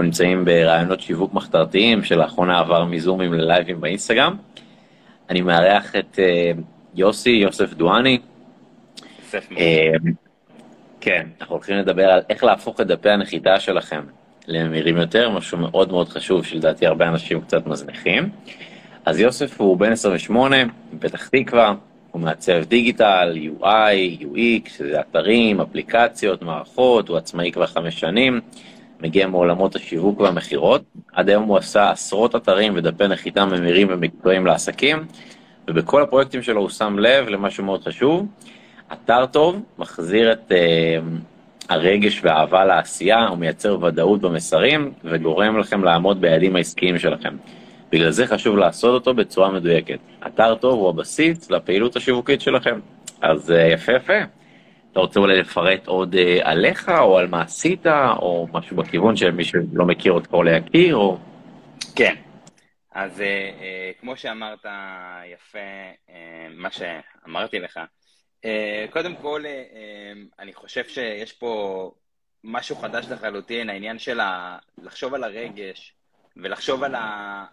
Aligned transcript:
אנחנו 0.00 0.08
נמצאים 0.08 0.44
ברעיונות 0.44 1.00
שיווק 1.00 1.34
מחתרתיים, 1.34 2.04
שלאחרונה 2.04 2.58
עבר 2.58 2.84
מזומים 2.84 3.32
ללייבים 3.32 3.80
באינסטגרם. 3.80 4.36
אני 5.30 5.40
מארח 5.40 5.96
את 5.96 6.18
uh, 6.18 6.60
יוסי, 6.94 7.30
יוסף 7.30 7.74
דואני. 7.74 8.18
יוסף 9.18 9.48
uh, 9.52 9.56
כן, 11.00 11.26
אנחנו 11.40 11.54
הולכים 11.54 11.76
לדבר 11.76 12.04
על 12.04 12.20
איך 12.30 12.44
להפוך 12.44 12.80
את 12.80 12.86
דפי 12.86 13.10
הנחיתה 13.10 13.60
שלכם 13.60 14.00
למהירים 14.46 14.96
יותר, 14.96 15.30
משהו 15.30 15.58
מאוד 15.58 15.90
מאוד 15.90 16.08
חשוב 16.08 16.44
שלדעתי 16.44 16.86
הרבה 16.86 17.08
אנשים 17.08 17.40
קצת 17.40 17.66
מזניחים. 17.66 18.28
אז 19.04 19.20
יוסף 19.20 19.60
הוא 19.60 19.76
בן 19.76 19.92
28, 19.92 20.56
מפתח 20.92 21.28
תקווה, 21.28 21.74
הוא 22.10 22.20
מעצב 22.20 22.64
דיגיטל, 22.64 23.38
UI, 23.60 24.22
UX, 24.22 24.70
שזה 24.70 25.00
אתרים, 25.00 25.60
אפליקציות, 25.60 26.42
מערכות, 26.42 27.08
הוא 27.08 27.16
עצמאי 27.16 27.52
כבר 27.52 27.66
חמש 27.66 28.00
שנים, 28.00 28.40
מגיע 29.02 29.26
מעולמות 29.26 29.76
השיווק 29.76 30.20
והמכירות. 30.20 30.82
עד 31.12 31.28
היום 31.28 31.44
הוא 31.44 31.56
עשה 31.56 31.90
עשרות 31.90 32.36
אתרים 32.36 32.72
ודפי 32.76 33.08
נחיתה 33.08 33.44
ממירים 33.44 33.86
ומקצועיים 33.90 34.46
לעסקים, 34.46 35.06
ובכל 35.68 36.02
הפרויקטים 36.02 36.42
שלו 36.42 36.60
הוא 36.60 36.68
שם 36.68 36.98
לב 36.98 37.28
למשהו 37.28 37.64
מאוד 37.64 37.82
חשוב. 37.82 38.26
אתר 38.92 39.26
טוב 39.26 39.62
מחזיר 39.78 40.32
את 40.32 40.52
uh, 40.52 41.04
הרגש 41.68 42.20
והאהבה 42.24 42.64
לעשייה, 42.64 43.26
הוא 43.26 43.38
מייצר 43.38 43.84
ודאות 43.84 44.20
במסרים 44.20 44.92
וגורם 45.04 45.58
לכם 45.58 45.84
לעמוד 45.84 46.20
ביעדים 46.20 46.56
העסקיים 46.56 46.98
שלכם. 46.98 47.36
בגלל 47.92 48.10
זה 48.10 48.26
חשוב 48.26 48.56
לעשות 48.56 48.94
אותו 48.94 49.14
בצורה 49.14 49.50
מדויקת. 49.50 49.98
אתר 50.26 50.54
טוב 50.54 50.78
הוא 50.80 50.88
הבסיס 50.88 51.50
לפעילות 51.50 51.96
השיווקית 51.96 52.40
שלכם. 52.40 52.80
אז 53.20 53.50
uh, 53.50 53.54
יפה 53.54 53.92
יפה. 53.92 54.39
אתה 54.92 55.00
רוצה 55.00 55.20
אולי 55.20 55.40
לפרט 55.40 55.86
עוד 55.86 56.14
uh, 56.14 56.18
עליך, 56.42 56.88
או 56.88 57.18
על 57.18 57.26
מה 57.26 57.42
עשית, 57.42 57.86
או 58.16 58.48
משהו 58.52 58.76
בכיוון 58.76 59.16
של 59.16 59.30
מי 59.30 59.44
שלא 59.44 59.86
מכיר 59.86 60.12
אותך 60.12 60.32
או 60.32 60.42
להכיר, 60.42 60.96
או... 60.96 61.18
כן. 61.96 62.14
אז 62.92 63.18
uh, 63.18 63.22
uh, 63.22 64.00
כמו 64.00 64.16
שאמרת 64.16 64.66
יפה, 65.26 65.58
uh, 66.06 66.10
מה 66.50 66.68
שאמרתי 66.70 67.58
לך, 67.58 67.80
uh, 68.42 68.46
קודם 68.90 69.16
כל, 69.16 69.42
uh, 69.44 70.16
אני 70.38 70.52
חושב 70.54 70.84
שיש 70.84 71.32
פה 71.32 71.92
משהו 72.44 72.76
חדש 72.76 73.06
לחלוטין, 73.10 73.70
העניין 73.70 73.98
של 73.98 74.20
ה... 74.20 74.58
לחשוב 74.82 75.14
על 75.14 75.24
הרגש, 75.24 75.94
ולחשוב 76.36 76.84
על 76.84 76.94
ה... 76.94 77.44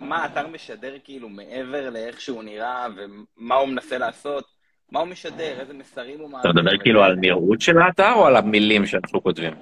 מה 0.00 0.22
האתר 0.22 0.46
משדר 0.46 0.96
כאילו 1.04 1.28
מעבר 1.28 1.90
לאיך 1.90 2.20
שהוא 2.20 2.42
נראה 2.42 2.86
ומה 2.96 3.54
הוא 3.54 3.68
מנסה 3.68 3.98
לעשות, 3.98 4.59
מה 4.92 5.00
הוא 5.00 5.08
משדר, 5.08 5.60
איזה 5.60 5.74
מסרים 5.74 6.20
הוא 6.20 6.30
מעביר. 6.30 6.50
אתה 6.50 6.60
מדבר 6.60 6.78
כאילו 6.78 7.02
על 7.02 7.16
נראות 7.16 7.60
של 7.60 7.78
האתר 7.78 8.12
או 8.14 8.26
על 8.26 8.36
המילים 8.36 8.86
שאנחנו 8.86 9.22
כותבים? 9.22 9.54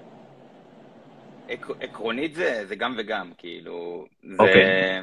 עקרונית 1.80 2.34
זה, 2.34 2.66
זה 2.66 2.76
גם 2.76 2.94
וגם, 2.98 3.32
כאילו, 3.38 4.06
זה... 4.22 4.36
Okay. 4.36 4.42
אוקיי. 4.42 5.02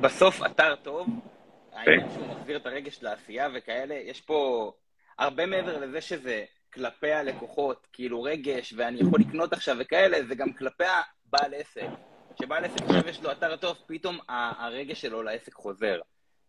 בסוף 0.00 0.46
אתר 0.46 0.74
טוב, 0.82 1.06
okay. 1.08 1.76
העניין. 1.76 2.06
שהוא 2.14 2.26
מחזיר 2.26 2.56
את 2.56 2.66
הרגש 2.66 3.02
לעשייה 3.02 3.48
וכאלה, 3.54 3.94
יש 3.94 4.20
פה 4.20 4.72
הרבה 5.18 5.46
מעבר 5.46 5.78
לזה 5.78 6.00
שזה 6.00 6.44
כלפי 6.74 7.12
הלקוחות, 7.12 7.86
כאילו 7.92 8.22
רגש, 8.22 8.74
ואני 8.76 9.00
יכול 9.00 9.20
לקנות 9.20 9.52
עכשיו 9.52 9.76
וכאלה, 9.80 10.22
זה 10.22 10.34
גם 10.34 10.52
כלפי 10.52 10.84
הבעל 10.84 11.54
עסק. 11.54 11.86
שבעל 12.40 12.64
עסק 12.64 12.82
עכשיו 12.82 13.08
יש 13.08 13.22
לו 13.22 13.32
אתר 13.32 13.56
טוב, 13.56 13.76
פתאום 13.86 14.18
הרגש 14.28 15.00
שלו 15.00 15.22
לעסק 15.22 15.54
חוזר. 15.54 16.00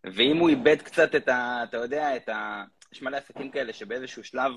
ואם 0.04 0.36
הוא 0.36 0.48
איבד 0.48 0.82
קצת 0.82 1.14
את 1.14 1.28
ה... 1.28 1.60
אתה 1.64 1.76
יודע, 1.76 2.16
את 2.16 2.28
ה... 2.28 2.64
יש 2.92 3.02
מלא 3.02 3.16
עסקים 3.16 3.50
כאלה 3.50 3.72
שבאיזשהו 3.72 4.24
שלב 4.24 4.52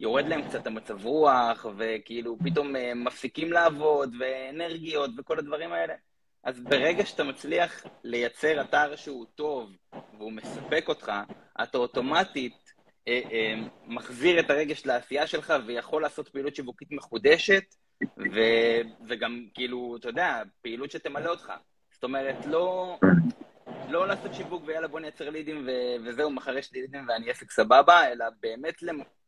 יורד 0.00 0.28
להם 0.28 0.48
קצת 0.48 0.66
המצב 0.66 1.06
רוח, 1.06 1.66
וכאילו 1.76 2.36
פתאום 2.44 2.76
אה, 2.76 2.94
מפסיקים 2.94 3.52
לעבוד, 3.52 4.14
ואנרגיות 4.20 5.10
וכל 5.18 5.38
הדברים 5.38 5.72
האלה. 5.72 5.94
אז 6.44 6.60
ברגע 6.60 7.06
שאתה 7.06 7.24
מצליח 7.24 7.86
לייצר 8.04 8.60
אתר 8.60 8.96
שהוא 8.96 9.26
טוב 9.34 9.70
והוא 10.18 10.32
מספק 10.32 10.84
אותך, 10.88 11.12
אתה 11.62 11.78
אוטומטית 11.78 12.72
אה, 13.08 13.20
אה, 13.32 13.54
מחזיר 13.86 14.40
את 14.40 14.50
הרגש 14.50 14.86
לעשייה 14.86 15.26
שלך 15.26 15.54
ויכול 15.66 16.02
לעשות 16.02 16.28
פעילות 16.28 16.54
שיווקית 16.54 16.88
מחודשת, 16.92 17.64
ו, 18.02 18.40
וגם 19.08 19.46
כאילו, 19.54 19.96
אתה 20.00 20.08
יודע, 20.08 20.42
פעילות 20.62 20.90
שתמלא 20.90 21.30
אותך. 21.30 21.52
זאת 21.92 22.04
אומרת, 22.04 22.46
לא, 22.46 22.98
לא 23.90 24.08
לעשות 24.08 24.34
שיווק 24.34 24.62
ויאללה 24.66 24.88
בוא 24.88 25.00
נייצר 25.00 25.30
לידים 25.30 25.66
ו, 25.66 25.70
וזהו, 26.04 26.30
מחר 26.30 26.58
יש 26.58 26.72
לידים 26.72 27.04
ואני 27.08 27.30
עסק 27.30 27.50
סבבה, 27.50 28.12
אלא 28.12 28.24
באמת 28.42 28.74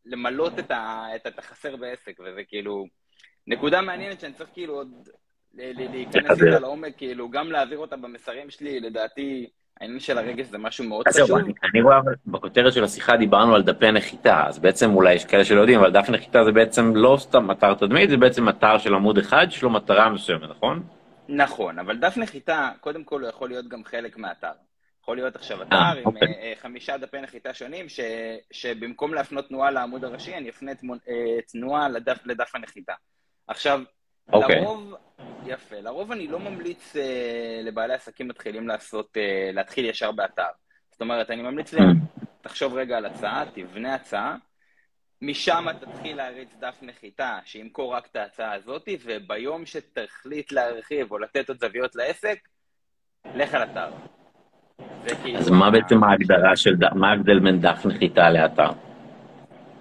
למלות 0.07 0.59
את, 0.59 0.71
ה, 0.71 1.07
את, 1.17 1.39
החסר 1.39 1.77
בעסק, 1.77 2.21
וזה 2.21 2.41
כאילו 2.49 2.87
נקודה 3.47 3.81
מעניינת 3.81 4.21
שאני 4.21 4.33
צריך 4.33 4.51
כאילו 4.53 4.75
עוד 4.75 5.09
להיכנס 5.55 6.31
איתה 6.31 6.59
לעומק, 6.59 6.97
כאילו 6.97 7.31
גם 7.31 7.53
להעביר 7.53 7.79
אותה 7.79 7.97
במסרים 7.97 8.51
שלי, 8.51 8.81
לדעתי... 8.81 9.51
העניין 9.81 10.01
של 10.01 10.19
הרגש 10.19 10.47
זה 10.47 10.59
משהו 10.59 10.85
מאוד 10.85 11.09
חשוב. 11.09 11.39
אני, 11.39 11.53
אני 11.73 11.83
רואה, 11.83 12.01
בכותרת 12.27 12.73
של 12.73 12.85
השיחה 12.85 13.17
דיברנו 13.17 13.55
על 13.55 13.63
דפי 13.63 13.93
נחיתה, 13.93 14.47
אז 14.47 14.59
בעצם 14.59 14.95
אולי 14.95 15.15
יש 15.15 15.25
כאלה 15.25 15.45
שלא 15.45 15.61
יודעים, 15.61 15.79
אבל 15.79 15.93
דף 15.93 16.09
נחיתה 16.09 16.45
זה 16.45 16.53
בעצם 16.53 16.97
לא 16.97 17.17
סתם 17.21 17.51
אתר 17.51 17.75
תדמית, 17.75 18.11
זה 18.11 18.17
בעצם 18.17 18.49
אתר 18.49 18.79
של 18.79 18.95
עמוד 18.95 19.19
אחד, 19.19 19.47
שיש 19.51 19.63
לו 19.63 19.71
מטרה 19.71 20.11
מסוימת, 20.11 20.51
נכון? 20.51 20.83
נכון, 21.29 21.79
אבל 21.79 21.97
דף 21.97 22.17
נחיתה, 22.17 22.71
קודם 22.81 23.05
כל 23.05 23.21
הוא 23.21 23.29
יכול 23.29 23.49
להיות 23.49 23.69
גם 23.69 23.85
חלק 23.85 24.17
מהאתר. 24.17 24.53
יכול 25.03 25.17
להיות 25.17 25.37
עכשיו 25.37 25.59
אה, 25.61 25.67
אתר 25.67 25.77
아, 25.77 25.99
עם 25.99 26.07
אוקיי. 26.07 26.29
אה, 26.29 26.53
חמישה 26.61 26.97
דפי 26.97 27.21
נחיתה 27.21 27.55
שונים, 27.55 27.89
ש, 27.89 28.01
שבמקום 28.51 29.15
להפנות 29.15 29.49
תנועה 29.49 29.71
לעמוד 29.71 30.05
הראשי, 30.05 30.35
אני 30.35 30.51
אפנה 30.51 30.73
אה, 31.09 31.43
תנועה 31.49 31.89
לדף, 31.89 32.27
לדף 32.27 32.55
הנחיתה. 32.55 32.95
עכשיו, 33.47 33.83
Okay. 34.31 34.35
אוקיי. 34.35 34.61
לרוב, 34.61 34.95
יפה, 35.47 35.81
לרוב 35.81 36.13
אני 36.13 36.27
לא 36.27 36.39
ממליץ 36.39 36.97
uh, 36.97 36.99
לבעלי 37.65 37.95
עסקים 37.95 38.29
מתחילים 38.29 38.69
לעשות, 38.69 39.17
uh, 39.17 39.55
להתחיל 39.55 39.85
ישר 39.85 40.13
באתר. 40.13 40.43
זאת 40.91 41.01
אומרת, 41.01 41.31
אני 41.31 41.43
ממליץ 41.43 41.73
להם, 41.73 41.97
תחשוב 42.41 42.75
רגע 42.75 42.97
על 42.97 43.07
הצעה, 43.07 43.45
תבנה 43.55 43.95
הצעה, 43.95 44.37
משם 45.23 45.67
תתחיל 45.81 46.17
להריץ 46.17 46.57
דף 46.61 46.79
נחיתה 46.83 47.39
שימכור 47.45 47.95
רק 47.95 48.07
את 48.07 48.17
ההצעה 48.17 48.53
הזאת, 48.53 48.89
וביום 49.05 49.67
שתחליט 49.67 50.53
להרחיב 50.53 51.13
או 51.13 51.19
לתת 51.19 51.49
עוד 51.49 51.61
זוויות 51.61 51.97
לעסק, 51.97 52.39
לך 53.35 53.55
על 53.55 53.63
אתר. 53.63 53.91
כאילו 55.23 55.39
אז 55.39 55.51
מה 55.51 55.71
בעצם 55.71 56.05
ההגדרה 56.05 56.57
של, 56.57 56.75
מה 56.95 57.11
ההבדל 57.11 57.39
בין 57.39 57.61
דף 57.61 57.87
נחיתה 57.87 58.31
לאתר? 58.31 58.71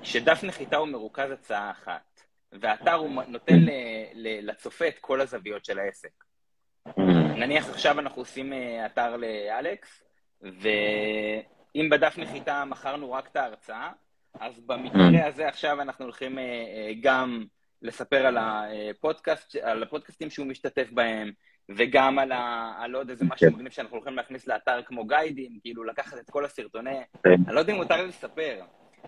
שדף 0.03 0.43
נחיתה 0.43 0.77
הוא 0.77 0.87
מרוכז 0.87 1.31
הצעה 1.31 1.71
אחת. 1.71 2.21
והאתר 2.51 2.93
הוא 2.93 3.09
נותן 3.27 3.59
לצופה 4.15 4.87
את 4.87 4.99
כל 4.99 5.21
הזוויות 5.21 5.65
של 5.65 5.79
העסק. 5.79 6.23
נניח 7.37 7.69
עכשיו 7.69 7.99
אנחנו 7.99 8.21
עושים 8.21 8.53
אה, 8.53 8.85
אתר 8.85 9.17
לאלכס, 9.17 10.03
ואם 10.41 11.89
בדף 11.91 12.17
נחיתה 12.17 12.65
מכרנו 12.65 13.11
רק 13.11 13.27
את 13.27 13.35
ההרצאה, 13.35 13.91
אז 14.39 14.59
במקרה 14.59 15.27
הזה 15.27 15.47
עכשיו 15.47 15.81
אנחנו 15.81 16.05
הולכים 16.05 16.39
אה, 16.39 16.43
אה, 16.43 16.91
גם 17.01 17.45
לספר 17.81 18.25
על, 18.25 18.37
הפודקאסט, 18.39 19.55
על 19.55 19.83
הפודקאסטים 19.83 20.29
שהוא 20.29 20.47
משתתף 20.47 20.87
בהם, 20.91 21.31
וגם 21.69 22.19
על, 22.19 22.31
ה, 22.31 22.73
על 22.77 22.95
עוד 22.95 23.09
איזה 23.09 23.25
משהו 23.25 23.49
כן. 23.49 23.55
מגניב 23.55 23.71
שאנחנו 23.71 23.95
הולכים 23.95 24.15
להכניס 24.15 24.47
לאתר 24.47 24.81
כמו 24.85 25.05
גיידים, 25.05 25.59
כאילו 25.61 25.83
לקחת 25.83 26.17
את 26.19 26.29
כל 26.29 26.45
הסרטוני... 26.45 26.99
כן. 27.23 27.35
אני 27.47 27.55
לא 27.55 27.59
יודע 27.59 27.73
אם 27.73 27.77
מותר 27.77 28.05
לספר, 28.05 28.61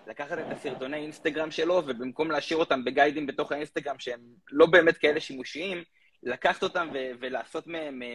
לקחת 0.06 0.38
את 0.38 0.52
הסרטוני 0.52 0.96
אינסטגרם 0.96 1.50
שלו, 1.50 1.82
ובמקום 1.86 2.30
להשאיר 2.30 2.58
אותם 2.58 2.84
בגיידים 2.84 3.26
בתוך 3.26 3.52
האינסטגרם 3.52 3.98
שהם 3.98 4.20
לא 4.50 4.66
באמת 4.66 4.96
כאלה 4.96 5.20
שימושיים, 5.20 5.82
לקחת 6.24 6.62
אותם 6.62 6.88
ולעשות 7.20 7.66
מהם, 7.66 8.02
אה, 8.02 8.08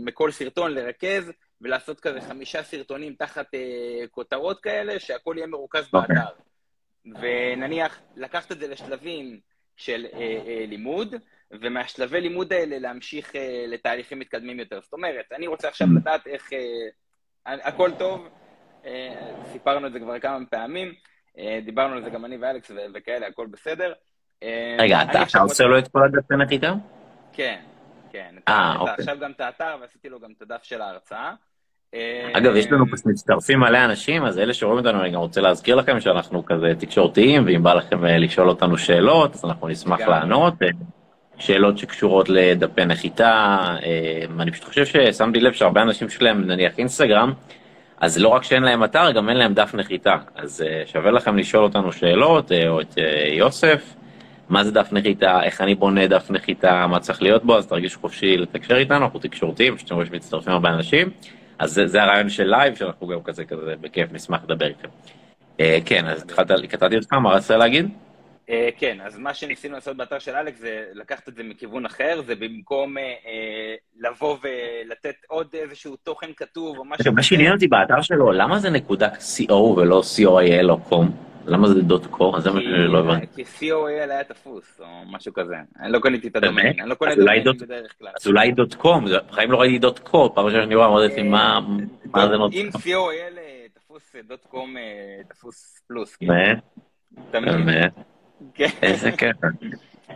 מכל 0.00 0.30
סרטון 0.30 0.74
לרכז, 0.74 1.32
ולעשות 1.60 2.00
כזה 2.00 2.20
חמישה 2.20 2.62
סרטונים 2.62 3.14
תחת 3.14 3.46
uh, 3.54 4.08
כותרות 4.10 4.60
כאלה, 4.60 5.00
שהכל 5.00 5.34
יהיה 5.36 5.46
מרוכז 5.46 5.84
okay. 5.84 5.88
אוקיי. 5.92 6.16
באתר. 6.16 6.30
ונניח, 7.20 8.00
לקחת 8.16 8.52
את 8.52 8.60
זה 8.60 8.68
לשלבים 8.68 9.40
של 9.76 10.06
לימוד, 10.66 11.14
ומהשלבי 11.50 12.20
לימוד 12.20 12.52
האלה 12.52 12.78
להמשיך 12.78 13.32
לתהליכים 13.68 14.18
מתקדמים 14.18 14.60
יותר. 14.60 14.80
זאת 14.80 14.92
אומרת, 14.92 15.24
אני 15.32 15.46
רוצה 15.46 15.68
עכשיו 15.68 15.88
לדעת 15.96 16.26
איך... 16.26 16.50
הכל 17.46 17.90
טוב, 17.98 18.28
אה, 18.86 19.34
סיפרנו 19.52 19.86
את 19.86 19.92
זה 19.92 20.00
כבר 20.00 20.18
כמה 20.18 20.38
פעמים, 20.50 20.94
אה, 21.38 21.58
דיברנו 21.64 21.94
על 21.94 22.02
זה 22.04 22.10
גם 22.10 22.24
אני 22.24 22.36
ואלכס 22.36 22.70
וכאלה, 22.94 23.26
הכל 23.26 23.46
בסדר. 23.46 23.92
אה, 24.42 24.76
רגע, 24.78 25.02
אתה 25.02 25.40
עושה 25.40 25.64
לו 25.64 25.78
את 25.78 25.88
כל 25.88 26.04
הדפי 26.04 26.34
נחיתה? 26.36 26.72
כן, 27.34 27.60
כן. 28.12 28.34
אה, 28.48 28.76
אוקיי. 28.78 28.94
עכשיו 28.98 29.16
גם 29.20 29.30
את 29.30 29.40
האתר 29.40 29.76
ועשיתי 29.80 30.08
לו 30.08 30.20
גם 30.20 30.30
את 30.36 30.42
הדף 30.42 30.62
של 30.62 30.80
ההרצאה. 30.80 31.32
אגב, 32.32 32.56
יש 32.56 32.66
לנו 32.72 32.84
פשוט 32.92 33.06
מצטרפים 33.06 33.60
מלא 33.60 33.84
אנשים, 33.84 34.24
אז 34.24 34.38
אלה 34.38 34.54
שרואים 34.54 34.78
אותנו, 34.78 35.00
אני 35.00 35.10
גם 35.10 35.20
רוצה 35.20 35.40
להזכיר 35.40 35.76
לכם 35.76 36.00
שאנחנו 36.00 36.44
כזה 36.44 36.72
תקשורתיים, 36.78 37.44
ואם 37.46 37.62
בא 37.62 37.74
לכם 37.74 38.04
לשאול 38.04 38.48
אותנו 38.48 38.78
שאלות, 38.78 39.34
אז 39.34 39.44
אנחנו 39.44 39.68
נשמח 39.68 40.00
לענות. 40.00 40.54
שאלות 41.38 41.78
שקשורות 41.78 42.28
לדפי 42.28 42.84
נחיתה, 42.84 43.58
אני 44.40 44.50
פשוט 44.50 44.64
חושב 44.64 44.86
ששמתי 44.86 45.40
לב 45.40 45.52
שהרבה 45.52 45.82
אנשים 45.82 46.08
שלהם, 46.08 46.46
נניח 46.46 46.78
אינסטגרם, 46.78 47.32
אז 47.96 48.18
לא 48.18 48.28
רק 48.28 48.42
שאין 48.42 48.62
להם 48.62 48.84
אתר, 48.84 49.10
גם 49.10 49.28
אין 49.28 49.36
להם 49.36 49.54
דף 49.54 49.74
נחיתה. 49.74 50.16
אז 50.34 50.64
שווה 50.86 51.10
לכם 51.10 51.36
לשאול 51.36 51.64
אותנו 51.64 51.92
שאלות, 51.92 52.52
או 52.68 52.80
את 52.80 52.94
יוסף, 53.32 53.94
מה 54.54 54.64
זה 54.64 54.70
דף 54.70 54.92
נחיתה, 54.92 55.42
איך 55.42 55.60
אני 55.60 55.74
בונה 55.74 56.06
דף 56.06 56.30
נחיתה, 56.30 56.86
מה 56.86 57.00
צריך 57.00 57.22
להיות 57.22 57.44
בו, 57.44 57.58
אז 57.58 57.66
תרגישו 57.66 58.00
חופשי 58.00 58.36
לתקשר 58.36 58.76
איתנו, 58.76 59.04
אנחנו 59.04 59.18
תקשורתיים, 59.18 59.78
שאתם 59.78 59.94
רואים 59.94 60.08
שמצטרפים 60.08 60.52
הרבה 60.52 60.68
אנשים. 60.68 61.10
אז 61.58 61.72
זה, 61.72 61.86
זה 61.86 62.02
הרעיון 62.02 62.28
של 62.28 62.44
לייב, 62.44 62.74
שאנחנו 62.74 63.06
גם 63.06 63.22
כזה 63.22 63.44
כזה 63.44 63.74
בכיף 63.80 64.12
נשמח 64.12 64.40
לדבר 64.44 64.66
איתכם. 64.66 64.88
אה, 65.60 65.78
כן, 65.84 66.06
אז 66.06 66.22
התחלת, 66.22 66.50
קטעתי 66.68 66.96
אותך, 66.96 67.12
מה 67.12 67.30
רצית 67.30 67.50
להגיד? 67.50 67.88
אה, 68.50 68.68
כן, 68.78 68.98
אז 69.04 69.18
מה 69.18 69.34
שניסינו 69.34 69.74
לעשות 69.74 69.96
באתר 69.96 70.18
של 70.18 70.34
אלכס 70.34 70.58
זה 70.58 70.84
לקחת 70.92 71.28
את 71.28 71.34
זה 71.34 71.42
מכיוון 71.42 71.86
אחר, 71.86 72.22
זה 72.26 72.34
במקום 72.34 72.98
אה, 72.98 73.04
לבוא 74.00 74.36
ולתת 74.42 75.16
עוד 75.28 75.46
איזשהו 75.54 75.96
תוכן 75.96 76.30
כתוב 76.36 76.78
או 76.78 76.84
משהו... 76.84 77.12
מה 77.12 77.22
שעניין 77.22 77.52
אותי 77.52 77.68
באתר 77.68 78.02
שלו, 78.02 78.32
למה 78.32 78.58
זה 78.58 78.70
נקודה 78.70 79.08
co 79.08 79.52
ולא 79.52 80.02
co.il 80.16 80.70
או 80.70 80.78
com? 80.90 81.33
למה 81.46 81.68
זה 81.68 81.82
דוט 81.82 82.06
קום? 82.06 82.40
זה 82.40 82.50
מה 82.50 82.60
שלא 82.60 82.98
הבנתי. 82.98 83.26
כי 83.34 83.42
co.il 83.42 84.10
היה 84.10 84.24
תפוס, 84.24 84.80
או 84.80 84.86
משהו 85.12 85.32
כזה. 85.32 85.54
אני 85.80 85.92
לא 85.92 85.98
קניתי 85.98 86.28
את 86.28 86.36
הדומיין, 86.36 86.80
אני 86.80 86.88
לא 86.88 86.94
קונה 86.94 87.14
דומיינים 87.14 87.52
בדרך 87.60 87.94
כלל. 87.98 88.08
אז 88.20 88.26
אולי 88.26 88.52
דוט 88.52 88.74
קום, 88.74 89.04
בחיים 89.28 89.50
לא 89.50 89.60
ראיתי 89.60 89.78
דוט 89.78 89.98
קום, 89.98 90.28
פעם 90.34 90.44
ראשונה 90.44 90.62
שאני 90.62 90.74
רואה, 90.74 90.86
אמרתי 90.86 91.22
מה 91.22 91.60
זה 92.14 92.36
נותן. 92.36 92.56
אם 92.56 92.68
co.il 92.72 93.38
תפוס 93.74 94.16
דוט 94.28 94.44
קום 94.44 94.76
תפוס 95.28 95.82
פלוס. 95.88 96.18
באמת? 96.20 97.92
כן. 98.54 98.68
איזה 98.82 99.10
קטע. 99.10 99.48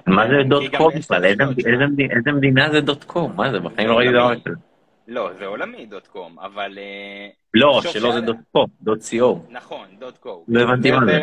מה 0.06 0.28
זה 0.28 0.34
דוט 0.48 0.76
קום 0.76 0.92
בכלל? 0.98 1.24
איזה 1.24 2.32
מדינה 2.32 2.70
זה 2.72 2.80
דוט 2.80 3.04
קום? 3.04 3.32
מה 3.36 3.50
זה? 3.50 3.60
בחיים 3.60 3.88
לא 3.88 3.94
ראיתי 3.94 4.12
דבר 4.12 4.34
כזה. 4.34 4.54
לא, 5.08 5.30
זה 5.38 5.46
עולמי 5.46 5.86
דוט 5.86 6.06
קום, 6.06 6.38
אבל... 6.38 6.78
לא, 7.54 7.80
שלא 7.92 8.12
זה 8.12 8.20
דוט 8.20 8.36
קום, 8.52 8.66
דוט 8.80 9.00
co. 9.00 9.24
נכון, 9.48 9.96
דוט 9.98 10.18
קום. 10.18 10.44
לא 10.48 10.60
הבנתי 10.60 10.90
מה 10.90 11.06
זה. 11.06 11.20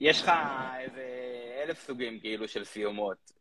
יש 0.00 0.22
לך 0.22 0.32
איזה 0.80 1.02
אלף 1.64 1.86
סוגים 1.86 2.20
כאילו 2.20 2.48
של 2.48 2.64
סיומות. 2.64 3.32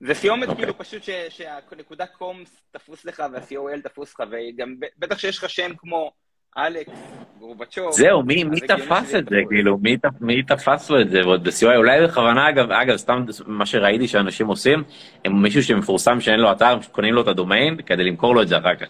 זה 0.00 0.14
סיומת 0.14 0.48
אוקיי. 0.48 0.64
כאילו 0.64 0.78
פשוט 0.78 1.02
שהנקודה 1.28 2.06
קום 2.06 2.42
תפוס 2.70 3.04
לך 3.04 3.22
וה-COL 3.32 3.88
תפוס 3.88 4.14
לך, 4.14 4.22
וגם 4.30 4.74
בטח 4.98 5.18
שיש 5.18 5.38
לך 5.38 5.50
שם 5.50 5.76
כמו 5.76 6.12
אלכס, 6.58 6.92
גורבצ'וב. 7.38 7.92
זהו, 7.92 8.22
מי, 8.22 8.44
מי 8.44 8.60
תפס 8.60 9.14
את 9.14 9.28
זה, 9.28 9.36
כאילו, 9.48 9.78
מי, 9.78 9.96
מי 10.20 10.42
תפס 10.42 10.90
לו 10.90 11.00
את 11.00 11.10
זה, 11.10 11.20
ועוד 11.20 11.44
בסיוע, 11.44 11.76
אולי 11.76 12.04
בכוונה, 12.04 12.48
אגב, 12.48 12.70
אגב, 12.70 12.96
סתם 12.96 13.24
מה 13.46 13.66
שראיתי 13.66 14.08
שאנשים 14.08 14.46
עושים, 14.46 14.84
הם 15.24 15.42
מישהו 15.42 15.62
שמפורסם 15.62 16.20
שאין 16.20 16.40
לו 16.40 16.52
אתר, 16.52 16.66
הם 16.66 16.78
קונים 16.92 17.14
לו 17.14 17.22
את 17.22 17.28
הדומיין 17.28 17.76
כדי 17.86 18.04
למכור 18.04 18.34
לו 18.34 18.42
את 18.42 18.48
זה 18.48 18.58
אחר 18.58 18.74
כך. 18.74 18.86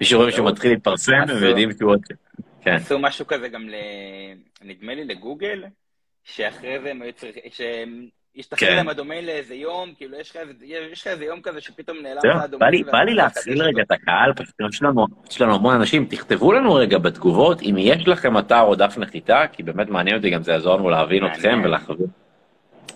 מישהו 0.00 0.20
רואה 0.20 0.32
שהוא 0.32 0.48
מתחיל 0.50 0.70
להתפרסם, 0.70 1.12
הם 1.12 1.44
יודעים 1.44 1.70
שהוא 1.78 1.90
עוד... 1.90 2.00
כן. 2.62 2.74
עשו 2.74 2.98
משהו 2.98 3.26
כזה 3.26 3.48
גם 3.48 3.68
ל... 3.68 3.74
נדמה 4.62 4.94
לי 4.94 5.04
לגוגל, 5.04 5.64
שאחרי 6.24 6.80
זה 6.80 6.90
הם 6.90 7.02
היו 7.02 7.12
צריכים... 7.12 8.08
ישתחרר 8.36 8.68
כן. 8.68 8.76
להם 8.76 8.88
הדומיין 8.88 9.26
לאיזה 9.26 9.54
יום, 9.54 9.92
כאילו 9.96 10.16
יש 10.20 10.30
לך 10.30 11.06
איזה 11.06 11.24
יום 11.24 11.40
כזה 11.40 11.60
שפתאום 11.60 11.98
נעלם 12.02 12.20
לך 12.24 12.42
הדומיין. 12.42 12.84
בא 12.92 13.02
לי 13.02 13.14
להציל 13.14 13.62
רגע 13.62 13.82
את 13.82 13.90
הקהל, 13.90 14.32
פשוט 14.32 14.54
יש 15.30 15.40
לנו 15.40 15.54
המון 15.54 15.74
אנשים, 15.74 16.04
תכתבו 16.04 16.52
לנו 16.52 16.74
רגע 16.74 16.98
בתגובות 16.98 17.62
אם 17.62 17.74
יש 17.78 18.08
לכם 18.08 18.38
אתר 18.38 18.60
או 18.60 18.74
דף 18.74 18.94
נחיתה, 18.98 19.44
כי 19.52 19.62
באמת 19.62 19.88
מעניין 19.88 20.16
אותי, 20.16 20.30
גם 20.30 20.42
זה 20.42 20.52
יעזור 20.52 20.76
לנו 20.76 20.90
להבין 20.90 21.26
אתכם 21.26 21.60
ולחבר. 21.64 22.04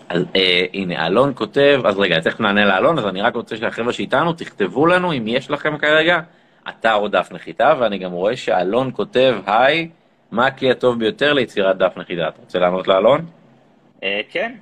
אז 0.09 0.25
אה, 0.35 0.65
הנה, 0.73 1.07
אלון 1.07 1.31
כותב, 1.35 1.81
אז 1.85 1.99
רגע, 1.99 2.19
תכף 2.19 2.39
נענה 2.39 2.65
לאלון, 2.65 2.99
אז 2.99 3.05
אני 3.05 3.21
רק 3.21 3.35
רוצה 3.35 3.57
שהחבר'ה 3.57 3.93
שאיתנו, 3.93 4.33
תכתבו 4.33 4.85
לנו 4.85 5.13
אם 5.13 5.27
יש 5.27 5.51
לכם 5.51 5.77
כרגע 5.77 6.19
אתר 6.69 6.93
או 6.93 7.07
דף 7.07 7.29
נחיתה, 7.31 7.73
ואני 7.79 7.97
גם 7.97 8.11
רואה 8.11 8.37
שאלון 8.37 8.91
כותב, 8.93 9.35
היי, 9.45 9.89
מה 10.31 10.47
הכלי 10.47 10.71
הטוב 10.71 10.99
ביותר 10.99 11.33
ליצירת 11.33 11.77
דף 11.77 11.93
נחיתה? 11.97 12.27
אתה 12.27 12.41
רוצה 12.41 12.59
לענות 12.59 12.87
לאלון? 12.87 13.25
אה, 14.03 14.21
כן, 14.31 14.53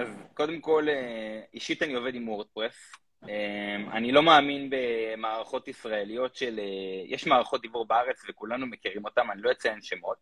אז 0.00 0.08
קודם 0.34 0.60
כל, 0.60 0.88
אה, 0.88 1.40
אישית 1.54 1.82
אני 1.82 1.94
עובד 1.94 2.14
עם 2.14 2.28
וורדפרס. 2.28 2.92
אה, 3.28 3.76
אני 3.92 4.12
לא 4.12 4.22
מאמין 4.22 4.70
במערכות 4.70 5.68
ישראליות 5.68 6.36
של... 6.36 6.60
יש 7.06 7.26
מערכות 7.26 7.62
דיבור 7.62 7.86
בארץ 7.86 8.22
וכולנו 8.28 8.66
מכירים 8.66 9.04
אותן, 9.04 9.22
אני 9.32 9.42
לא 9.42 9.50
אציין 9.50 9.82
שמות. 9.82 10.16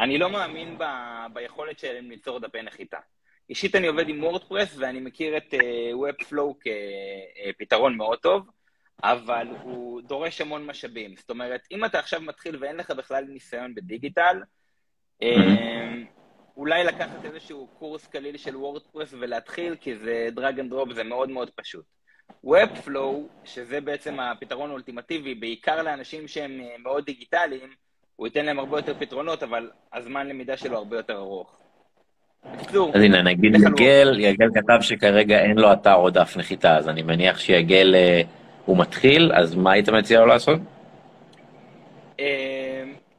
אני 0.00 0.18
לא 0.18 0.30
מאמין 0.30 0.78
ב... 0.78 0.84
ביכולת 1.32 1.78
שלהם 1.78 2.10
ליצור 2.10 2.38
דפי 2.38 2.62
נחיתה. 2.62 2.98
אישית 3.50 3.74
אני 3.74 3.86
עובד 3.86 4.08
עם 4.08 4.24
וורדפרס 4.24 4.76
ואני 4.78 5.00
מכיר 5.00 5.36
את 5.36 5.54
Webflow 5.94 6.70
כפתרון 7.54 7.96
מאוד 7.96 8.18
טוב, 8.18 8.50
אבל 9.02 9.48
הוא 9.62 10.02
דורש 10.02 10.40
המון 10.40 10.66
משאבים. 10.66 11.16
זאת 11.16 11.30
אומרת, 11.30 11.60
אם 11.70 11.84
אתה 11.84 11.98
עכשיו 11.98 12.20
מתחיל 12.20 12.56
ואין 12.60 12.76
לך 12.76 12.90
בכלל 12.90 13.24
ניסיון 13.24 13.74
בדיגיטל, 13.74 14.42
mm-hmm. 15.22 16.21
אולי 16.56 16.84
לקחת 16.84 17.24
איזשהו 17.24 17.66
קורס 17.78 18.06
קליל 18.06 18.36
של 18.36 18.56
וורדפרס 18.56 19.14
ולהתחיל, 19.20 19.74
כי 19.80 19.96
זה 19.96 20.28
drag 20.32 20.60
and 20.60 20.70
drop, 20.70 20.92
זה 20.92 21.04
מאוד 21.04 21.30
מאוד 21.30 21.50
פשוט. 21.50 21.84
Webflow, 22.46 23.14
שזה 23.44 23.80
בעצם 23.80 24.20
הפתרון 24.20 24.70
האולטימטיבי, 24.70 25.34
בעיקר 25.34 25.82
לאנשים 25.82 26.28
שהם 26.28 26.60
אה, 26.60 26.66
מאוד 26.82 27.04
דיגיטליים, 27.04 27.68
הוא 28.16 28.26
ייתן 28.26 28.44
להם 28.44 28.58
הרבה 28.58 28.78
יותר 28.78 28.94
פתרונות, 28.98 29.42
אבל 29.42 29.70
הזמן 29.94 30.28
למידה 30.28 30.56
שלו 30.56 30.76
הרבה 30.76 30.96
יותר 30.96 31.16
ארוך. 31.16 31.58
בקיצור, 32.54 32.92
אז 32.94 33.02
הנה, 33.02 33.22
נגיד 33.22 33.54
יגל, 33.54 34.16
יגל 34.20 34.48
כתב 34.54 34.78
שכרגע 34.80 35.40
אין 35.40 35.58
לו 35.58 35.72
אתר 35.72 35.94
או 35.94 36.10
דף 36.10 36.36
נחיתה, 36.36 36.76
אז 36.76 36.88
אני 36.88 37.02
מניח 37.02 37.38
שיגל, 37.38 37.94
אה, 37.94 38.22
הוא 38.64 38.78
מתחיל, 38.78 39.32
אז 39.34 39.54
מה 39.54 39.72
היית 39.72 39.88
מציע 39.88 40.20
לו 40.20 40.26
לעשות? 40.26 40.60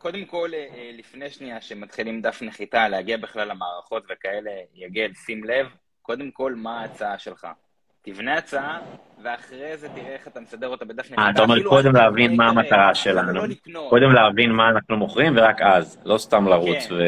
קודם 0.03 0.25
כל, 0.25 0.49
אה, 0.53 0.67
אה, 0.75 0.91
לפני 0.93 1.29
שנייה 1.29 1.61
שמתחילים 1.61 2.21
דף 2.21 2.41
נחיתה, 2.41 2.89
להגיע 2.89 3.17
בכלל 3.17 3.47
למערכות 3.47 4.03
וכאלה, 4.09 4.51
יגל, 4.75 5.13
שים 5.25 5.43
לב, 5.43 5.67
קודם 6.01 6.31
כל, 6.31 6.53
מה 6.55 6.81
ההצעה 6.81 7.17
שלך? 7.17 7.47
תבנה 8.01 8.37
הצעה, 8.37 8.79
ואחרי 9.23 9.77
זה 9.77 9.89
תראה 9.89 10.13
איך 10.13 10.27
אתה 10.27 10.39
מסדר 10.39 10.67
אותה 10.67 10.85
בדף 10.85 11.05
נחיתה. 11.05 11.21
אה, 11.21 11.29
אתה 11.29 11.41
אומר 11.41 11.63
קודם 11.69 11.95
להבין 11.95 12.35
מה 12.35 12.49
המטרה 12.49 12.95
שלנו. 12.95 13.47
לא 13.67 13.87
קודם 13.89 14.13
להבין 14.13 14.51
מה 14.51 14.69
אנחנו 14.69 14.97
מוכרים, 14.97 15.37
ורק 15.37 15.61
אז, 15.61 15.99
לא 16.05 16.17
סתם 16.17 16.47
לרוץ 16.47 16.87
כן. 16.87 16.93
ו... 16.93 16.99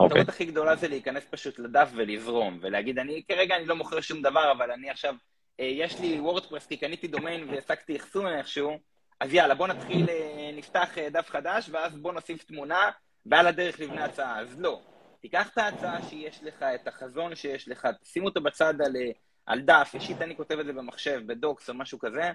אוקיי. 0.00 0.20
הטעות 0.20 0.28
הכי 0.28 0.44
גדולה 0.44 0.76
זה 0.76 0.88
להיכנס 0.88 1.26
פשוט 1.30 1.58
לדף 1.58 1.90
ולזרום, 1.94 2.58
ולהגיד, 2.60 2.98
אני 2.98 3.22
כרגע 3.28 3.56
אני 3.56 3.66
לא 3.66 3.76
מוכר 3.76 4.00
שום 4.00 4.22
דבר, 4.22 4.52
אבל 4.52 4.70
אני 4.70 4.90
עכשיו, 4.90 5.14
יש 5.58 6.00
לי 6.00 6.20
וורדפרס, 6.20 6.66
כי 6.66 6.76
קניתי 6.76 7.06
דומיין 7.06 7.48
והעסקתי 7.50 7.96
אחסון 7.96 8.26
איכשהו, 8.26 8.78
אז 9.22 9.34
יאללה, 9.34 9.54
בוא 9.54 9.68
נתחיל, 9.68 10.10
אה, 10.10 10.50
נפתח 10.56 10.98
אה, 10.98 11.10
דף 11.10 11.30
חדש, 11.30 11.68
ואז 11.72 11.96
בוא 11.96 12.12
נוסיף 12.12 12.44
תמונה, 12.44 12.90
ועל 13.26 13.46
הדרך 13.46 13.80
לבנה 13.80 14.04
הצעה. 14.04 14.40
אז 14.40 14.60
לא. 14.60 14.80
תיקח 15.20 15.48
את 15.52 15.58
ההצעה 15.58 16.02
שיש 16.02 16.42
לך, 16.42 16.62
את 16.62 16.88
החזון 16.88 17.34
שיש 17.34 17.68
לך, 17.68 17.88
שים 18.04 18.24
אותו 18.24 18.40
בצד 18.40 18.74
על, 18.80 18.96
אה, 18.96 19.10
על 19.46 19.60
דף, 19.60 19.90
אישית 19.94 20.22
אני 20.22 20.36
כותב 20.36 20.58
את 20.58 20.66
זה 20.66 20.72
במחשב, 20.72 21.20
בדוקס 21.26 21.68
או 21.68 21.74
משהו 21.74 21.98
כזה, 21.98 22.32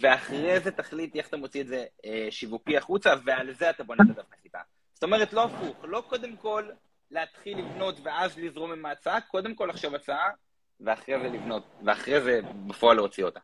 ואחרי 0.00 0.60
זה 0.60 0.70
תחליט 0.70 1.16
איך 1.16 1.28
אתה 1.28 1.36
מוציא 1.36 1.60
את 1.60 1.66
זה 1.66 1.84
אה, 2.04 2.26
שיווקי 2.30 2.76
החוצה, 2.76 3.14
ועל 3.24 3.52
זה 3.52 3.70
אתה 3.70 3.84
בונה 3.84 4.04
את 4.04 4.18
הדף 4.18 4.26
נחיתה. 4.38 4.60
זאת 4.94 5.02
אומרת, 5.02 5.32
לא 5.32 5.44
הפוך, 5.44 5.84
לא 5.84 6.04
קודם 6.08 6.36
כל 6.36 6.70
להתחיל 7.10 7.58
לבנות 7.58 8.00
ואז 8.02 8.38
לזרום 8.38 8.72
עם 8.72 8.86
ההצעה, 8.86 9.20
קודם 9.20 9.54
כל 9.54 9.66
לחשוב 9.66 9.94
הצעה, 9.94 10.30
ואחרי 10.80 11.20
זה 11.20 11.28
לבנות, 11.28 11.62
ואחרי 11.84 12.20
זה 12.20 12.40
בפועל 12.66 12.96
להוציא 12.96 13.24
אותה. 13.24 13.40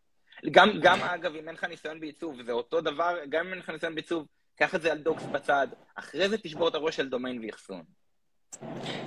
גם, 0.51 0.71
גם 0.81 0.99
אגב, 1.01 1.35
אם 1.35 1.49
אין 1.49 1.55
לך 1.55 1.65
ניסיון 1.65 2.01
בעיצוב, 2.01 2.43
זה 2.43 2.53
אותו 2.53 2.81
דבר, 2.81 3.17
גם 3.29 3.47
אם 3.47 3.53
אין 3.53 3.59
לך 3.59 3.71
ניסיון 3.71 3.95
בעיצוב, 3.95 4.27
קח 4.57 4.75
את 4.75 4.83
זה 4.83 4.93
על 4.93 4.99
Docs 4.99 5.23
בצד, 5.33 5.67
אחרי 5.95 6.29
זה 6.29 6.39
תשבור 6.39 6.69
את 6.69 6.75
הראש 6.75 7.01
על 7.01 7.07
דומיין 7.07 7.41
ואחסון. 7.45 7.83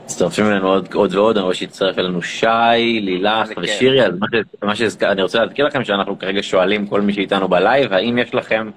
מצטרפים 0.03 0.45
אלינו 0.45 0.67
עוד, 0.67 0.93
עוד 0.93 1.15
ועוד, 1.15 1.37
אני 1.37 1.43
רואה 1.43 1.55
שהצטרף 1.55 1.99
אלינו 1.99 2.21
שי, 2.21 2.99
לילך 3.01 3.49
ושירי, 3.61 4.05
אז 4.05 4.13
מה 4.63 4.75
שהזכרתי, 4.75 5.11
אני 5.11 5.21
רוצה 5.21 5.39
להזכיר 5.39 5.65
לכם 5.65 5.83
שאנחנו 5.83 6.19
כרגע 6.19 6.43
שואלים 6.43 6.87
כל 6.87 7.01
מי 7.01 7.13
שאיתנו 7.13 7.47
בלייב, 7.47 7.93
האם 7.93 8.17
יש 8.17 8.35
לכם 8.35 8.71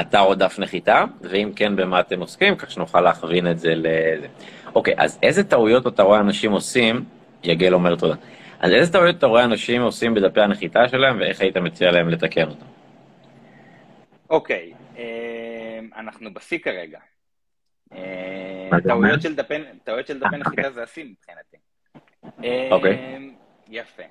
אתר 0.00 0.20
או 0.20 0.34
דף 0.34 0.58
נחיתה, 0.58 1.04
ואם 1.20 1.52
כן, 1.56 1.76
במה 1.76 2.00
אתם 2.00 2.20
עוסקים, 2.20 2.56
כך 2.56 2.70
שנוכל 2.70 3.00
להכווין 3.00 3.50
את 3.50 3.58
זה 3.58 3.74
לזה. 3.76 4.26
אוקיי, 4.74 4.94
אז 4.96 5.18
איזה 5.22 5.44
טעויות 5.44 5.86
אתה 5.86 6.02
רואה 6.02 6.20
אנשים 6.20 6.52
עושים, 6.52 7.04
יגל 7.42 7.74
אומר 7.74 7.96
תודה. 7.96 8.14
אז 8.60 8.72
איזה 8.72 8.92
טעויות 8.92 9.16
אתה 9.16 9.26
רואה 9.26 9.44
אנשים 9.44 9.82
עושים 9.82 10.14
בדפי 10.14 10.40
הנחיתה 10.40 10.88
שלהם, 10.88 11.18
ואיך 11.18 11.40
היית 11.40 11.56
מציע 11.56 11.90
להם 11.90 12.08
לתקן 12.08 12.48
אותם? 12.48 12.66
אוקיי, 14.30 14.72
אמ, 14.96 15.90
אנחנו 15.96 16.34
בשיא 16.34 16.58
כרגע. 16.58 16.98
אמ, 17.92 18.80
טעויות 18.86 19.22
של 19.22 19.34
דפי 19.34 19.54
אה, 20.34 20.38
נחיתה 20.38 20.70
זה 20.70 20.82
השיא 20.82 21.04
מבחינתי. 21.04 21.56
אוקיי. 22.70 23.16
אמ, 23.16 23.34
יפה. 23.68 24.02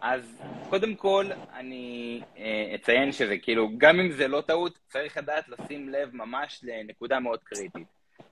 אז 0.00 0.42
קודם 0.70 0.94
כל, 0.94 1.26
אני 1.54 2.20
אה, 2.38 2.72
אציין 2.74 3.12
שזה 3.12 3.38
כאילו, 3.42 3.70
גם 3.78 4.00
אם 4.00 4.12
זה 4.12 4.28
לא 4.28 4.40
טעות, 4.40 4.78
צריך 4.88 5.16
לדעת 5.16 5.48
לשים 5.48 5.88
לב 5.88 6.08
ממש 6.12 6.60
לנקודה 6.62 7.20
מאוד 7.20 7.38
קריטית. 7.44 7.86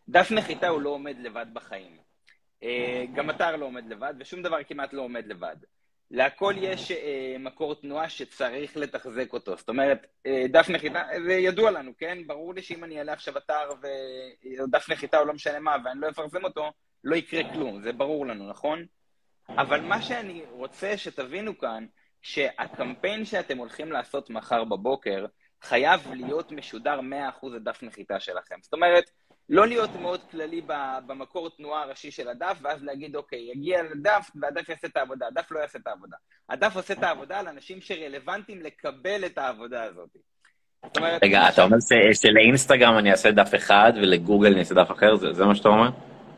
דף 0.08 0.30
נחיתה 0.30 0.68
הוא 0.68 0.80
לא 0.80 0.90
עומד 0.90 1.16
לבד 1.18 1.46
בחיים. 1.52 2.09
אה, 2.62 3.04
גם 3.14 3.30
אתר 3.30 3.56
לא 3.56 3.64
עומד 3.64 3.88
לבד, 3.88 4.14
ושום 4.18 4.42
דבר 4.42 4.56
כמעט 4.68 4.92
לא 4.92 5.02
עומד 5.02 5.26
לבד. 5.26 5.56
להכל 6.10 6.54
יש 6.58 6.90
אה, 6.90 7.36
מקור 7.38 7.74
תנועה 7.74 8.08
שצריך 8.08 8.76
לתחזק 8.76 9.32
אותו. 9.32 9.56
זאת 9.56 9.68
אומרת, 9.68 10.06
אה, 10.26 10.44
דף 10.48 10.68
נחיתה, 10.68 11.02
זה 11.26 11.32
ידוע 11.32 11.70
לנו, 11.70 11.92
כן? 11.98 12.18
ברור 12.26 12.54
לי 12.54 12.62
שאם 12.62 12.84
אני 12.84 12.98
אעלה 12.98 13.12
עכשיו 13.12 13.38
אתר 13.38 13.68
ודף 13.80 14.90
נחיתה 14.90 15.18
או 15.18 15.24
לא 15.24 15.32
משנה 15.32 15.58
מה, 15.58 15.76
ואני 15.84 16.00
לא 16.00 16.08
אפרסם 16.08 16.44
אותו, 16.44 16.72
לא 17.04 17.16
יקרה 17.16 17.52
כלום, 17.52 17.82
זה 17.82 17.92
ברור 17.92 18.26
לנו, 18.26 18.50
נכון? 18.50 18.86
אבל 19.48 19.80
מה 19.80 20.02
שאני 20.02 20.42
רוצה 20.50 20.96
שתבינו 20.96 21.58
כאן, 21.58 21.86
שהקמפיין 22.22 23.24
שאתם 23.24 23.58
הולכים 23.58 23.92
לעשות 23.92 24.30
מחר 24.30 24.64
בבוקר, 24.64 25.26
חייב 25.62 26.00
להיות 26.12 26.52
משודר 26.52 27.00
100% 27.42 27.46
לדף 27.54 27.82
נחיתה 27.82 28.20
שלכם. 28.20 28.56
זאת 28.62 28.72
אומרת, 28.72 29.10
לא 29.50 29.66
להיות 29.66 29.90
מאוד 30.00 30.20
כללי 30.30 30.60
במקור 31.06 31.50
תנועה 31.50 31.82
הראשי 31.82 32.10
של 32.10 32.28
הדף, 32.28 32.58
ואז 32.62 32.84
להגיד, 32.84 33.16
אוקיי, 33.16 33.50
יגיע 33.54 33.82
לדף 33.82 34.30
והדף 34.34 34.68
יעשה 34.68 34.86
את 34.86 34.96
העבודה. 34.96 35.26
הדף 35.26 35.52
לא 35.52 35.60
יעשה 35.60 35.78
את 35.78 35.86
העבודה. 35.86 36.16
הדף 36.48 36.76
עושה 36.76 36.94
את 36.94 37.02
העבודה 37.02 37.42
לאנשים 37.42 37.80
שרלוונטיים 37.80 38.62
לקבל 38.62 39.26
את 39.26 39.38
העבודה 39.38 39.82
הזאת. 39.82 40.08
אומרת, 40.96 41.24
רגע, 41.24 41.48
אתה 41.48 41.62
אומר 41.62 41.76
שלאינסטגרם 42.12 42.98
אני 42.98 43.10
אעשה 43.10 43.30
דף 43.30 43.54
אחד 43.54 43.92
ולגוגל 43.96 44.50
אני 44.50 44.60
אעשה 44.60 44.74
דף 44.74 44.90
אחר? 44.90 45.16
זה, 45.16 45.32
זה 45.32 45.44
מה 45.44 45.54
שאתה 45.54 45.68
אומר? 45.68 45.88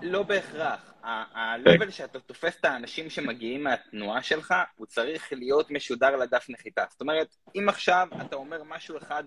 לא 0.02 0.23
בהכרח. 0.23 0.92
ה-level 1.04 1.90
שאתה 1.90 2.21
תופס 2.21 2.57
את 2.61 2.64
האנשים 2.64 3.11
שמגיעים 3.11 3.64
מהתנועה 3.64 4.23
שלך, 4.23 4.54
הוא 4.76 4.87
צריך 4.87 5.33
להיות 5.33 5.71
משודר 5.71 6.16
לדף 6.16 6.47
נחיתה. 6.49 6.85
זאת 6.90 7.00
אומרת, 7.00 7.26
אם 7.54 7.69
עכשיו 7.69 8.09
אתה 8.21 8.37
אומר 8.37 8.62
משהו 8.69 8.99
אחד 8.99 9.25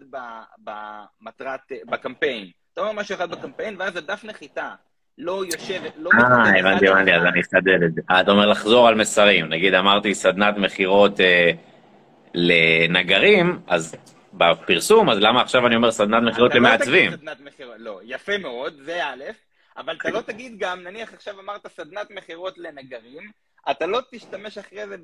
במטרת, 0.57 1.59
בקמפיין, 1.85 2.51
אתה 2.75 2.83
אומר 2.83 2.91
משהו 2.91 3.15
אחד 3.15 3.31
בקמפיין, 3.31 3.75
ואז 3.79 3.95
הדף 3.95 4.23
נחיתה 4.23 4.73
לא 5.17 5.45
יושב, 5.45 5.81
לא... 5.97 6.09
אה, 6.13 6.59
הבנתי, 6.59 6.87
הבנתי, 6.87 7.13
אז 7.13 7.23
אני 7.23 7.41
אחדד 7.41 7.83
את 7.83 7.93
זה. 7.93 8.01
אה, 8.11 8.21
אתה 8.21 8.31
אומר 8.31 8.45
לחזור 8.45 8.87
על 8.87 8.95
מסרים. 8.95 9.45
נגיד, 9.49 9.73
אמרתי 9.73 10.15
סדנת 10.15 10.57
מכירות 10.57 11.19
אה, 11.19 11.51
לנגרים, 12.33 13.59
אז 13.67 13.95
בפרסום, 14.33 15.09
אז 15.09 15.19
למה 15.19 15.41
עכשיו 15.41 15.67
אני 15.67 15.75
אומר 15.75 15.91
סדנת 15.91 16.23
מכירות 16.23 16.55
למעצבים? 16.55 17.11
לא 17.11 17.17
תגיד 17.17 17.29
סדנת 17.29 17.39
מכירות, 17.39 17.75
לא, 17.77 17.99
יפה 18.03 18.37
מאוד, 18.37 18.73
זה 18.85 19.05
א', 19.05 19.23
אבל 19.77 19.95
אתה 20.01 20.09
לא 20.09 20.21
תגיד 20.21 20.55
גם, 20.57 20.83
נניח 20.83 21.13
עכשיו 21.13 21.39
אמרת 21.39 21.67
סדנת 21.67 22.11
מכירות 22.11 22.57
לנגרים, 22.57 23.31
אתה 23.71 23.85
לא 23.85 23.99
תשתמש 24.11 24.57
אחרי 24.57 24.87
זה 24.87 24.95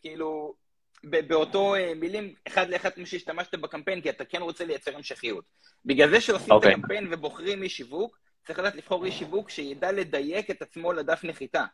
כאילו 0.00 0.54
באותו 1.04 1.74
אה, 1.74 1.92
מילים 1.94 2.34
אחד 2.46 2.68
לאחד 2.70 2.90
כמו 2.90 3.06
שהשתמשת 3.06 3.54
בקמפיין, 3.54 4.00
כי 4.00 4.10
אתה 4.10 4.24
כן 4.24 4.42
רוצה 4.42 4.64
לייצר 4.64 4.96
המשכיות. 4.96 5.44
בגלל 5.84 6.10
זה 6.10 6.20
שעושים 6.20 6.52
okay. 6.52 6.56
את 6.56 6.56
אוקיי. 6.56 6.72
הקמפיין 6.72 7.08
ובוחרים 7.10 7.62
איש 7.62 7.76
שיווק, 7.76 8.18
צריך 8.46 8.58
לדעת 8.58 8.74
לבחור 8.74 9.04
איש 9.04 9.18
שיווק 9.18 9.50
שידע 9.50 9.92
לדייק 9.92 10.50
את 10.50 10.62
עצמו 10.62 10.92
לדף 10.92 11.24
נחיתה. 11.24 11.64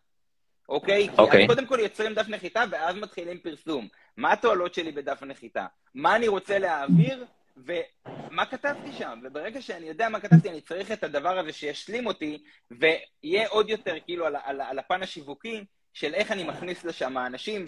אוקיי? 0.68 1.08
Okay? 1.08 1.18
אוקיי. 1.18 1.40
כי 1.40 1.46
קודם 1.46 1.66
כל 1.66 1.78
יוצרים 1.80 2.14
דף 2.14 2.28
נחיתה 2.28 2.64
ואז 2.70 2.96
מתחילים 2.96 3.38
פרסום. 3.38 3.88
מה 4.16 4.32
התועלות 4.32 4.74
שלי 4.74 4.92
בדף 4.92 5.22
הנחיתה? 5.22 5.66
מה 5.94 6.16
אני 6.16 6.28
רוצה 6.28 6.58
להעביר 6.58 7.24
ומה 7.56 8.46
כתבתי 8.46 8.92
שם? 8.92 9.20
וברגע 9.24 9.62
שאני 9.62 9.86
יודע 9.86 10.08
מה 10.08 10.20
כתבתי, 10.20 10.50
אני 10.50 10.60
צריך 10.60 10.92
את 10.92 11.04
הדבר 11.04 11.38
הזה 11.38 11.52
שישלים 11.52 12.06
אותי 12.06 12.42
ויהיה 12.70 13.48
עוד 13.48 13.70
יותר 13.70 13.94
כאילו 14.04 14.26
על, 14.26 14.36
על, 14.44 14.60
על 14.60 14.78
הפן 14.78 15.02
השיווקי 15.02 15.64
של 15.92 16.14
איך 16.14 16.32
אני 16.32 16.44
מכניס 16.44 16.84
לשם 16.84 17.18
אנשים 17.18 17.66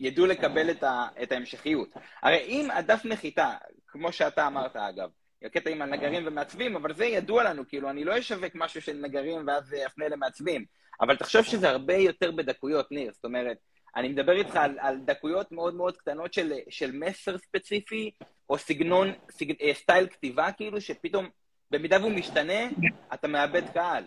שידעו 0.00 0.26
לקבל 0.26 0.70
את, 0.70 0.82
ה, 0.82 1.08
את 1.22 1.32
ההמשכיות. 1.32 1.88
הרי 2.22 2.38
אם 2.38 2.68
הדף 2.70 3.00
נחיתה, 3.04 3.54
כמו 3.86 4.12
שאתה 4.12 4.46
אמרת 4.46 4.76
אגב, 4.76 5.08
הקטע 5.42 5.70
עם 5.70 5.82
הנגרים 5.82 6.22
ומעצבים, 6.26 6.76
אבל 6.76 6.94
זה 6.94 7.04
ידוע 7.04 7.44
לנו, 7.44 7.62
כאילו, 7.68 7.90
אני 7.90 8.04
לא 8.04 8.18
אשווק 8.18 8.54
משהו 8.54 8.82
של 8.82 9.00
נגרים 9.02 9.46
ואז 9.46 9.74
אפנה 9.86 10.08
למעצבים. 10.08 10.64
אבל 11.00 11.16
תחשוב 11.16 11.42
שזה 11.42 11.68
הרבה 11.68 11.94
יותר 11.94 12.30
בדקויות, 12.30 12.92
ניר. 12.92 13.12
זאת 13.12 13.24
אומרת, 13.24 13.56
אני 13.96 14.08
מדבר 14.08 14.32
איתך 14.32 14.56
על, 14.56 14.78
על 14.78 14.98
דקויות 15.04 15.52
מאוד 15.52 15.74
מאוד 15.74 15.96
קטנות 15.96 16.34
של, 16.34 16.52
של 16.70 16.90
מסר 16.92 17.38
ספציפי, 17.38 18.10
או 18.50 18.58
סגנון, 18.58 19.12
סג, 19.30 19.52
אה, 19.62 19.74
סטייל 19.74 20.06
כתיבה, 20.06 20.52
כאילו, 20.52 20.80
שפתאום, 20.80 21.28
במידה 21.70 22.00
והוא 22.00 22.12
משתנה, 22.12 22.68
אתה 23.14 23.28
מאבד 23.28 23.62
קהל. 23.74 24.04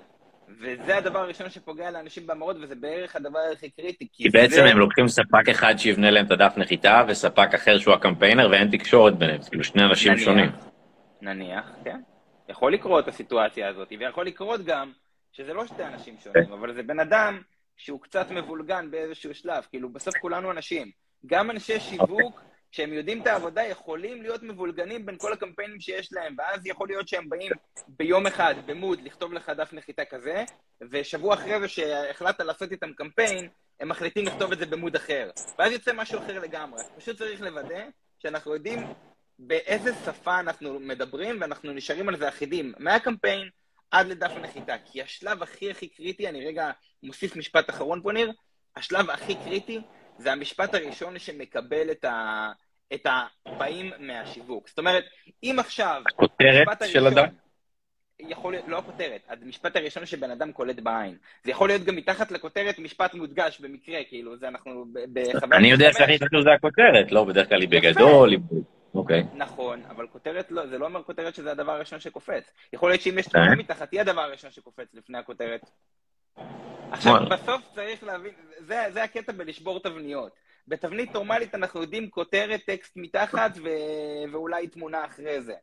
וזה 0.59 0.97
הדבר 0.97 1.19
הראשון 1.19 1.49
שפוגע 1.49 1.91
לאנשים 1.91 2.27
במאוד, 2.27 2.57
וזה 2.61 2.75
בערך 2.75 3.15
הדבר 3.15 3.39
הכי 3.53 3.69
קריטי. 3.69 4.07
כי, 4.13 4.23
כי 4.23 4.29
בעצם 4.29 4.55
זה... 4.55 4.65
הם 4.65 4.77
לוקחים 4.77 5.07
ספק 5.07 5.49
אחד 5.51 5.77
שיבנה 5.77 6.11
להם 6.11 6.25
את 6.25 6.31
הדף 6.31 6.53
נחיתה, 6.57 7.03
וספק 7.07 7.53
אחר 7.55 7.77
שהוא 7.79 7.93
הקמפיינר, 7.93 8.49
ואין 8.51 8.69
תקשורת 8.71 9.17
ביניהם, 9.17 9.41
כאילו 9.49 9.63
שני 9.63 9.85
אנשים 9.85 10.11
נניח, 10.11 10.25
שונים. 10.25 10.51
נניח, 11.21 11.71
כן. 11.83 11.99
יכול 12.49 12.73
לקרות 12.73 13.07
הסיטואציה 13.07 13.69
הזאת, 13.69 13.87
ויכול 13.99 14.25
לקרות 14.25 14.65
גם 14.65 14.91
שזה 15.31 15.53
לא 15.53 15.65
שתי 15.65 15.83
אנשים 15.83 16.15
שונים, 16.23 16.53
אבל 16.53 16.73
זה 16.73 16.83
בן 16.83 16.99
אדם 16.99 17.41
שהוא 17.77 18.01
קצת 18.01 18.31
מבולגן 18.31 18.91
באיזשהו 18.91 19.35
שלב. 19.35 19.63
כאילו, 19.69 19.89
בסוף 19.89 20.13
כולנו 20.21 20.51
אנשים. 20.51 20.91
גם 21.25 21.51
אנשי 21.51 21.79
שיווק, 21.79 22.41
שהם 22.73 22.93
יודעים 22.93 23.21
את 23.21 23.27
העבודה, 23.27 23.63
יכולים 23.63 24.21
להיות 24.21 24.43
מבולגנים 24.43 25.05
בין 25.05 25.17
כל 25.17 25.33
הקמפיינים 25.33 25.79
שיש 25.79 26.13
להם, 26.13 26.35
ואז 26.37 26.65
יכול 26.65 26.87
להיות 26.87 27.07
שהם 27.07 27.29
באים 27.29 27.51
ביום 27.87 28.27
אחד, 28.27 28.55
במוד, 28.65 29.01
לכתוב 29.03 29.33
לך 29.33 29.49
דף 29.49 29.73
נחיתה 29.73 30.05
כזה, 30.05 30.43
ושבוע 30.81 31.33
אחרי 31.33 31.59
זה 31.59 31.67
שהחלטת 31.67 32.39
לעשות 32.39 32.71
איתם 32.71 32.93
קמפיין, 32.93 33.49
הם 33.79 33.89
מחליטים 33.89 34.25
לכתוב 34.25 34.51
את 34.51 34.59
זה 34.59 34.65
במוד 34.65 34.95
אחר. 34.95 35.29
ואז 35.59 35.71
יוצא 35.71 35.93
משהו 35.93 36.19
אחר 36.19 36.39
לגמרי. 36.39 36.83
פשוט 36.97 37.17
צריך 37.17 37.41
לוודא 37.41 37.85
שאנחנו 38.19 38.53
יודעים 38.53 38.79
באיזה 39.39 39.91
שפה 40.05 40.39
אנחנו 40.39 40.79
מדברים, 40.79 41.41
ואנחנו 41.41 41.71
נשארים 41.71 42.09
על 42.09 42.17
זה 42.17 42.29
אחידים. 42.29 42.73
מהקמפיין, 42.79 43.49
עד 43.91 44.07
לדף 44.07 44.31
הנחיתה. 44.35 44.75
כי 44.85 45.01
השלב 45.01 45.43
הכי 45.43 45.71
הכי 45.71 45.87
קריטי, 45.87 46.29
אני 46.29 46.45
רגע 46.45 46.71
מוסיף 47.03 47.35
משפט 47.35 47.69
אחרון 47.69 48.01
פה, 48.03 48.11
ניר, 48.11 48.31
השלב 48.75 49.09
הכי 49.09 49.35
קריטי 49.35 49.81
זה 50.17 50.31
המשפט 50.31 50.73
הראשון 50.73 51.19
שמקבל 51.19 51.91
את, 51.91 52.05
ה, 52.05 52.51
את 52.93 53.07
הבאים 53.45 53.91
מהשיווק. 53.99 54.69
זאת 54.69 54.79
אומרת, 54.79 55.03
אם 55.43 55.55
עכשיו... 55.59 56.01
הכותרת 56.07 56.77
של 56.85 57.07
אדם? 57.07 57.25
יכול 58.19 58.53
להיות, 58.53 58.67
לא 58.67 58.77
הכותרת, 58.77 59.21
המשפט 59.29 59.75
הראשון 59.75 60.05
שבן 60.05 60.31
אדם 60.31 60.51
קולט 60.51 60.79
בעין. 60.79 61.17
זה 61.43 61.51
יכול 61.51 61.69
להיות 61.69 61.83
גם 61.83 61.95
מתחת 61.95 62.31
לכותרת 62.31 62.79
משפט 62.79 63.13
מודגש 63.13 63.59
במקרה, 63.59 63.99
כאילו, 64.09 64.37
זה 64.37 64.47
אנחנו 64.47 64.85
בחוויה... 65.13 65.59
אני 65.59 65.67
יודע 65.71 65.93
שהכי 65.93 66.17
חשוב 66.17 66.43
זה 66.43 66.53
הכותרת, 66.53 67.11
לא, 67.11 67.23
בדרך 67.23 67.49
כלל 67.49 67.61
היא 67.61 67.69
בגדול, 67.69 68.31
היא... 68.31 68.39
אוקיי. 68.95 69.23
נכון, 69.33 69.81
אבל 69.89 70.07
כותרת 70.07 70.51
לא, 70.51 70.67
זה 70.67 70.77
לא 70.77 70.85
אומר 70.85 71.03
כותרת 71.03 71.35
שזה 71.35 71.51
הדבר 71.51 71.71
הראשון 71.71 71.99
שקופץ. 71.99 72.51
יכול 72.73 72.89
להיות 72.89 73.01
שאם 73.01 73.19
יש 73.19 73.27
תמונה 73.27 73.49
אה? 73.49 73.55
מתחת, 73.55 73.91
היא 73.91 74.01
הדבר 74.01 74.21
הראשון 74.21 74.51
שקופץ 74.51 74.93
לפני 74.93 75.17
הכותרת. 75.17 75.61
עכשיו, 76.91 77.13
בסוף 77.29 77.61
צריך 77.75 78.03
להבין, 78.03 78.31
זה, 78.57 78.85
זה 78.89 79.03
הקטע 79.03 79.31
בלשבור 79.31 79.79
תבניות. 79.79 80.31
בתבנית 80.67 81.13
נורמלית 81.13 81.55
אנחנו 81.55 81.81
יודעים 81.81 82.09
כותרת, 82.09 82.61
טקסט 82.65 82.93
מתחת 82.95 83.51
ו... 83.63 83.69
ואולי 84.31 84.67
תמונה 84.67 85.05
אחרי 85.05 85.41
זה. 85.41 85.53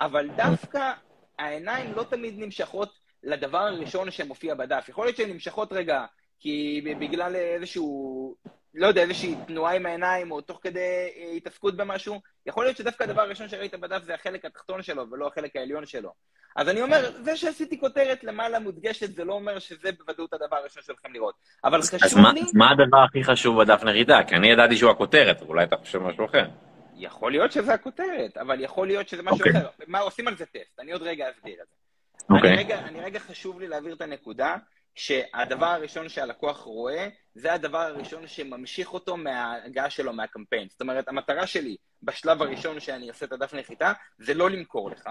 אבל 0.00 0.28
דווקא 0.36 0.92
העיניים 1.38 1.92
לא 1.92 2.02
תמיד 2.02 2.34
נמשכות 2.38 2.92
לדבר 3.22 3.58
הראשון 3.58 4.10
שמופיע 4.10 4.54
בדף. 4.54 4.86
יכול 4.88 5.06
להיות 5.06 5.16
שהן 5.16 5.30
נמשכות 5.30 5.72
רגע, 5.72 6.04
כי 6.40 6.80
בגלל 7.00 7.36
איזשהו 7.36 8.36
לא 8.74 8.86
יודע, 8.86 9.02
איזושהי 9.02 9.34
תנועה 9.46 9.76
עם 9.76 9.86
העיניים, 9.86 10.30
או 10.30 10.40
תוך 10.40 10.58
כדי 10.62 10.80
אה, 11.16 11.30
התעסקות 11.36 11.76
במשהו, 11.76 12.20
יכול 12.46 12.64
להיות 12.64 12.76
שדווקא 12.76 13.04
הדבר 13.04 13.22
הראשון 13.22 13.48
שראית 13.48 13.74
בדף 13.74 14.02
זה 14.02 14.14
החלק 14.14 14.44
התחתון 14.44 14.82
שלו, 14.82 15.10
ולא 15.10 15.26
החלק 15.26 15.56
העליון 15.56 15.86
שלו. 15.86 16.12
אז 16.56 16.68
אני 16.68 16.82
אומר, 16.82 17.22
זה 17.22 17.36
שעשיתי 17.36 17.80
כותרת 17.80 18.24
למעלה 18.24 18.58
מודגשת, 18.58 19.14
זה 19.14 19.24
לא 19.24 19.32
אומר 19.32 19.58
שזה 19.58 19.90
בוודאות 19.98 20.32
הדבר 20.32 20.56
הראשון 20.56 20.82
שלכם 20.82 21.12
לראות. 21.12 21.34
אבל 21.64 21.82
חשוב 21.82 22.02
אז 22.04 22.16
לי... 22.34 22.40
אז 22.40 22.54
מה 22.54 22.70
הדבר 22.70 23.04
הכי 23.08 23.24
חשוב 23.24 23.62
בדף 23.62 23.82
נחיתה? 23.82 24.18
כי 24.28 24.34
אני 24.34 24.48
ידעתי 24.52 24.76
שהוא 24.76 24.90
הכותרת, 24.90 25.42
אולי 25.42 25.64
אתה 25.64 25.76
חושב 25.76 25.98
משהו 25.98 26.24
אחר. 26.24 26.48
יכול 26.96 27.32
להיות 27.32 27.52
שזה 27.52 27.74
הכותרת, 27.74 28.36
אבל 28.36 28.60
יכול 28.60 28.86
להיות 28.86 29.08
שזה 29.08 29.22
משהו 29.22 29.36
okay. 29.36 29.48
אוקיי. 29.48 29.60
אחר. 29.60 29.68
מה, 29.86 29.98
עושים 29.98 30.28
על 30.28 30.36
זה 30.36 30.46
טסט, 30.46 30.80
אני 30.80 30.92
עוד 30.92 31.02
רגע 31.02 31.30
אסביר 31.30 31.56
את 31.62 31.68
זה. 31.68 31.74
Okay. 32.20 32.30
אני, 32.30 32.38
אוקיי. 32.38 32.56
רגע, 32.56 32.78
אני 32.78 33.00
רגע 33.00 33.18
חשוב 33.18 33.60
לי 33.60 33.68
להעביר 33.68 33.94
את 33.94 34.00
הנקודה, 34.00 34.56
שהדבר 35.00 35.66
הראשון 35.66 36.08
שהלקוח 36.08 36.60
רואה, 36.60 37.08
זה 37.34 37.52
הדבר 37.52 37.78
הראשון 37.78 38.26
שממשיך 38.26 38.94
אותו 38.94 39.16
מההגעה 39.16 39.90
שלו 39.90 40.12
מהקמפיין. 40.12 40.68
זאת 40.70 40.80
אומרת, 40.80 41.08
המטרה 41.08 41.46
שלי 41.46 41.76
בשלב 42.02 42.42
הראשון 42.42 42.80
שאני 42.80 43.08
עושה 43.08 43.26
את 43.26 43.32
הדף 43.32 43.54
נחיתה, 43.54 43.92
זה 44.18 44.34
לא 44.34 44.50
למכור 44.50 44.90
לך, 44.90 45.08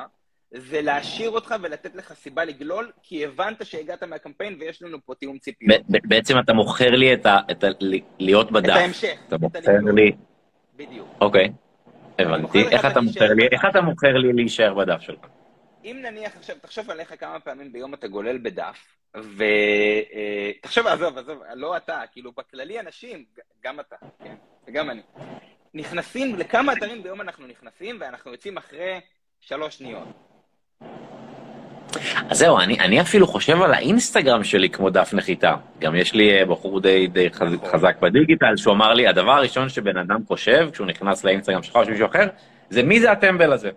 זה 0.52 0.82
להשאיר 0.82 1.30
אותך 1.30 1.56
ולתת 1.62 1.96
לך 1.96 2.14
סיבה 2.14 2.46
לגלול, 2.46 2.92
כי 3.04 3.26
הבנת 3.26 3.66
שהגעת 3.66 4.04
מהקמפיין 4.04 4.58
ויש 4.60 4.82
לנו 4.82 4.98
פה 5.06 5.16
תיאום 5.16 5.38
ציפיות. 5.38 5.82
בעצם 5.90 6.40
אתה 6.40 6.54
מוכר 6.54 6.90
לי 6.90 7.14
את 7.14 7.26
ה... 7.26 7.38
את 7.52 7.64
ה... 7.64 7.68
להיות 8.20 8.52
בדף. 8.52 8.74
את 8.74 8.78
ההמשך. 8.78 9.20
אתה 9.28 9.38
מוכר 9.38 9.60
לי... 9.96 10.12
בדיוק. 10.76 11.08
אוקיי, 11.22 11.52
הבנתי. 12.20 12.68
איך 12.72 12.86
אתה 12.86 13.02
מוכר 13.02 13.34
לי, 13.34 13.48
איך 13.52 13.66
אתה 13.70 13.82
מוכר 13.82 14.18
לי 14.18 14.34
להישאר 14.34 14.74
בדף 14.74 15.02
שלך? 15.02 15.26
אם 15.84 16.00
נניח 16.02 16.38
עכשיו, 16.38 16.56
תחשוב 16.62 16.90
עליך 16.90 17.14
כמה 17.20 17.40
פעמים 17.40 17.72
ביום 17.72 17.94
אתה 17.94 18.08
גולל 18.08 18.38
בדף, 18.38 18.99
ותחשוב, 19.16 20.88
אה, 20.88 20.94
עזוב, 20.94 21.18
עזוב, 21.18 21.42
לא 21.56 21.78
אתה, 21.78 22.02
כאילו 22.12 22.32
בכללי 22.32 22.80
אנשים, 22.80 23.26
גם 23.64 23.80
אתה, 23.80 23.96
כן, 24.24 24.36
וגם 24.68 24.90
אני, 24.90 25.02
נכנסים, 25.74 26.36
לכמה 26.36 26.74
אתרים 26.74 27.04
ביום 27.04 27.22
אנחנו 27.22 27.48
נכנסים, 27.48 27.98
ואנחנו 28.00 28.32
יוצאים 28.32 28.58
אחרי 28.58 29.00
שלוש 29.40 29.78
שניות. 29.78 30.08
אז 32.30 32.38
זהו, 32.38 32.60
אני, 32.60 32.80
אני 32.80 33.02
אפילו 33.02 33.28
חושב 33.28 33.62
על 33.62 33.74
האינסטגרם 33.74 34.44
שלי 34.44 34.70
כמו 34.70 34.90
דף 34.90 35.14
נחיתה. 35.14 35.56
גם 35.80 35.96
יש 35.96 36.14
לי 36.14 36.40
אה, 36.40 36.46
בחור 36.46 36.80
די, 36.80 37.08
די 37.08 37.30
חז, 37.32 37.54
נכון. 37.54 37.70
חזק 37.70 38.00
בדיגיטל, 38.00 38.58
שהוא 38.58 38.74
אמר 38.74 38.94
לי, 38.94 39.08
הדבר 39.08 39.32
הראשון 39.32 39.70
שבן 39.70 39.98
אדם 39.98 40.26
חושב, 40.28 40.70
כשהוא 40.72 40.88
נכנס 40.88 41.24
לאינסטגרם 41.24 41.64
שלך 41.64 41.76
או 41.76 41.86
של 41.86 41.92
מישהו 41.92 42.08
אחר, 42.08 42.28
זה 42.70 42.84
מי 42.84 43.00
זה 43.00 43.12
הטמבל 43.12 43.54
הזה. 43.54 43.70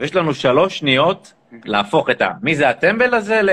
ויש 0.00 0.14
לנו 0.14 0.34
שלוש 0.34 0.78
שניות 0.78 1.32
להפוך 1.64 2.10
את 2.10 2.22
ה... 2.22 2.30
מי 2.42 2.54
זה 2.54 2.68
הטמבל 2.68 3.14
הזה 3.14 3.42
ל... 3.42 3.48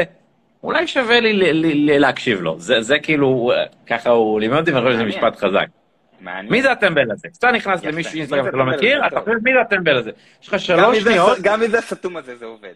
אולי 0.63 0.87
שווה 0.87 1.19
לי 1.19 1.99
להקשיב 1.99 2.41
לו. 2.41 2.55
זה 2.59 2.99
כאילו, 2.99 3.51
ככה 3.87 4.09
הוא 4.09 4.39
לימד 4.39 4.57
אותי, 4.57 4.71
ואני 4.71 4.85
חושב 4.85 4.95
שזה 4.95 5.05
משפט 5.05 5.35
חזק. 5.35 5.65
מעניין. 6.21 6.51
מי 6.51 6.61
זה 6.61 6.71
הטמבל 6.71 7.11
הזה? 7.11 7.27
כשאתה 7.29 7.51
נכנס 7.51 7.83
למישהו 7.83 8.13
אינסטגרם 8.13 8.45
שאתה 8.45 8.57
לא 8.57 8.65
מכיר, 8.65 9.07
אתה 9.07 9.19
חושב 9.19 9.31
מי 9.43 9.53
זה 9.53 9.61
הטמבל 9.61 9.97
הזה? 9.97 10.11
יש 10.41 10.47
לך 10.47 10.59
שלוש 10.59 10.97
שניות. 10.97 11.37
גם 11.41 11.59
מי 11.59 11.67
זה 11.67 11.77
הסתום 11.77 12.17
הזה 12.17 12.35
זה 12.35 12.45
עובד. 12.45 12.73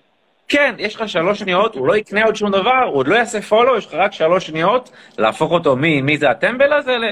כן, 0.47 0.75
יש 0.77 0.95
לך 0.95 1.09
שלוש 1.09 1.39
שניות, 1.39 1.75
הוא 1.75 1.87
לא 1.87 1.97
יקנה 1.97 2.23
עוד 2.23 2.35
שום 2.35 2.51
דבר, 2.51 2.83
הוא 2.83 2.95
עוד 2.95 3.07
לא 3.07 3.15
יעשה 3.15 3.41
פולו, 3.41 3.77
יש 3.77 3.85
לך 3.85 3.93
רק 3.93 4.11
שלוש 4.11 4.47
שניות 4.47 4.91
להפוך 5.17 5.51
אותו 5.51 5.75
מי 5.75 6.17
זה 6.17 6.29
הטמבל 6.29 6.73
הזה 6.73 6.97
ל... 6.97 7.03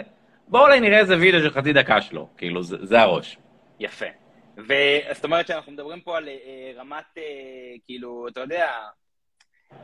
בואו 0.47 0.63
אולי 0.63 0.79
נראה 0.79 0.99
איזה 0.99 1.17
וידאו 1.17 1.39
של 1.39 1.49
חצי 1.49 1.73
דקה 1.73 2.01
שלו, 2.01 2.27
כאילו, 2.37 2.63
זה 2.63 3.01
הראש. 3.01 3.37
יפה. 3.79 4.05
וזאת 4.57 5.23
אומרת 5.23 5.47
שאנחנו 5.47 5.71
מדברים 5.71 5.99
פה 5.99 6.17
על 6.17 6.27
אה, 6.27 6.81
רמת, 6.81 7.17
אה, 7.17 7.23
כאילו, 7.85 8.27
אתה 8.27 8.39
יודע, 8.39 8.67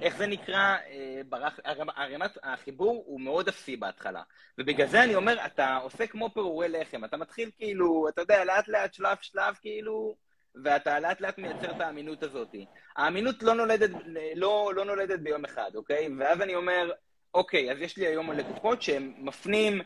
איך 0.02 0.18
זה 0.18 0.28
נקרא, 0.28 0.78
אה, 0.90 1.22
ברח, 1.30 1.60
הרמת 1.96 2.38
החיבור 2.44 3.04
הוא 3.06 3.22
מאוד 3.22 3.48
אפסי 3.48 3.76
בהתחלה. 3.78 4.22
ובגלל 4.58 4.88
זה 4.88 5.04
אני 5.04 5.16
אומר, 5.16 5.46
אתה 5.46 5.76
עושה 5.76 6.08
כמו 6.08 6.34
פירורי 6.34 6.70
לחם, 6.70 7.06
אתה 7.06 7.18
מתחיל 7.18 7.50
כאילו, 7.58 8.10
אתה 8.10 8.22
יודע, 8.22 8.46
לאט 8.46 8.68
לאט, 8.68 8.94
שלב 8.94 9.18
שלב, 9.22 9.56
כאילו, 9.62 10.16
ואתה 10.64 11.00
לאט 11.00 11.22
לאט 11.22 11.38
מייצר 11.38 11.72
את 11.72 11.82
האמינות 11.82 12.24
הזאת. 12.24 12.56
האמינות 12.96 13.44
לא 13.44 13.54
נולדת, 13.54 13.90
לא, 14.36 14.72
לא 14.76 14.86
נולדת 14.86 15.20
ביום 15.20 15.46
אחד, 15.46 15.72
אוקיי? 15.76 16.10
ואז 16.20 16.42
אני 16.42 16.56
אומר, 16.56 16.92
אוקיי, 17.34 17.72
אז 17.72 17.82
יש 17.82 17.98
לי 17.98 18.08
היום 18.08 18.32
לקוחות 18.32 18.82
שהם 18.82 19.14
מפנים, 19.18 19.82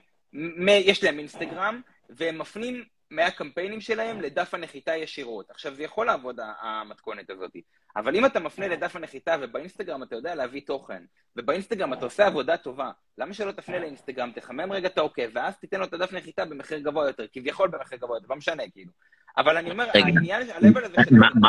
יש 0.67 1.03
להם 1.03 1.19
אינסטגרם, 1.19 1.81
והם 2.09 2.37
מפנים 2.37 2.83
מהקמפיינים 3.11 3.81
שלהם 3.81 4.21
לדף 4.21 4.53
הנחיתה 4.53 4.95
ישירות. 4.95 5.49
עכשיו, 5.49 5.73
זה 5.73 5.83
יכול 5.83 6.05
לעבוד, 6.05 6.39
המתכונת 6.61 7.29
הזאת, 7.29 7.51
אבל 7.95 8.15
אם 8.15 8.25
אתה 8.25 8.39
מפנה 8.39 8.67
לדף 8.67 8.95
הנחיתה 8.95 9.35
ובאינסטגרם 9.41 10.03
אתה 10.03 10.15
יודע 10.15 10.35
להביא 10.35 10.61
תוכן, 10.65 11.03
ובאינסטגרם 11.35 11.93
אתה 11.93 12.05
עושה 12.05 12.27
עבודה 12.27 12.57
טובה, 12.57 12.91
למה 13.17 13.33
שלא 13.33 13.51
תפנה 13.51 13.79
לאינסטגרם, 13.79 14.31
תחמם 14.35 14.71
רגע 14.71 14.87
את 14.87 14.97
העוקב, 14.97 15.27
ואז 15.33 15.57
תיתן 15.57 15.79
לו 15.79 15.85
את 15.85 15.93
הדף 15.93 16.13
נחיתה 16.13 16.45
במחיר 16.45 16.79
גבוה 16.79 17.07
יותר, 17.07 17.25
כביכול 17.33 17.69
במחיר 17.69 17.97
גבוה 17.97 18.17
יותר, 18.17 18.27
לא 18.29 18.35
משנה, 18.35 18.63
כאילו. 18.73 18.91
אבל 19.37 19.57
אני 19.57 19.71
אומר, 19.71 19.85
העניין, 19.93 20.41
ה-level 20.41 20.85
הזה... 20.85 20.97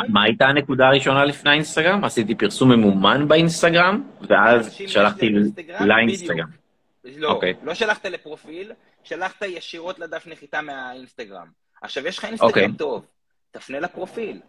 מה 0.09 0.23
הייתה 0.23 0.45
הנקודה 0.45 0.87
הראשונה 0.87 1.25
לפני 1.25 1.51
האינסטגרם? 1.51 2.03
עשיתי 2.03 2.35
פרסום 2.35 2.71
ממומן 2.71 3.27
באינסטגרם, 3.27 4.03
ואז 4.29 4.73
שלחתי 4.73 5.29
לאינסטגרם. 5.79 6.47
לא, 7.03 7.29
okay. 7.29 7.33
אוקיי. 7.33 7.53
לא 7.63 7.73
שלחת 7.73 8.05
לפרופיל, 8.05 8.71
שלחת 9.07 9.41
ישירות 9.41 9.99
לדף 9.99 10.27
נחיתה 10.27 10.61
מהאינסטגרם. 10.61 11.47
עכשיו, 11.81 12.07
יש 12.07 12.17
לך 12.17 12.25
אינסטגרם 12.25 12.49
okay. 12.49 12.53
אוקיי. 12.53 12.77
טוב, 12.77 13.05
תפנה 13.51 13.79
לפרופיל. 13.79 14.39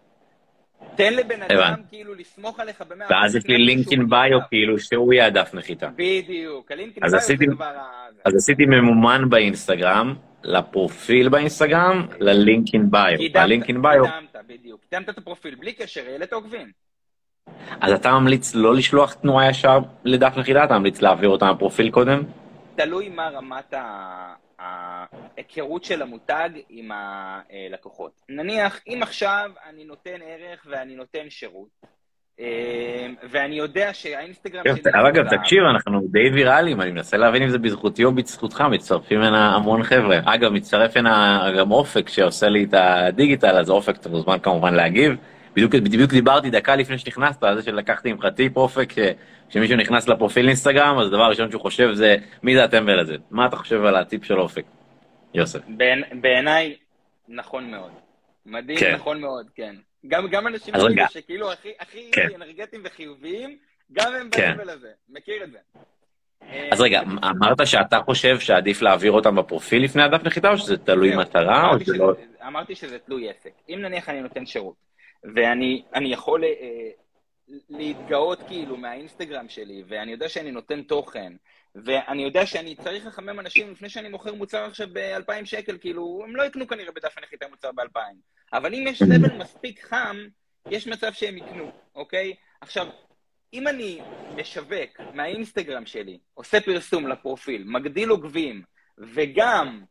תן 0.94 1.14
לבן 1.14 1.42
אדם 1.42 1.82
כאילו 1.88 2.14
לסמוך 2.14 2.60
עליך 2.60 2.82
במאה... 2.88 3.06
ואז 3.10 3.36
יש 3.36 3.46
לי 3.46 3.58
לינקין 3.58 4.08
ביו 4.08 4.38
כאילו 4.48 4.78
שהוא 4.78 5.12
יהיה 5.12 5.26
הדף 5.26 5.54
נחיתה. 5.54 5.88
בדיוק, 5.96 6.72
הלינקין 6.72 7.02
ביו 7.02 7.20
זה 7.20 7.34
דבר 7.46 7.64
ה... 7.64 8.06
אז 8.24 8.34
עשיתי 8.36 8.66
ממומן 8.66 9.30
באינסטגרם, 9.30 10.14
לפרופיל 10.42 11.28
באינסטגרם, 11.28 12.06
ללינקין 12.20 12.90
ביו. 12.90 13.18
הלינקין 13.34 13.82
ביו... 13.82 14.04
קידמת, 14.04 14.46
בדיוק. 14.46 14.80
קידמת 14.90 15.08
את 15.08 15.18
הפרופיל, 15.18 15.54
בלי 15.54 15.72
קשר, 15.72 16.02
העלית 16.06 16.32
עוקבים. 16.32 16.72
אז 17.80 17.92
אתה 17.92 18.12
ממליץ 18.12 18.54
לא 18.54 18.74
לשלוח 18.74 19.14
תנועה 19.14 19.50
ישר 19.50 19.78
לדף 20.04 20.36
נחיתה? 20.36 20.64
אתה 20.64 20.78
ממליץ 20.78 21.02
להעביר 21.02 21.28
אותה 21.28 21.44
מהפרופיל 21.44 21.90
קודם? 21.90 22.22
תלוי 22.76 23.08
מה 23.08 23.28
רמת 23.28 23.74
ההיכרות 24.58 25.84
של 25.84 26.02
המותג 26.02 26.50
עם 26.68 26.90
הלקוחות. 26.92 28.20
נניח, 28.28 28.80
אם 28.86 28.98
עכשיו 29.02 29.50
אני 29.68 29.84
נותן 29.84 30.18
ערך 30.22 30.66
ואני 30.70 30.94
נותן 30.94 31.30
שירות, 31.30 31.68
אה, 32.40 33.06
ואני 33.30 33.54
יודע 33.54 33.94
שהאינסטגרם 33.94 34.64
כן, 34.64 34.76
שלי... 34.76 34.92
אגב, 35.08 35.28
תקשיב, 35.28 35.64
אנחנו 35.64 36.00
די 36.10 36.30
ויראליים, 36.34 36.80
אני 36.80 36.90
מנסה 36.90 37.16
להבין 37.16 37.42
אם 37.42 37.48
זה 37.48 37.58
בזכותי 37.58 38.04
או 38.04 38.12
בזכותך, 38.12 38.60
מצטרפים 38.60 39.20
הנה 39.20 39.54
המון 39.54 39.82
חבר'ה. 39.82 40.18
אגב, 40.24 40.52
מצטרף 40.52 40.96
הנה 40.96 41.44
גם 41.58 41.70
אופק 41.70 42.08
שעושה 42.08 42.48
לי 42.48 42.64
את 42.64 42.74
הדיגיטל, 42.74 43.58
אז 43.58 43.70
אופק, 43.70 43.96
אתה 43.96 44.08
מוזמן 44.08 44.38
כמובן 44.38 44.74
להגיב. 44.74 45.16
בדיוק, 45.52 45.74
בדיוק 45.74 46.10
דיברתי 46.10 46.50
דקה 46.50 46.76
לפני 46.76 46.98
שנכנסת, 46.98 47.42
על 47.42 47.56
זה 47.56 47.62
שלקחתי 47.62 48.12
ממך 48.12 48.26
טיפ 48.36 48.56
אופק, 48.56 48.88
כשמישהו 49.48 49.76
נכנס 49.76 50.08
לפרופיל 50.08 50.46
אינסטגרם, 50.46 50.98
אז 50.98 51.06
הדבר 51.06 51.22
הראשון 51.22 51.50
שהוא 51.50 51.62
חושב 51.62 51.92
זה, 51.92 52.16
מי 52.42 52.54
זה 52.54 52.64
הטמבל 52.64 52.98
הזה? 52.98 53.16
מה 53.30 53.46
אתה 53.46 53.56
חושב 53.56 53.84
על 53.84 53.96
הטיפ 53.96 54.24
של 54.24 54.40
אופק? 54.40 54.64
יוסף. 55.34 55.60
בעיניי, 56.20 56.76
נכון 57.28 57.70
מאוד. 57.70 57.90
מדהים, 58.46 58.78
כן. 58.78 58.94
נכון 58.94 59.20
מאוד, 59.20 59.46
כן. 59.54 59.74
גם, 60.08 60.28
גם 60.28 60.46
אנשים 60.46 60.74
כאילו 60.74 61.04
שכאילו 61.10 61.52
הכי, 61.52 61.72
הכי 61.80 62.10
כן. 62.12 62.28
אנרגטיים 62.34 62.82
וחיוביים, 62.84 63.56
גם 63.92 64.14
הם 64.20 64.28
כן. 64.30 64.50
בטמבל 64.50 64.70
הזה. 64.70 64.88
מכיר 65.08 65.44
את 65.44 65.50
זה. 65.52 65.58
אז 66.72 66.80
רגע, 66.80 67.00
אמרת 67.24 67.66
שאתה 67.66 68.00
חושב 68.04 68.40
שעדיף 68.40 68.82
להעביר 68.82 69.12
אותם 69.12 69.36
בפרופיל 69.36 69.84
לפני 69.84 70.02
הדף 70.02 70.24
נחיתה, 70.24 70.50
או 70.50 70.58
שזה 70.58 70.76
תלוי 70.76 71.16
מטרה, 71.16 71.70
או 71.70 71.80
שזה 71.80 71.96
לא... 71.96 72.12
אמרתי 72.46 72.74
שזה 72.74 72.98
תלוי 72.98 73.30
עסק. 73.30 73.50
אם 73.68 73.78
נניח 73.82 74.08
אני 74.08 74.20
נותן 74.20 74.46
שירות, 74.46 74.74
ואני 75.24 75.82
יכול 76.12 76.44
אה, 76.44 76.90
להתגאות 77.68 78.42
כאילו 78.48 78.76
מהאינסטגרם 78.76 79.48
שלי, 79.48 79.82
ואני 79.88 80.12
יודע 80.12 80.28
שאני 80.28 80.50
נותן 80.50 80.82
תוכן, 80.82 81.32
ואני 81.74 82.22
יודע 82.22 82.46
שאני 82.46 82.74
צריך 82.74 83.06
לחמם 83.06 83.40
אנשים 83.40 83.70
לפני 83.70 83.88
שאני 83.88 84.08
מוכר 84.08 84.34
מוצר 84.34 84.64
עכשיו 84.64 84.88
ב-2,000 84.92 85.44
שקל, 85.44 85.78
כאילו, 85.78 86.20
הם 86.24 86.36
לא 86.36 86.42
יקנו 86.42 86.66
כנראה 86.66 86.92
בדף 86.92 87.18
הנחיתה 87.18 87.46
מוצר 87.50 87.72
ב-2,000. 87.72 87.98
אבל 88.52 88.74
אם 88.74 88.84
יש 88.86 89.02
לבל 89.02 89.36
מספיק 89.38 89.84
חם, 89.84 90.16
יש 90.70 90.86
מצב 90.86 91.12
שהם 91.12 91.36
יקנו, 91.36 91.70
אוקיי? 91.94 92.34
עכשיו, 92.60 92.86
אם 93.54 93.68
אני 93.68 94.00
משווק 94.36 95.00
מהאינסטגרם 95.14 95.86
שלי, 95.86 96.18
עושה 96.34 96.60
פרסום 96.60 97.08
לפרופיל, 97.08 97.64
מגדיל 97.66 98.08
עוקבים, 98.08 98.62
וגם 98.98 99.82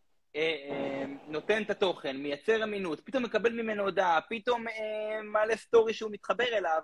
נותן 1.27 1.61
את 1.61 1.69
התוכן, 1.69 2.17
מייצר 2.17 2.63
אמינות, 2.63 3.01
פתאום 3.05 3.23
מקבל 3.23 3.53
ממנו 3.53 3.83
הודעה, 3.83 4.19
פתאום 4.29 4.67
אה, 4.67 5.21
מעלה 5.23 5.55
סטורי 5.55 5.93
שהוא 5.93 6.11
מתחבר 6.11 6.45
אליו, 6.53 6.81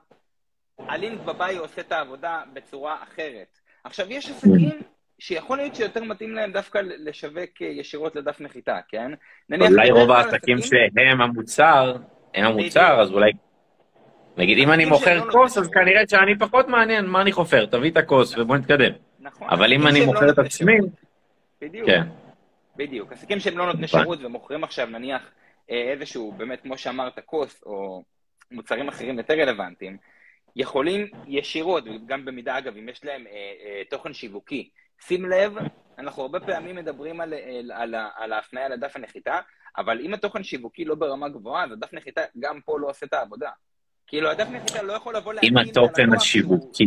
הלינק 0.79 1.21
בביו 1.21 1.61
עושה 1.61 1.81
את 1.81 1.91
העבודה 1.91 2.41
בצורה 2.53 3.03
אחרת. 3.03 3.57
עכשיו, 3.83 4.05
יש 4.09 4.29
עסקים 4.29 4.79
שיכול 5.19 5.57
להיות 5.57 5.75
שיותר 5.75 6.03
מתאים 6.03 6.35
להם 6.35 6.51
דווקא 6.51 6.81
לשווק 6.83 7.61
ישירות 7.61 8.15
לדף 8.15 8.41
נחיתה, 8.41 8.79
כן? 8.87 9.11
אולי 9.51 9.91
רוב 9.91 10.11
העסקים 10.11 10.57
שהם 10.61 11.21
המוצר, 11.21 11.95
הם 12.33 12.45
המוצר, 12.45 13.01
אז 13.01 13.11
אולי... 13.11 13.31
נגיד, 14.37 14.57
אם 14.57 14.71
אני 14.71 14.85
מוכר 14.85 15.31
כוס, 15.31 15.57
אז 15.57 15.69
כנראה 15.69 16.01
שאני 16.09 16.37
פחות 16.37 16.67
מעניין 16.67 17.05
מה 17.05 17.21
אני 17.21 17.31
חופר, 17.31 17.65
תביא 17.65 17.91
את 17.91 17.97
הכוס 17.97 18.37
ובוא 18.37 18.57
נתקדם. 18.57 18.91
נכון. 19.19 19.47
אבל 19.49 19.73
אם 19.73 19.87
אני 19.87 20.05
מוכר 20.05 20.29
את 20.29 20.39
עצמי... 20.39 20.77
בדיוק. 21.61 21.89
בדיוק. 22.75 23.11
עסקים 23.11 23.39
שהם 23.39 23.57
לא 23.57 23.65
נותני 23.65 23.87
שירות 23.87 24.19
ומוכרים 24.21 24.63
עכשיו, 24.63 24.87
נניח, 24.87 25.31
אה, 25.71 25.91
איזשהו, 25.91 26.31
באמת, 26.31 26.61
כמו 26.61 26.77
שאמרת, 26.77 27.19
כוס, 27.25 27.63
או 27.65 28.03
מוצרים 28.51 28.87
אחרים 28.87 29.17
יותר 29.17 29.33
רלוונטיים, 29.33 29.97
יכולים 30.55 31.07
ישירות, 31.27 31.83
גם 32.05 32.25
במידה, 32.25 32.57
אגב, 32.57 32.77
אם 32.77 32.89
יש 32.89 33.05
להם 33.05 33.27
אה, 33.27 33.31
אה, 33.31 33.81
תוכן 33.89 34.13
שיווקי, 34.13 34.69
שים 35.01 35.25
לב, 35.25 35.53
אנחנו 35.99 36.21
הרבה 36.21 36.39
פעמים 36.39 36.75
מדברים 36.75 37.21
על, 37.21 37.33
על, 37.33 37.71
על, 37.71 37.95
על 38.15 38.33
ההפניה 38.33 38.69
לדף 38.69 38.95
הנחיתה, 38.95 39.39
אבל 39.77 39.99
אם 39.99 40.13
התוכן 40.13 40.43
שיווקי 40.43 40.85
לא 40.85 40.95
ברמה 40.95 41.29
גבוהה, 41.29 41.63
אז 41.63 41.71
הדף 41.71 41.93
נחיתה 41.93 42.21
גם 42.39 42.59
פה 42.65 42.79
לא 42.79 42.89
עושה 42.89 43.05
את 43.05 43.13
העבודה. 43.13 43.49
כאילו, 44.07 44.31
הדף 44.31 44.47
נחיתה 44.51 44.81
לא 44.81 44.93
יכול 44.93 45.15
לבוא 45.15 45.33
להגיד... 45.33 45.51
אם 45.51 45.57
התוכן 45.57 46.13
השיווקי, 46.13 46.85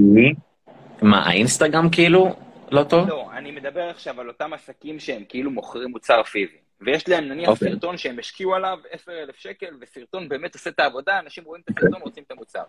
מה, 1.02 1.26
האינסטגרם 1.26 1.90
כאילו 1.90 2.36
לא 2.70 2.84
טוב? 2.84 3.08
לא, 3.08 3.30
אני 3.32 3.50
מדבר 3.50 3.88
עכשיו 3.88 4.20
על 4.20 4.28
אותם 4.28 4.52
עסקים 4.52 5.00
שהם 5.00 5.24
כאילו 5.28 5.50
מוכרים 5.50 5.90
מוצר 5.90 6.22
פיזי. 6.22 6.56
ויש 6.80 7.08
להם 7.08 7.24
נניח 7.24 7.48
okay. 7.48 7.52
אוקיי. 7.52 7.72
סרטון 7.72 7.96
שהם 7.96 8.18
השקיעו 8.18 8.54
עליו 8.54 8.78
10,000 8.90 9.36
שקל, 9.36 9.76
וסרטון 9.80 10.28
באמת 10.28 10.54
עושה 10.54 10.70
את 10.70 10.80
העבודה, 10.80 11.18
אנשים 11.18 11.44
רואים 11.44 11.62
את 11.64 11.70
הסרטון, 11.70 12.02
רוצים 12.02 12.22
את 12.26 12.30
המוצר. 12.30 12.62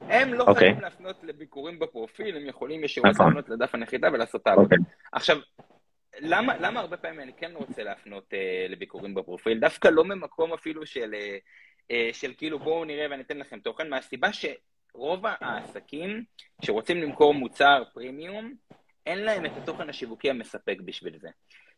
הם 0.00 0.34
לא 0.34 0.44
okay. 0.44 0.48
אוקיי. 0.48 0.60
חייבים 0.60 0.80
להפנות 0.80 1.16
לביקורים 1.22 1.78
בפרופיל, 1.78 2.36
הם 2.36 2.46
יכולים 2.46 2.84
ישירות 2.84 3.10
נכון. 3.10 3.26
להפנות 3.26 3.48
לדף 3.48 3.74
הנחיתה 3.74 4.08
ולעשות 4.12 4.42
את 4.42 4.46
העבודה. 4.46 4.76
Okay. 4.76 4.78
אוקיי. 4.80 4.94
עכשיו, 5.12 5.38
למה, 6.20 6.56
למה 6.56 6.80
הרבה 6.80 6.96
פעמים 6.96 7.20
אני 7.20 7.32
כן 7.32 7.52
רוצה 7.54 7.82
להפנות 7.82 8.24
uh, 8.32 8.72
לביקורים 8.72 9.14
בפרופיל? 9.14 9.60
דווקא 9.60 9.88
לא 9.88 10.04
ממקום 10.04 10.52
אפילו 10.52 10.86
של, 10.86 11.14
uh, 11.14 11.92
uh, 11.92 11.94
של 12.12 12.32
כאילו 12.36 12.58
בואו 12.58 12.84
נראה 12.84 13.06
ואני 13.10 13.22
אתן 13.22 13.38
לכם 13.38 13.58
תוכן, 13.58 13.88
מהסיבה 13.88 14.28
שרוב 14.32 15.24
העסקים 15.40 16.24
שרוצים 16.64 17.02
למכור 17.02 17.34
מוצר 17.34 17.82
פרימיום, 17.92 18.54
אין 19.06 19.18
להם 19.18 19.46
את 19.46 19.52
התוכן 19.56 19.88
השיווקי 19.88 20.30
המספק 20.30 20.78
בשביל 20.84 21.18
זה. 21.18 21.28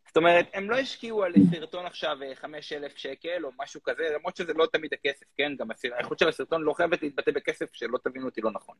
זאת 0.06 0.16
אומרת, 0.16 0.46
הם 0.54 0.70
לא 0.70 0.76
השקיעו 0.76 1.24
על 1.24 1.32
סרטון 1.50 1.86
עכשיו 1.86 2.18
5,000 2.34 2.84
אה, 2.84 2.88
שקל 2.96 3.44
או 3.44 3.50
משהו 3.58 3.82
כזה, 3.82 4.02
למרות 4.14 4.36
שזה 4.36 4.52
לא 4.52 4.66
תמיד 4.72 4.94
הכסף, 4.94 5.26
כן? 5.36 5.52
גם 5.58 5.68
האיכות 5.94 6.18
של 6.18 6.28
הסרטון 6.28 6.62
לא 6.62 6.72
חייבת 6.72 7.02
להתבטא 7.02 7.30
בכסף, 7.30 7.72
שלא 7.72 7.98
תבינו 8.04 8.26
אותי 8.26 8.40
לא 8.40 8.50
נכון. 8.50 8.76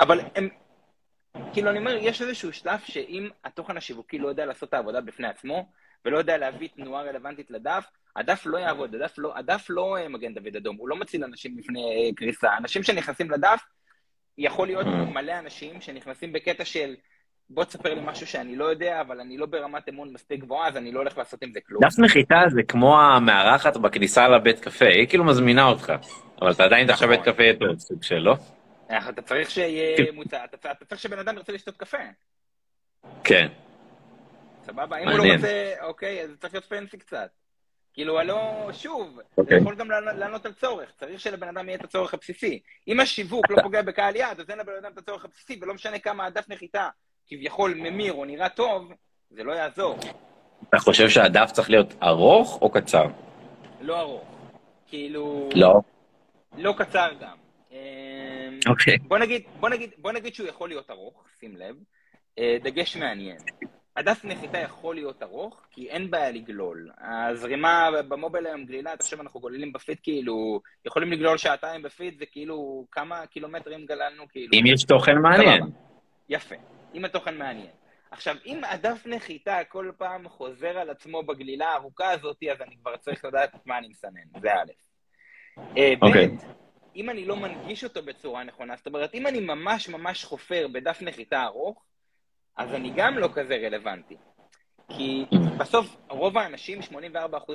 אבל 0.00 0.20
הם, 0.34 0.48
כאילו, 1.52 1.70
אני 1.70 1.78
אומר, 1.78 1.96
יש 2.00 2.22
איזשהו 2.22 2.52
שלב 2.52 2.80
שאם 2.84 3.28
התוכן 3.44 3.76
השיווקי 3.76 4.18
לא 4.18 4.28
יודע 4.28 4.46
לעשות 4.46 4.68
את 4.68 4.74
העבודה 4.74 5.00
בפני 5.00 5.26
עצמו, 5.26 5.72
ולא 6.04 6.18
יודע 6.18 6.38
להביא 6.38 6.68
תנועה 6.68 7.02
רלוונטית 7.02 7.50
לדף, 7.50 7.84
הדף 8.16 8.42
לא 8.46 8.58
יעבוד, 8.58 8.94
הדף 8.94 9.14
לא, 9.18 9.36
הדף 9.36 9.66
לא 9.68 9.96
אה, 9.96 10.08
מגן 10.08 10.34
דוד 10.34 10.56
אדום, 10.56 10.76
הוא 10.76 10.88
לא 10.88 10.96
מציל 10.96 11.24
אנשים 11.24 11.56
בפני 11.56 11.82
אה, 11.82 12.14
קריסה. 12.16 12.56
אנשים 12.56 12.82
שנכנסים 12.82 13.30
לדף, 13.30 13.60
יכול 14.38 14.66
להיות. 14.66 14.86
מלא 14.86 15.38
אנשים 15.38 15.80
שנכנסים 15.80 16.32
בקטע 16.32 16.64
של 16.64 16.94
בוא 17.50 17.64
תספר 17.64 17.94
לי 17.94 18.00
משהו 18.04 18.26
שאני 18.26 18.56
לא 18.56 18.64
יודע, 18.64 19.00
אבל 19.00 19.20
אני 19.20 19.38
לא 19.38 19.46
ברמת 19.46 19.88
אמון 19.88 20.12
מספיק 20.12 20.40
גבוהה, 20.40 20.68
אז 20.68 20.76
אני 20.76 20.92
לא 20.92 20.98
הולך 20.98 21.18
לעשות 21.18 21.42
עם 21.42 21.52
זה 21.52 21.60
כלום. 21.66 21.82
דף 21.84 21.98
נחיתה 21.98 22.42
זה 22.48 22.62
כמו 22.62 23.00
המארחת 23.00 23.76
בכניסה 23.76 24.28
לבית 24.28 24.60
קפה, 24.60 24.84
היא 24.84 25.08
כאילו 25.08 25.24
מזמינה 25.24 25.64
אותך, 25.64 25.92
אבל 26.42 26.52
אתה 26.52 26.64
עדיין 26.64 26.90
עכשיו 26.90 27.08
בית 27.08 27.20
נכון. 27.20 27.32
קפה 27.32 27.44
יותר 27.44 27.78
סוג 27.78 28.02
של, 28.02 28.18
לא? 28.18 28.34
אתה 29.08 29.22
צריך 29.22 29.50
שיהיה 29.50 29.96
כן. 29.96 30.14
מוצע, 30.14 30.44
אתה 30.44 30.84
צריך 30.84 31.00
שבן 31.00 31.18
אדם 31.18 31.36
ירצה 31.36 31.52
לשתות 31.52 31.76
קפה. 31.76 31.98
כן. 33.24 33.48
סבבה? 34.62 34.98
אם 34.98 35.08
הוא 35.08 35.18
לא 35.18 35.32
רוצה, 35.34 35.72
אוקיי, 35.82 36.22
אז 36.22 36.30
צריך 36.40 36.54
להיות 36.54 36.64
פנסי 36.64 36.98
קצת. 36.98 37.28
כאילו, 37.92 38.18
הלא, 38.18 38.68
שוב, 38.72 39.18
okay. 39.18 39.22
זה 39.36 39.42
אוקיי. 39.42 39.58
יכול 39.58 39.74
גם 39.74 39.90
לענות 39.90 40.46
על 40.46 40.52
צורך, 40.52 40.92
צריך 40.96 41.20
שלבן 41.20 41.48
אדם 41.48 41.68
יהיה 41.68 41.78
את 41.78 41.84
הצורך 41.84 42.14
הבסיסי. 42.14 42.60
אם 42.88 43.00
השיווק 43.00 43.50
לא 43.50 43.62
פוגע 43.62 43.82
בקהל 43.82 44.16
יעד, 44.16 44.40
אז 44.40 44.50
אין 44.50 44.58
לבן 44.58 44.72
אדם 44.80 44.92
את 44.92 44.98
הצורך 44.98 45.24
הבסיסי, 45.24 45.58
ולא 45.62 45.74
משנה 45.74 45.98
כמה 45.98 46.26
הדף 46.26 46.48
נחיתה 46.48 46.88
כביכול 47.28 47.74
ממיר 47.74 48.12
או 48.12 48.24
נראה 48.24 48.48
טוב, 48.48 48.92
זה 49.30 49.44
לא 49.44 49.52
יעזור. 49.52 49.98
אתה 50.68 50.78
חושב 50.78 51.08
שהדף 51.08 51.50
צריך 51.52 51.70
להיות 51.70 51.94
ארוך 52.02 52.58
או 52.62 52.70
קצר? 52.70 53.06
לא 53.80 54.00
ארוך. 54.00 54.24
כאילו... 54.86 55.48
לא. 55.54 55.80
לא 56.58 56.74
קצר 56.78 57.08
גם. 57.20 57.36
אמ, 57.72 57.76
אוקיי. 58.68 58.94
Okay. 58.94 59.08
בוא 59.08 59.18
נגיד, 59.18 59.42
בוא, 59.60 59.68
נגיד, 59.68 59.90
בוא 59.98 60.12
נגיד 60.12 60.34
שהוא 60.34 60.48
יכול 60.48 60.68
להיות 60.68 60.90
ארוך, 60.90 61.24
שים 61.40 61.56
לב. 61.56 61.76
אה, 62.38 62.56
דגש 62.62 62.96
מעניין. 62.96 63.36
הדף 63.96 64.24
נחיתה 64.24 64.58
יכול 64.58 64.94
להיות 64.94 65.22
ארוך, 65.22 65.66
כי 65.70 65.88
אין 65.88 66.10
בעיה 66.10 66.30
לגלול. 66.30 66.90
הזרימה 66.98 67.88
במובייל 68.08 68.46
היום 68.46 68.64
גלילה, 68.64 68.92
עכשיו 68.92 69.20
אנחנו 69.20 69.40
גוללים 69.40 69.72
בפיד, 69.72 69.98
כאילו, 70.02 70.60
יכולים 70.84 71.12
לגלול 71.12 71.38
שעתיים 71.38 71.82
בפיד, 71.82 72.18
זה 72.18 72.26
כאילו, 72.26 72.86
כמה 72.90 73.26
קילומטרים 73.26 73.86
גללנו, 73.86 74.24
כאילו... 74.28 74.52
אם 74.52 74.66
יש 74.66 74.84
תוכן 74.84 75.18
מעניין. 75.18 75.62
יפה, 76.28 76.54
אם 76.94 77.04
התוכן 77.04 77.38
מעניין. 77.38 77.70
עכשיו, 78.10 78.36
אם 78.46 78.64
הדף 78.64 79.02
נחיתה 79.06 79.64
כל 79.68 79.90
פעם 79.98 80.28
חוזר 80.28 80.78
על 80.78 80.90
עצמו 80.90 81.22
בגלילה 81.22 81.68
הארוכה 81.68 82.10
הזאת, 82.10 82.36
אז 82.52 82.62
אני 82.62 82.76
כבר 82.76 82.96
צריך 82.96 83.24
לדעת 83.24 83.54
את 83.54 83.66
מה 83.66 83.78
אני 83.78 83.88
מסנן, 83.88 84.40
זה 84.40 84.54
א'. 84.54 84.72
אה, 85.76 85.94
אוקיי. 86.02 86.28
ב', 86.28 86.32
אם 86.96 87.10
אני 87.10 87.24
לא 87.24 87.36
מנגיש 87.36 87.84
אותו 87.84 88.02
בצורה 88.02 88.44
נכונה, 88.44 88.76
זאת 88.76 88.86
אומרת, 88.86 89.14
אם 89.14 89.26
אני 89.26 89.40
ממש 89.40 89.88
ממש 89.88 90.24
חופר 90.24 90.66
בדף 90.72 90.98
נחיתה 91.02 91.44
ארוך, 91.44 91.84
אז 92.56 92.74
אני 92.74 92.92
גם 92.96 93.18
לא 93.18 93.28
כזה 93.34 93.54
רלוונטי. 93.54 94.16
כי 94.88 95.24
בסוף 95.58 95.96
רוב 96.08 96.38
האנשים, 96.38 96.80
84% 96.80 96.92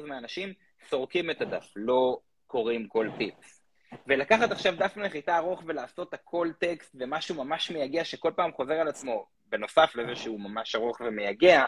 מהאנשים, 0.07 0.53
סורקים 0.89 1.31
את 1.31 1.41
הדף, 1.41 1.71
לא 1.75 2.17
קוראים 2.47 2.87
כל 2.87 3.09
טיפס. 3.17 3.62
ולקחת 4.07 4.51
עכשיו 4.51 4.75
דף 4.75 4.97
נחיתה 4.97 5.37
ארוך 5.37 5.63
ולעשות 5.65 6.13
הכל 6.13 6.49
טקסט 6.59 6.95
ומשהו 6.99 7.35
ממש 7.35 7.71
מייגע 7.71 8.03
שכל 8.03 8.31
פעם 8.35 8.51
חוזר 8.51 8.73
על 8.73 8.87
עצמו, 8.87 9.25
בנוסף 9.45 9.95
לזה 9.95 10.15
שהוא 10.15 10.39
ממש 10.39 10.75
ארוך 10.75 11.01
ומייגע, 11.01 11.65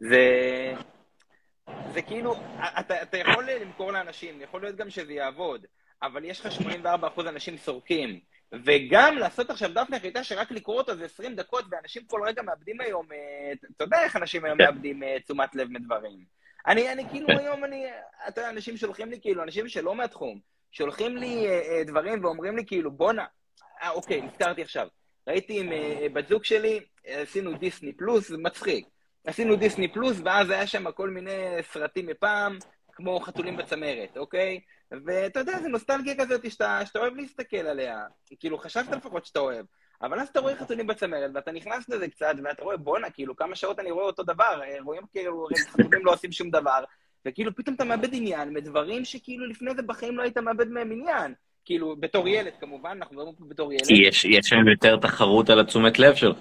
זה... 0.00 0.24
זה 1.94 2.02
כאילו, 2.02 2.34
אתה, 2.80 3.02
אתה 3.02 3.16
יכול 3.16 3.50
למכור 3.50 3.92
לאנשים, 3.92 4.40
יכול 4.40 4.62
להיות 4.62 4.76
גם 4.76 4.90
שזה 4.90 5.12
יעבוד, 5.12 5.66
אבל 6.02 6.24
יש 6.24 6.40
לך 6.40 6.52
84% 7.16 7.20
אנשים 7.28 7.56
סורקים, 7.56 8.20
וגם 8.52 9.18
לעשות 9.18 9.50
עכשיו 9.50 9.74
דף 9.74 9.86
נחיתה 9.90 10.24
שרק 10.24 10.50
לקרוא 10.50 10.76
אותו 10.76 10.96
זה 10.96 11.04
20 11.04 11.34
דקות, 11.34 11.64
ואנשים 11.70 12.04
כל 12.06 12.20
רגע 12.26 12.42
מאבדים 12.42 12.80
היום, 12.80 13.06
אה, 13.12 13.52
אתה 13.76 13.84
יודע 13.84 14.02
איך 14.02 14.16
אנשים 14.16 14.44
היום 14.44 14.58
כן. 14.58 14.64
מאבדים 14.64 15.02
אה, 15.02 15.20
תשומת 15.20 15.54
לב 15.54 15.68
מדברים. 15.70 16.24
אני, 16.66 16.92
אני 16.92 17.08
כאילו 17.08 17.26
כן. 17.28 17.38
היום, 17.38 17.64
אני, 17.64 17.86
אתה 18.28 18.40
יודע, 18.40 18.50
אנשים 18.50 18.76
שולחים 18.76 19.10
לי 19.10 19.20
כאילו, 19.20 19.42
אנשים 19.42 19.68
שלא 19.68 19.94
מהתחום, 19.94 20.40
שולחים 20.72 21.16
לי 21.16 21.46
אה, 21.46 21.84
דברים 21.86 22.24
ואומרים 22.24 22.56
לי 22.56 22.66
כאילו, 22.66 22.90
בואנה, 22.90 23.24
אה, 23.82 23.90
אוקיי, 23.90 24.22
נזכרתי 24.22 24.62
עכשיו. 24.62 24.88
ראיתי 25.28 25.60
עם 25.60 25.70
בת 26.12 26.28
זוג 26.28 26.44
שלי, 26.44 26.80
עשינו 27.04 27.52
דיסני 27.58 27.92
פלוס, 27.92 28.28
זה 28.28 28.38
מצחיק. 28.38 28.86
עשינו 29.26 29.56
דיסני 29.56 29.92
פלוס, 29.92 30.16
ואז 30.24 30.50
היה 30.50 30.66
שם 30.66 30.92
כל 30.92 31.10
מיני 31.10 31.32
סרטים 31.72 32.06
מפעם, 32.06 32.58
כמו 32.92 33.20
חתולים 33.20 33.56
בצמרת, 33.56 34.16
אוקיי? 34.16 34.60
ואתה 34.90 35.40
יודע, 35.40 35.58
זה 35.62 35.68
נוסטלגיה 35.68 36.14
כזאת 36.18 36.50
שאתה, 36.50 36.80
שאתה 36.86 36.98
אוהב 36.98 37.16
להסתכל 37.16 37.56
עליה. 37.56 38.04
כאילו, 38.40 38.58
חשבת 38.58 38.90
לפחות 38.90 39.26
שאתה 39.26 39.40
אוהב. 39.40 39.66
אבל 40.02 40.20
אז 40.20 40.28
אתה 40.28 40.40
רואה 40.40 40.56
חתולים 40.56 40.86
בצמרת, 40.86 41.30
ואתה 41.34 41.52
נכנס 41.52 41.88
לזה 41.88 42.08
קצת, 42.08 42.34
ואתה 42.44 42.62
רואה, 42.62 42.76
בואנה, 42.76 43.10
כאילו, 43.10 43.36
כמה 43.36 43.56
שעות 43.56 43.78
אני 43.78 43.90
רואה 43.90 44.04
אותו 44.04 44.22
דבר, 44.22 44.60
אה, 44.62 44.76
רואים 44.82 45.02
כאילו, 45.12 45.48
חתולים 45.68 46.04
לא 46.04 46.12
עושים 46.12 46.32
שום 46.32 46.50
דבר, 46.50 46.84
וכאילו, 47.26 47.54
פתאום 47.54 47.74
אתה 47.74 47.84
מאבד 47.84 48.08
עניין 48.12 48.52
מדברים 48.52 49.04
שכאילו 49.04 49.46
לפני 49.46 49.74
זה 49.74 49.82
בחיים 49.82 50.18
לא 50.18 50.22
היית 50.22 50.38
מאבד 50.38 50.68
מהם 50.68 50.92
עניין. 50.92 51.34
כאילו, 51.64 51.96
בתור 52.00 52.28
ילד, 52.28 52.52
כמובן, 52.60 52.90
אנחנו 52.98 53.16
מדברים 53.16 53.34
פה 53.38 53.44
בתור 53.48 53.72
ילד. 53.72 53.86
כי 53.86 53.94
יש, 53.94 54.24
יש 54.24 54.46
שם 54.46 54.68
יותר 54.68 54.96
תחרות 54.96 55.50
על 55.50 55.60
התשומת 55.60 55.98
לב 55.98 56.14
שלך. 56.14 56.38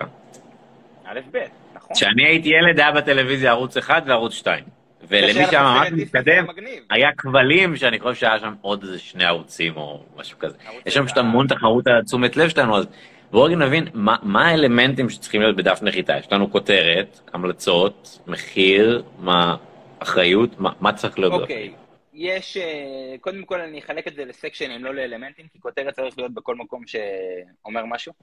א', 1.06 1.19
ב', 1.32 1.38
נכון. 1.76 1.95
כשאני 1.95 2.26
הייתי 2.26 2.50
ילד, 2.50 2.80
היה 2.80 2.91
בטלוויזיה 2.91 3.52
ערוץ 3.52 3.78
1 3.78 4.04
וערוץ 4.08 4.34
2. 4.34 4.63
ולמי 5.08 5.45
שהיה 5.45 5.63
ממש 5.63 5.91
מתקדם, 5.91 6.45
היה 6.89 7.10
כבלים 7.17 7.76
שאני 7.76 8.00
חושב 8.00 8.19
שהיה 8.19 8.39
שם 8.39 8.54
עוד 8.62 8.84
איזה 8.84 9.00
שני 9.00 9.26
ערוצים 9.26 9.78
או 9.78 10.04
משהו 10.17 10.39
כזה. 10.39 10.58
יש 10.86 10.93
שם 10.93 11.06
פשוט 11.06 11.17
המון 11.17 11.48
תחרות 11.48 11.88
על 11.88 12.04
תשומת 12.04 12.38
לב 12.38 12.50
שלנו, 12.50 12.78
אז 12.78 12.86
בואו 13.32 13.43
רגע 13.43 13.56
נבין 13.56 13.88
מה, 13.93 14.15
מה 14.24 14.48
האלמנטים 14.48 15.10
שצריכים 15.10 15.41
להיות 15.41 15.56
בדף 15.56 15.80
נחיתה. 15.82 16.17
יש 16.17 16.32
לנו 16.32 16.52
כותרת, 16.52 17.19
המלצות, 17.34 18.19
מחיר, 18.28 19.04
מה, 19.19 19.56
אחריות, 19.99 20.60
מה, 20.60 20.71
מה 20.79 20.93
צריך 20.93 21.19
להיות. 21.19 21.41
אוקיי, 21.41 21.73
okay. 21.73 21.86
יש, 22.13 22.58
אה, 22.58 23.15
קודם 23.21 23.45
כל 23.45 23.62
אני 23.62 23.79
אחלק 23.79 24.08
את 24.08 24.15
זה 24.15 24.25
לסקשנים, 24.25 24.84
לא 24.84 24.95
לאלמנטים, 24.95 25.47
כי 25.47 25.60
כותרת 25.60 25.93
צריך 25.93 26.17
להיות 26.17 26.34
בכל 26.34 26.55
מקום 26.55 26.84
שאומר 26.88 27.86
משהו. 27.86 28.13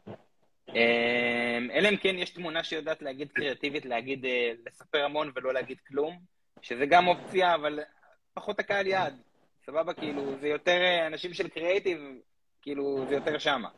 אה, 0.68 1.58
אלא 1.72 1.88
אם 1.88 1.96
כן 1.96 2.14
יש 2.18 2.30
תמונה 2.30 2.64
שיודעת 2.64 3.02
להגיד 3.02 3.32
קריאטיבית, 3.32 3.84
להגיד, 3.84 4.24
אה, 4.24 4.52
לספר 4.66 5.04
המון 5.04 5.30
ולא 5.34 5.54
להגיד 5.54 5.78
כלום. 5.88 6.18
שזה 6.62 6.86
גם 6.86 7.06
אופציה, 7.08 7.54
אבל 7.54 7.80
פחות 8.34 8.60
הקהל 8.60 8.86
יעד. 8.86 9.20
סבבה? 9.66 9.94
כאילו, 9.94 10.38
זה 10.40 10.48
יותר 10.48 10.80
אה, 10.82 11.06
אנשים 11.06 11.34
של 11.34 11.48
קריאייטיב, 11.48 11.98
כאילו, 12.62 13.04
זה 13.08 13.14
יותר 13.14 13.38
שמה. 13.38 13.68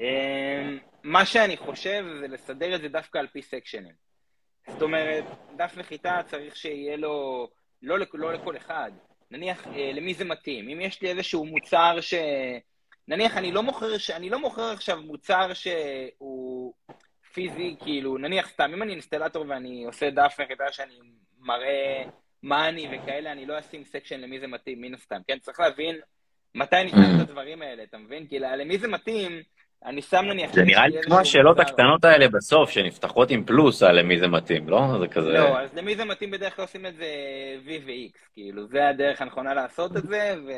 אמ, 0.00 0.78
מה 1.02 1.26
שאני 1.26 1.56
חושב 1.56 2.04
זה 2.20 2.28
לסדר 2.28 2.74
את 2.74 2.80
זה 2.80 2.88
דווקא 2.88 3.18
על 3.18 3.26
פי 3.26 3.42
סקשנים. 3.42 3.94
זאת 4.68 4.82
אומרת, 4.82 5.24
דף 5.56 5.74
נחיתה 5.76 6.20
צריך 6.26 6.56
שיהיה 6.56 6.96
לו, 6.96 7.48
לא, 7.82 7.98
לא 8.14 8.32
לכל 8.32 8.56
אחד. 8.56 8.92
נניח, 9.30 9.66
אה, 9.66 9.90
למי 9.92 10.14
זה 10.14 10.24
מתאים? 10.24 10.68
אם 10.68 10.80
יש 10.80 11.02
לי 11.02 11.10
איזשהו 11.10 11.44
מוצר 11.46 12.00
ש... 12.00 12.14
נניח, 13.08 13.36
אני 13.36 13.52
לא 13.52 13.62
מוכר, 13.62 13.86
אני 14.16 14.30
לא 14.30 14.38
מוכר 14.38 14.72
עכשיו 14.72 15.02
מוצר 15.02 15.54
שהוא 15.54 16.74
פיזי, 17.32 17.76
כאילו, 17.80 18.18
נניח 18.18 18.48
סתם, 18.48 18.70
אם 18.74 18.82
אני 18.82 18.92
אינסטלטור 18.92 19.44
ואני 19.48 19.84
עושה 19.84 20.10
דף 20.10 20.36
נחיתה 20.40 20.72
שאני 20.72 20.94
מראה 21.38 22.04
מה 22.42 22.68
אני 22.68 22.88
וכאלה, 22.92 23.32
אני 23.32 23.46
לא 23.46 23.58
אשים 23.58 23.84
section 23.84 24.20
למי 24.20 24.40
זה 24.40 24.46
מתאים, 24.46 24.80
מן 24.80 24.94
הסתם, 24.94 25.20
כן? 25.28 25.38
צריך 25.38 25.60
להבין 25.60 26.00
מתי 26.54 26.76
אני 26.76 26.90
שם 26.90 27.20
את 27.22 27.30
אממ. 27.30 27.62
האלה, 27.62 27.82
אתה 27.82 27.98
מבין? 27.98 28.26
כי 28.26 28.38
למי 28.38 28.78
זה 28.78 28.88
מתאים, 28.88 29.42
אני 29.84 30.02
שם 30.02 30.24
נניח... 30.24 30.52
זה 30.52 30.62
נראה 30.62 30.86
לי 30.86 31.02
כמו 31.02 31.18
השאלות 31.18 31.60
הקטנות 31.60 32.04
האלה 32.04 32.28
בסוף, 32.28 32.70
שנפתחות 32.70 33.30
עם 33.30 33.44
פלוס 33.44 33.82
על 33.82 34.00
למי 34.00 34.18
זה 34.18 34.28
מתאים, 34.28 34.68
לא? 34.68 34.98
זה 35.00 35.08
כזה... 35.08 35.32
לא, 35.32 35.60
אז 35.60 35.74
למי 35.74 35.96
זה 35.96 36.04
מתאים 36.04 36.30
בדרך 36.30 36.56
כלל 36.56 36.64
עושים 36.64 36.86
את 36.86 36.96
זה 36.96 37.06
V 37.66 37.68
ו-X, 37.86 38.18
כאילו, 38.32 38.66
זה 38.66 38.88
הדרך 38.88 39.22
הנכונה 39.22 39.54
לעשות 39.54 39.96
את 39.96 40.02
זה, 40.02 40.34
ו... 40.46 40.50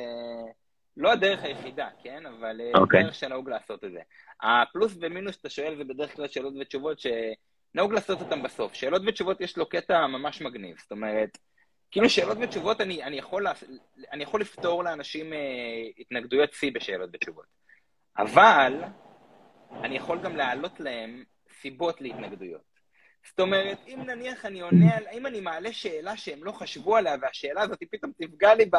לא 0.96 1.12
הדרך 1.12 1.42
היחידה, 1.42 1.88
כן? 2.02 2.22
אבל 2.26 2.60
okay. 2.60 2.76
אה, 2.76 2.80
אוקיי. 2.80 3.02
דרך 3.02 3.14
שנהוג 3.14 3.50
לעשות 3.50 3.84
את 3.84 3.92
זה. 3.92 4.00
הפלוס 4.42 4.96
ומינוס 5.00 5.34
שאתה 5.34 5.50
שואל 5.50 5.76
זה 5.76 5.84
בדרך 5.84 6.16
כלל 6.16 6.28
שאלות 6.28 6.54
ותשובות 6.60 7.00
ש... 7.00 7.06
נהוג 7.74 7.92
לעשות 7.92 8.20
אותם 8.20 8.42
בסוף. 8.42 8.74
שאלות 8.74 9.02
ותשובות 9.06 9.40
יש 9.40 9.56
לו 9.56 9.68
קטע 9.68 10.06
ממש 10.06 10.40
מגניב, 10.40 10.76
זאת 10.78 10.90
אומרת, 10.92 11.38
כאילו 11.90 12.10
שאלות 12.10 12.38
ותשובות 12.40 12.80
אני, 12.80 13.02
אני, 13.02 13.18
יכול, 13.18 13.46
אני 14.12 14.22
יכול 14.22 14.40
לפתור 14.40 14.84
לאנשים 14.84 15.32
אה, 15.32 15.38
התנגדויות 15.98 16.52
שיא 16.52 16.72
בשאלות 16.74 17.10
ותשובות. 17.12 17.46
אבל 18.18 18.82
אני 19.82 19.96
יכול 19.96 20.18
גם 20.18 20.36
להעלות 20.36 20.80
להם 20.80 21.24
סיבות 21.60 22.00
להתנגדויות. 22.00 22.74
זאת 23.28 23.40
אומרת, 23.40 23.78
אם 23.88 24.00
נניח 24.06 24.44
אני 24.46 24.60
עונה 24.60 24.96
על, 24.96 25.02
אם 25.12 25.26
אני 25.26 25.40
מעלה 25.40 25.72
שאלה 25.72 26.16
שהם 26.16 26.44
לא 26.44 26.52
חשבו 26.52 26.96
עליה, 26.96 27.16
והשאלה 27.22 27.62
הזאת 27.62 27.78
פתאום 27.90 28.12
תפגע 28.18 28.54
לי 28.54 28.64
ב, 28.64 28.76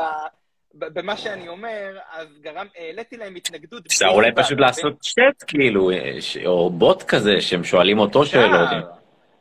במה 0.74 1.18
שאני 1.18 1.48
אומר, 1.48 1.98
אז 2.12 2.28
גרם, 2.42 2.68
העליתי 2.78 3.18
להם 3.18 3.36
התנגדות. 3.36 3.86
אפשר 3.86 4.08
אולי 4.08 4.32
פשוט 4.36 4.60
לעשות 4.60 5.02
צ'אט 5.02 5.44
כאילו, 5.48 5.92
או 6.46 6.70
בוט 6.70 7.04
כזה, 7.04 7.42
שהם 7.42 7.64
שואלים 7.64 8.00
אותו 8.00 8.26
שאלות. 8.26 8.70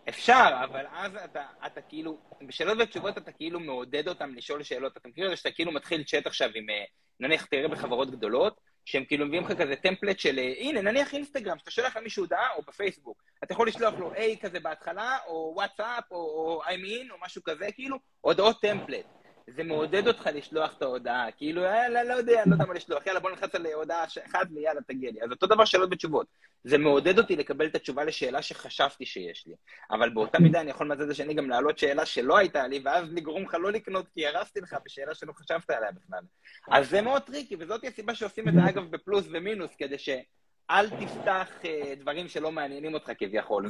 אפשר, 0.09 0.49
אבל 0.65 0.85
אז 0.93 1.13
אתה, 1.25 1.43
אתה 1.67 1.81
כאילו, 1.81 2.19
בשאלות 2.47 2.79
ותשובות 2.81 3.19
אתה 3.19 3.33
כאילו 3.33 3.61
מעודד 3.61 4.09
אותם 4.09 4.35
לשאול 4.35 4.63
שאלות. 4.63 4.97
אתה 4.97 5.09
מכיר 5.09 5.25
את 5.25 5.31
זה 5.31 5.37
שאתה 5.37 5.51
כאילו 5.51 5.73
מתחיל 5.73 6.05
צ'אט 6.05 6.27
עכשיו 6.27 6.51
עם, 6.55 6.71
אה, 6.71 6.85
נניח 7.21 7.45
תראה 7.45 7.69
בחברות 7.69 8.11
גדולות, 8.11 8.61
שהם 8.85 9.05
כאילו 9.05 9.27
מביאים 9.27 9.45
לך 9.45 9.53
כזה 9.53 9.77
טמפלט 9.77 10.19
של, 10.19 10.39
אה, 10.39 10.55
הנה, 10.59 10.83
נניח 10.83 11.15
אינסטגרם, 11.15 11.59
שאתה 11.59 11.71
שולח 11.71 11.97
למישהו 11.97 12.23
הודעה, 12.23 12.55
או 12.57 12.63
בפייסבוק, 12.63 13.23
אתה 13.45 13.53
יכול 13.53 13.69
לשלוח 13.69 13.95
לו 13.95 14.15
A 14.15 14.21
כזה 14.41 14.61
בהתחלה, 14.61 15.19
או 15.27 15.53
וואטסאפ, 15.57 16.05
או, 16.11 16.17
או 16.17 16.63
I'm 16.65 17.07
in, 17.07 17.13
או 17.13 17.17
משהו 17.25 17.43
כזה, 17.43 17.73
כאילו, 17.73 17.99
הודעות 18.21 18.61
טמפלט. 18.61 19.24
זה 19.47 19.65
מעודד 19.65 20.09
אותך 20.09 20.29
לשלוח 20.35 20.75
את 20.77 20.83
ההודעה, 20.83 21.31
כאילו, 21.37 21.63
יאללה, 21.63 22.05
לא 22.05 22.15
יודע, 22.15 22.43
לא 22.47 22.55
יודע 22.55 22.65
מה 22.67 22.75
לשלוח, 22.75 23.07
יאללה, 23.07 23.21
בוא 23.21 23.31
נלחץ 23.31 23.55
על 23.55 23.67
הודעה 23.67 24.05
אחת 24.05 24.47
ויאללה, 24.55 24.81
תגיע 24.81 25.11
לי. 25.11 25.23
אז 25.23 25.31
אותו 25.31 25.47
דבר 25.47 25.65
שאלות 25.65 25.89
ותשובות. 25.93 26.27
זה 26.65 26.79
מעודד 26.79 27.19
אותי 27.19 27.37
לקבל 27.37 27.67
את 27.67 27.75
התשובה 27.75 28.05
לשאלה 28.05 28.43
שחשבתי 28.43 29.07
שיש 29.07 29.47
לי. 29.47 29.55
אבל 29.91 30.11
באותה 30.11 30.39
מידה 30.39 30.61
אני 30.61 30.71
יכול 30.71 30.89
מהצד 30.89 31.11
השני 31.11 31.35
גם 31.35 31.51
להעלות 31.51 31.79
שאלה 31.79 32.07
שלא 32.07 32.37
הייתה 32.37 32.67
לי, 32.67 32.81
ואז 32.85 33.13
לגרום 33.13 33.43
לך 33.43 33.55
לא 33.55 33.73
לקנות 33.73 34.09
כי 34.15 34.27
הרסתי 34.27 34.61
לך 34.61 34.77
בשאלה 34.85 35.15
שלא 35.15 35.33
חשבת 35.33 35.71
עליה 35.71 35.91
בכלל. 35.93 36.23
אז 36.71 36.91
זה 36.91 37.03
מאוד 37.03 37.23
טריקי, 37.23 37.57
וזאת 37.59 37.85
הסיבה 37.85 38.15
שעושים 38.15 38.49
את 38.49 38.55
זה, 38.55 38.61
אגב, 38.69 38.91
בפלוס 38.91 39.27
ומינוס, 39.33 39.71
כדי 39.79 39.99
שאל 39.99 40.91
תפתח 40.91 41.49
אה, 41.63 41.67
דברים 42.01 42.29
שלא 42.29 42.53
מעניינים 42.53 42.95
אותך 42.95 43.13
כביכול. 43.19 43.69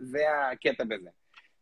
זה 0.00 0.22
הקטע 0.52 0.84
בזה. 0.84 1.10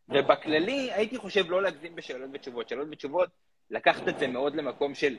ובכללי, 0.08 0.90
הייתי 0.92 1.18
חושב 1.18 1.50
לא 1.50 1.62
להגזים 1.62 1.96
בשאלות 1.96 2.30
ותשובות. 2.34 2.68
שאלות 2.68 2.88
ותשובות, 2.90 3.28
לקחת 3.70 4.08
את 4.08 4.18
זה 4.18 4.26
מאוד 4.26 4.56
למקום 4.56 4.94
של, 4.94 5.16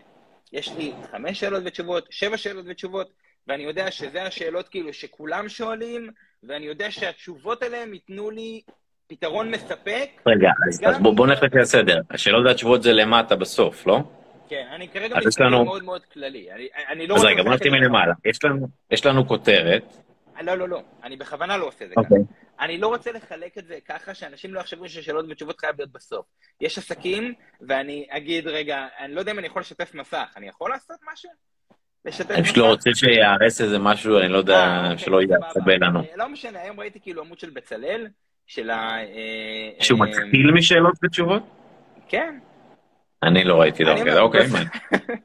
יש 0.54 0.72
לי 0.78 0.94
חמש 1.12 1.40
שאלות 1.40 1.64
ותשובות, 1.66 2.08
שבע 2.10 2.38
שאלות 2.38 2.66
ותשובות, 2.68 3.10
ואני 3.48 3.64
יודע 3.64 3.92
שזה 3.92 4.24
השאלות 4.24 4.70
כאילו 4.70 4.94
שכולם 4.94 5.50
שואלים, 5.50 6.10
ואני 6.44 6.66
יודע 6.66 6.92
שהתשובות 6.92 7.64
אליהם 7.64 7.94
ייתנו 7.94 8.30
לי 8.30 8.62
פתרון 9.08 9.52
מספק. 9.52 10.10
רגע, 10.28 10.50
אז, 10.68 10.82
אז 10.86 11.00
בוא, 11.00 11.14
בוא 11.14 11.28
נלך 11.28 11.44
לפי 11.44 11.60
הסדר. 11.60 12.02
השאלות 12.10 12.46
והתשובות 12.46 12.84
זה 12.84 12.94
למטה 12.94 13.36
בסוף, 13.36 13.88
לא? 13.88 14.00
כן, 14.50 14.66
אני 14.76 14.88
כרגע 14.88 15.16
מסתכל 15.26 15.44
לנו... 15.44 15.66
מאוד 15.66 15.84
מאוד 15.84 16.02
כללי. 16.14 16.52
אני, 16.52 16.68
אני 16.90 17.08
לא 17.08 17.16
אז 17.16 17.24
רגע, 17.24 17.44
בוא 17.44 17.54
נתחיל 17.54 17.72
מלמעלה. 17.72 18.14
יש 18.26 18.44
לנו, 18.44 18.68
יש 18.92 19.06
לנו 19.06 19.28
כותרת. 19.28 19.84
לא, 20.42 20.56
לא, 20.56 20.70
לא. 20.70 20.84
אני 21.04 21.18
בכוונה 21.18 21.58
לא 21.58 21.66
עושה 21.66 21.86
את 21.86 21.90
זה 21.90 21.96
okay. 21.96 22.04
ככה. 22.04 22.16
אוקיי. 22.16 22.36
אני 22.60 22.78
לא 22.78 22.88
רוצה 22.88 23.12
לחלק 23.12 23.58
את 23.58 23.68
זה 23.68 23.78
ככה 23.88 24.14
שאנשים 24.14 24.54
לא 24.54 24.60
יחשבו 24.60 24.90
ששאלות 24.90 25.26
ותשובות 25.30 25.60
חייב 25.60 25.76
להיות 25.78 25.92
בסוף. 25.92 26.26
יש 26.62 26.78
עסקים, 26.78 27.34
ואני 27.68 28.08
אגיד, 28.10 28.48
רגע, 28.48 28.88
אני 29.00 29.14
לא 29.16 29.20
יודע 29.20 29.32
אם 29.32 29.40
אני 29.40 29.48
יכול 29.48 29.60
לשתף 29.60 29.96
מסך, 29.96 30.34
אני 30.38 30.48
יכול 30.48 30.72
לעשות 30.72 30.98
משהו? 31.14 31.30
לשתף? 32.06 32.32
אני 32.32 32.44
פשוט 32.44 32.58
לא 32.58 32.66
רוצה 32.66 32.90
שיהרס 32.94 33.62
איזה 33.62 33.80
משהו, 33.80 34.20
אני 34.20 34.30
לא 34.30 34.38
יודע, 34.38 34.58
אה, 34.58 34.84
אוקיי, 34.84 34.98
שלא 34.98 35.22
יעצבן 35.22 35.84
לנו. 35.84 36.00
אה, 36.00 36.16
לא 36.16 36.30
משנה, 36.30 36.62
היום 36.62 36.80
ראיתי 36.80 37.00
כאילו 37.00 37.22
עמוד 37.22 37.40
של 37.40 37.50
בצלאל, 37.50 38.08
של 38.48 38.70
ה... 38.70 38.98
אה, 39.00 39.84
שהוא 39.84 40.00
מתחיל 40.00 40.52
משאלות 40.52 40.94
ותשובות? 41.04 41.44
כן. 42.08 42.40
אני 43.24 43.44
לא 43.44 43.62
ראיתי 43.62 43.84
דבר 43.84 44.06
כזה, 44.06 44.20
אוקיי. 44.20 44.48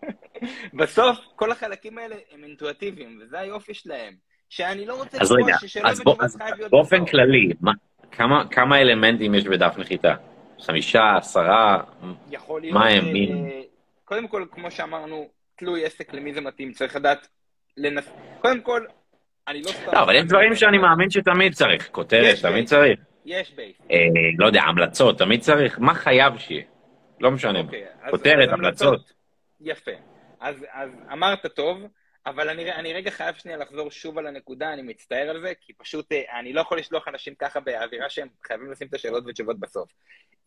בסוף, 0.81 1.18
כל 1.37 1.53
החלקים 1.53 1.98
האלה 1.98 2.16
הם 2.33 2.44
אינטואטיביים, 2.44 3.18
וזה 3.22 3.40
היופי 3.40 3.74
שלהם. 3.74 4.14
שאני 4.55 4.87
לא 4.87 4.95
רוצה 4.95 5.19
לקבוע 5.23 5.59
ששאלות 5.59 5.93
ותשובות 5.93 6.19
חייב 6.38 6.57
להיות... 6.57 6.71
באופן 6.71 7.07
כללי, 7.07 7.49
כמה, 8.12 8.49
כמה 8.51 8.81
אלמנטים 8.81 9.35
יש 9.35 9.45
בדף 9.45 9.75
נחיתה? 9.79 10.14
חמישה, 10.61 11.17
עשרה? 11.17 11.83
מה 12.73 12.88
הם? 12.88 13.05
אה, 13.17 13.61
קודם 14.05 14.29
כל, 14.29 14.47
כמו 14.51 14.71
שאמרנו, 14.71 15.29
תלוי 15.57 15.85
עסק 15.85 16.14
למי 16.14 16.35
זה 16.35 16.40
מתאים, 16.40 16.73
צריך 16.73 16.97
לדעת 16.97 17.29
לנס... 17.77 18.12
קודם 18.40 18.61
כל, 18.61 18.85
אני 19.49 19.62
לא 19.62 19.69
סתם... 19.69 19.93
לא, 19.93 20.03
אבל 20.03 20.14
יש 20.14 20.25
דברים 20.25 20.55
שאני 20.55 20.79
מאמין 20.79 21.11
שתמיד 21.11 21.55
צריך. 21.55 21.88
כותרת, 21.93 22.37
תמיד 22.43 22.67
צריך. 22.67 23.01
יש 23.25 23.55
בייס. 23.55 23.77
אה, 23.90 23.97
לא 24.38 24.47
יודע, 24.47 24.62
המלצות, 24.62 25.19
תמיד 25.19 25.40
צריך. 25.40 25.79
מה 25.79 25.95
חייב 25.95 26.38
שיהיה? 26.38 26.62
לא 27.21 27.31
משנה. 27.31 27.61
אוקיי, 27.61 27.85
כותרת, 28.11 28.49
המלצות. 28.53 29.12
יפה. 29.61 29.90
אז 30.40 30.67
אמרת 31.12 31.47
טוב. 31.47 31.87
אבל 32.27 32.49
אני, 32.49 32.73
אני 32.73 32.93
רגע 32.93 33.11
חייב 33.11 33.35
שנייה 33.35 33.59
לחזור 33.59 33.91
שוב 33.91 34.19
על 34.19 34.27
הנקודה, 34.27 34.73
אני 34.73 34.83
מצטער 34.83 35.31
על 35.31 35.41
זה, 35.41 35.53
כי 35.61 35.73
פשוט 35.73 36.13
אה, 36.13 36.39
אני 36.39 36.53
לא 36.53 36.61
יכול 36.61 36.79
לשלוח 36.79 37.09
אנשים 37.09 37.35
ככה 37.35 37.61
באווירה 37.61 38.11
שהם 38.11 38.29
חייבים 38.47 38.71
לשים 38.71 38.89
את 38.89 38.95
השאלות 38.95 39.25
ותשובות 39.27 39.61
בסוף. 39.61 39.91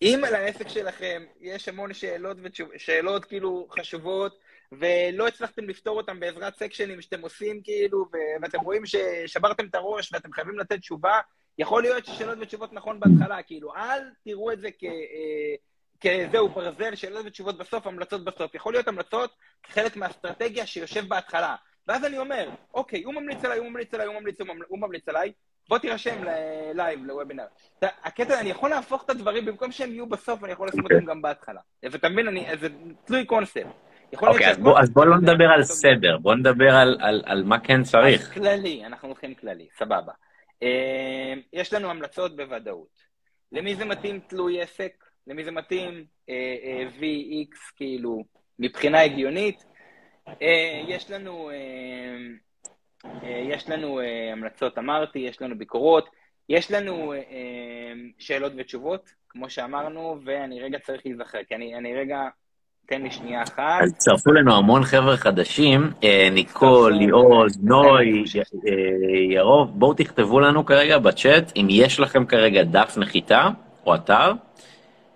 אם 0.01 0.21
על 0.27 0.35
העסק 0.35 0.67
שלכם 0.67 1.25
יש 1.41 1.69
המון 1.69 1.93
שאלות 1.93 2.37
ושאלות 2.73 3.25
כאילו 3.25 3.67
חשובות, 3.71 4.39
ולא 4.71 5.27
הצלחתם 5.27 5.69
לפתור 5.69 5.97
אותם 5.97 6.19
בעזרת 6.19 6.55
סקשנים 6.55 7.01
שאתם 7.01 7.21
עושים 7.21 7.61
כאילו, 7.63 8.05
ואתם 8.41 8.59
רואים 8.59 8.83
ששברתם 8.85 9.65
את 9.65 9.75
הראש 9.75 10.13
ואתם 10.13 10.31
חייבים 10.33 10.59
לתת 10.59 10.79
תשובה, 10.79 11.19
יכול 11.57 11.81
להיות 11.81 12.05
ששאלות 12.05 12.37
ותשובות 12.41 12.73
נכון 12.73 12.99
בהתחלה, 12.99 13.43
כאילו, 13.43 13.75
אל 13.75 14.01
תראו 14.23 14.51
את 14.51 14.59
זה 14.59 14.69
כ... 14.79 14.83
אה, 14.83 15.55
כזהו 16.01 16.49
ברזל, 16.49 16.95
שאלות 16.95 17.25
ותשובות 17.25 17.57
בסוף, 17.57 17.87
המלצות 17.87 18.23
בסוף. 18.23 18.55
יכול 18.55 18.73
להיות 18.73 18.87
המלצות 18.87 19.35
כחלק 19.63 19.95
מהאסטרטגיה 19.95 20.65
שיושב 20.65 21.07
בהתחלה. 21.07 21.55
ואז 21.87 22.05
אני 22.05 22.17
אומר, 22.17 22.49
אוקיי, 22.73 23.03
הוא 23.03 23.13
ממליץ 23.13 23.45
עליי, 23.45 23.57
הוא 23.57 23.69
ממליץ 23.69 23.93
עליי, 23.93 24.07
הוא 24.07 24.15
ממליץ, 24.15 24.37
הוא 24.67 24.79
ממליץ 24.79 25.09
עליי, 25.09 25.31
בוא 25.69 25.77
תירשם 25.77 26.23
ללייב, 26.23 27.05
לוובינר. 27.05 27.45
הקטע, 27.81 28.39
אני 28.39 28.49
יכול 28.49 28.69
להפוך 28.69 29.03
את 29.05 29.09
הדברים, 29.09 29.45
במקום 29.45 29.71
שהם 29.71 29.91
יהיו 29.91 30.07
בסוף, 30.07 30.43
אני 30.43 30.51
יכול 30.51 30.67
לשים 30.67 30.83
אותם 30.83 31.05
גם 31.05 31.21
בהתחלה. 31.21 31.59
ואתה 31.83 32.09
מבין, 32.09 32.57
זה 32.59 32.67
תלוי 33.05 33.25
קונספט. 33.25 33.65
אוקיי, 34.13 34.51
אז 34.51 34.57
בוא, 34.57 34.79
אז 34.79 34.89
בוא 34.89 35.05
לא 35.05 35.17
נדבר 35.17 35.51
על 35.51 35.63
סדר, 35.63 36.17
בוא 36.17 36.35
נדבר 36.35 36.75
על, 37.25 37.43
מה 37.43 37.59
כן 37.59 37.83
צריך. 37.83 38.33
כללי, 38.33 38.85
אנחנו 38.85 39.07
הולכים 39.07 39.33
כללי, 39.35 39.67
סבבה. 39.77 40.13
אה, 40.63 41.33
יש 41.53 41.73
לנו 41.73 41.89
המלצות 41.89 42.35
בוודאות. 42.35 43.07
למי 43.51 43.75
זה 43.75 43.85
מתאים 43.85 44.19
תלוי 44.27 44.61
עסק? 44.61 44.93
למי 45.27 45.43
זה 45.43 45.51
מתאים? 45.51 46.05
אה, 46.29 46.55
אה, 46.63 46.87
VX, 46.99 47.75
כאילו, 47.75 48.23
מבחינה 48.59 49.01
הגיונית. 49.01 49.65
אה, 50.41 50.81
יש 50.87 51.11
לנו, 51.11 51.49
אה, 51.49 51.55
אה, 53.23 53.43
יש 53.49 53.69
לנו 53.69 53.99
המלצות, 54.31 54.77
אמרתי, 54.77 55.19
יש 55.19 55.41
לנו 55.41 55.57
ביקורות, 55.57 56.09
יש 56.49 56.71
לנו 56.71 57.13
שאלות 58.19 58.53
ותשובות, 58.57 59.09
כמו 59.29 59.49
שאמרנו, 59.49 60.19
ואני 60.25 60.61
רגע 60.61 60.79
צריך 60.79 61.01
להיזכר, 61.05 61.39
כי 61.47 61.55
אני, 61.55 61.75
אני 61.75 61.95
רגע, 61.95 62.19
תן 62.87 63.01
לי 63.01 63.11
שנייה 63.11 63.43
אחת. 63.43 63.81
אז 63.83 63.93
צרפו 63.97 64.31
לנו 64.31 64.55
המון 64.55 64.83
חבר'ה 64.83 65.17
חדשים, 65.17 65.91
ניקול, 66.31 66.93
ליאוז, 66.93 67.63
נוי, 67.63 68.23
ירוב, 69.29 69.79
בואו 69.79 69.93
תכתבו 69.93 70.39
לנו 70.39 70.65
כרגע 70.65 70.97
בצ'אט, 70.97 71.51
אם 71.55 71.67
יש 71.69 71.99
לכם 71.99 72.25
כרגע 72.25 72.63
דף 72.63 72.97
נחיתה 72.97 73.49
או 73.85 73.95
אתר, 73.95 74.31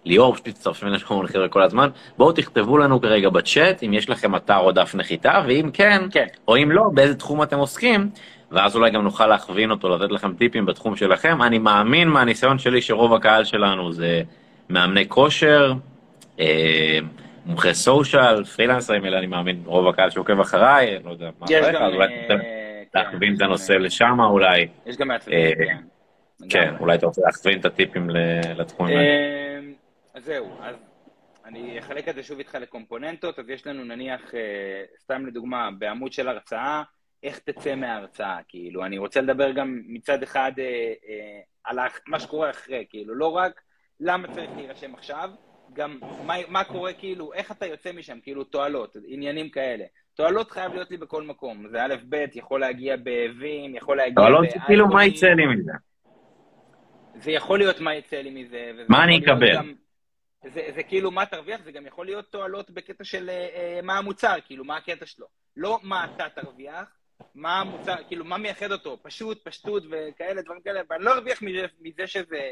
ליאור 0.06 0.34
פשוט 0.34 0.48
מצטרפים 0.48 0.88
אלינו 0.88 1.04
כל 1.06 1.28
חבר'ה 1.28 1.48
כל 1.48 1.62
הזמן, 1.62 1.90
בואו 2.18 2.32
תכתבו 2.32 2.78
לנו 2.78 3.02
כרגע 3.02 3.30
בצ'אט 3.30 3.84
אם 3.84 3.94
יש 3.94 4.10
לכם 4.10 4.36
אתר 4.36 4.58
או 4.58 4.72
דף 4.72 4.96
נחיתה, 4.96 5.42
ואם 5.48 5.70
כן, 5.74 6.02
כן, 6.12 6.26
או 6.48 6.58
אם 6.58 6.72
לא, 6.72 6.84
באיזה 6.94 7.16
תחום 7.16 7.44
אתם 7.44 7.58
עוסקים, 7.58 8.10
ואז 8.52 8.76
אולי 8.76 8.92
גם 8.92 9.04
נוכל 9.04 9.28
להכווין 9.28 9.72
אותו, 9.72 9.90
לתת 9.90 10.12
לכם 10.12 10.34
טיפים 10.34 10.66
בתחום 10.66 10.96
שלכם. 10.96 11.42
אני 11.42 11.60
מאמין 11.60 12.08
מהניסיון 12.08 12.60
שלי 12.60 12.82
שרוב 12.82 13.14
הקהל 13.14 13.44
שלנו 13.44 13.94
זה 13.94 14.22
מאמני 14.70 15.10
כושר, 15.10 15.74
אה, 16.40 17.00
מומחי 17.46 17.74
סושיאל, 17.74 18.44
פרילנסרים, 18.44 19.06
אלא 19.06 19.18
אני 19.18 19.28
מאמין 19.28 19.62
רוב 19.66 19.88
הקהל 19.88 20.10
שעוקב 20.10 20.40
אחריי, 20.40 21.00
לא 21.06 21.12
יודע 21.12 21.30
מה 21.40 21.46
אחריך, 21.46 21.76
אז 21.82 21.94
אולי 21.94 22.08
אה, 22.08 22.28
כן, 22.28 22.38
להכווין 22.96 23.36
את 23.36 23.42
הנושא 23.42 23.74
לשם 23.74 24.20
אולי. 24.20 24.68
יש 24.86 24.98
גם 24.98 25.08
מעצבים, 25.08 25.38
אה, 25.38 25.52
כן. 25.58 25.78
כן, 26.50 26.74
אולי 26.80 26.96
אתה 26.96 27.06
רוצה 27.06 27.22
להכווין 27.26 27.60
את 27.60 27.66
הטיפים 27.66 28.10
לתחומים 28.58 28.98
האלה. 28.98 29.51
אז 30.14 30.26
זהו, 30.26 30.52
אז 30.62 30.76
אני 31.46 31.80
אחלק 31.80 32.08
את 32.08 32.16
זה 32.16 32.24
שוב 32.24 32.38
איתך 32.38 32.56
לקומפוננטות, 32.56 33.40
אז 33.40 33.50
יש 33.50 33.68
לנו 33.68 33.84
נניח, 33.84 34.36
אה, 34.36 34.84
סתם 35.04 35.26
לדוגמה, 35.26 35.70
בעמוד 35.80 36.14
של 36.14 36.28
הרצאה, 36.28 36.84
איך 37.24 37.40
תצא 37.40 37.76
מההרצאה, 37.76 38.38
כאילו, 38.48 38.86
אני 38.86 38.98
רוצה 38.98 39.22
לדבר 39.22 39.52
גם 39.52 39.82
מצד 39.86 40.24
אחד 40.24 40.52
אה, 40.60 40.64
אה, 41.10 41.42
על 41.64 41.80
מה 42.08 42.20
שקורה 42.20 42.50
אחרי, 42.50 42.86
כאילו, 42.90 43.16
לא 43.16 43.36
רק 43.36 43.62
למה 44.00 44.28
צריך 44.28 44.50
להירשם 44.56 44.94
עכשיו, 44.96 45.30
גם 45.74 46.00
מה, 46.26 46.34
מה 46.48 46.64
קורה, 46.64 46.94
כאילו, 46.94 47.34
איך 47.34 47.52
אתה 47.52 47.66
יוצא 47.66 47.92
משם, 47.92 48.20
כאילו, 48.24 48.44
תועלות, 48.44 48.96
עניינים 49.08 49.50
כאלה. 49.50 49.86
תועלות 50.14 50.52
חייב 50.52 50.74
להיות 50.74 50.92
לי 50.92 50.98
בכל 50.98 51.24
מקום, 51.24 51.68
זה 51.72 51.84
א', 51.84 51.96
ב', 52.10 52.26
יכול 52.36 52.60
להגיע 52.60 52.96
באבים, 52.96 53.76
יכול 53.76 53.98
להגיע... 53.98 54.16
תועלות 54.16 54.50
זה 54.50 54.60
כאילו 54.66 54.88
מה 54.88 55.06
יצא 55.06 55.28
לי 55.28 55.46
מזה. 55.46 55.72
זה 57.16 57.32
יכול 57.32 57.60
להיות 57.60 57.80
מה 57.80 57.96
יצא 57.96 58.18
לי 58.18 58.44
מזה. 58.44 58.72
מה 58.90 59.04
אני 59.04 59.20
אקבל? 59.20 59.56
גם, 59.56 59.74
זה, 60.44 60.62
זה 60.76 60.84
כאילו 60.84 61.12
מה 61.12 61.26
תרוויח, 61.26 61.62
זה 61.64 61.72
גם 61.72 61.86
יכול 61.86 62.06
להיות 62.06 62.32
תועלות 62.32 62.72
בקטע 62.72 63.04
של 63.04 63.30
אה, 63.30 63.48
אה, 63.56 63.80
מה 63.84 63.98
המוצר, 63.98 64.36
כאילו 64.46 64.66
מה 64.66 64.78
הקטע 64.78 65.06
שלו. 65.06 65.28
לא 65.58 65.80
מה 65.84 66.06
אתה 66.06 66.42
תרוויח, 66.42 66.98
מה 67.36 67.60
המוצר, 67.60 67.96
כאילו 68.08 68.26
מה 68.26 68.38
מייחד 68.38 68.72
אותו, 68.72 68.98
פשוט, 69.02 69.44
פשטות 69.44 69.84
וכאלה, 69.92 70.42
דברים 70.42 70.62
כאלה, 70.62 70.82
ואני 70.90 71.04
לא 71.04 71.14
ארוויח 71.14 71.42
מזה, 71.42 71.66
מזה 71.82 72.08
שזה, 72.08 72.52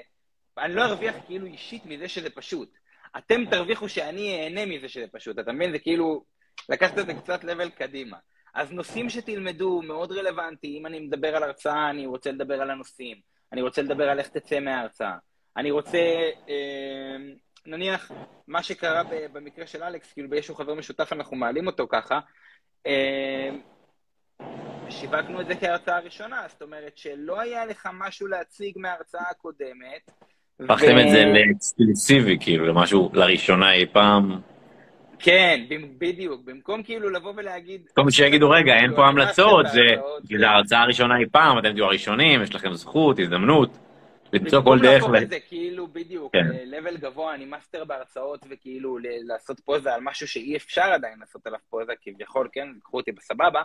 אני 0.57 0.75
לא 0.75 0.85
ארוויח 0.85 1.15
כאילו 1.25 1.45
אישית 1.45 1.85
מזה 1.85 2.07
שזה 2.07 2.29
פשוט. 2.29 2.69
אתם 3.17 3.45
תרוויחו 3.45 3.89
שאני 3.89 4.43
אהנה 4.43 4.65
מזה 4.65 4.89
שזה 4.89 5.05
פשוט, 5.11 5.39
אתה 5.39 5.51
מבין? 5.51 5.71
זה 5.71 5.79
כאילו, 5.79 6.25
לקחת 6.69 6.99
את 6.99 7.05
זה 7.05 7.13
קצת 7.13 7.43
לבל 7.43 7.69
קדימה. 7.69 8.17
אז 8.53 8.71
נושאים 8.71 9.09
שתלמדו 9.09 9.81
מאוד 9.81 10.11
רלוונטי, 10.11 10.77
אם 10.77 10.85
אני 10.85 10.99
מדבר 10.99 11.35
על 11.35 11.43
הרצאה, 11.43 11.89
אני 11.89 12.05
רוצה 12.05 12.31
לדבר 12.31 12.61
על 12.61 12.69
הנושאים, 12.69 13.17
אני 13.53 13.61
רוצה 13.61 13.81
לדבר 13.81 14.09
על 14.09 14.19
איך 14.19 14.27
תצא 14.27 14.59
מההרצאה, 14.59 15.15
אני 15.57 15.71
רוצה... 15.71 15.97
אה, 16.49 17.17
נניח, 17.65 18.11
מה 18.47 18.63
שקרה 18.63 19.01
במקרה 19.33 19.67
של 19.67 19.83
אלכס, 19.83 20.13
כאילו 20.13 20.29
באיזשהו 20.29 20.55
חבר 20.55 20.73
משותף 20.73 21.13
אנחנו 21.13 21.37
מעלים 21.37 21.67
אותו 21.67 21.87
ככה, 21.89 22.19
אה, 22.87 23.49
שיווקנו 24.89 25.41
את 25.41 25.47
זה 25.47 25.55
כהרצאה 25.55 25.99
ראשונה, 25.99 26.43
זאת 26.47 26.61
אומרת 26.61 26.97
שלא 26.97 27.39
היה 27.39 27.65
לך 27.65 27.89
משהו 27.93 28.27
להציג 28.27 28.77
מההרצאה 28.77 29.29
הקודמת. 29.31 30.11
הפכתם 30.59 30.95
ו... 30.95 31.01
את 31.01 31.09
זה 31.09 31.25
לאקסקלוסיבי, 31.25 32.37
כאילו, 32.39 32.65
למשהו 32.65 33.09
לראשונה 33.13 33.73
אי 33.73 33.85
פעם. 33.85 34.41
כן, 35.19 35.61
בדיוק, 35.97 36.41
במקום 36.45 36.83
כאילו 36.83 37.09
לבוא 37.09 37.33
ולהגיד... 37.35 37.81
במקום 37.87 38.11
שיגידו, 38.11 38.49
רגע, 38.49 38.73
אין 38.73 38.95
פה 38.95 39.07
המלצות, 39.07 39.65
זה 40.23 40.47
ההרצאה 40.47 40.81
הראשונה 40.81 41.17
אי 41.19 41.25
פעם, 41.31 41.59
אתם 41.59 41.73
תהיו 41.73 41.85
הראשונים, 41.85 42.41
יש 42.41 42.55
לכם 42.55 42.73
זכות, 42.73 43.19
הזדמנות. 43.19 43.77
למצוא 44.33 44.63
כל 44.63 44.79
דרך. 44.79 44.93
במקום 44.93 45.13
להפוך 45.13 45.23
את 45.23 45.29
זה 45.29 45.39
כאילו 45.39 45.87
בדיוק, 45.87 46.35
level 46.65 46.97
כן. 46.97 47.01
גבוה, 47.01 47.35
אני 47.35 47.45
מאסטר 47.45 47.85
בהרצאות, 47.85 48.45
וכאילו 48.49 48.97
לעשות 49.01 49.59
פוזה 49.59 49.93
על 49.93 50.01
משהו 50.01 50.27
שאי 50.27 50.57
אפשר 50.57 50.81
עדיין 50.93 51.19
לעשות 51.19 51.47
עליו 51.47 51.59
פוזה, 51.69 51.93
כביכול, 52.01 52.49
כן, 52.51 52.67
קחו 52.83 52.97
אותי 52.97 53.11
בסבבה, 53.11 53.61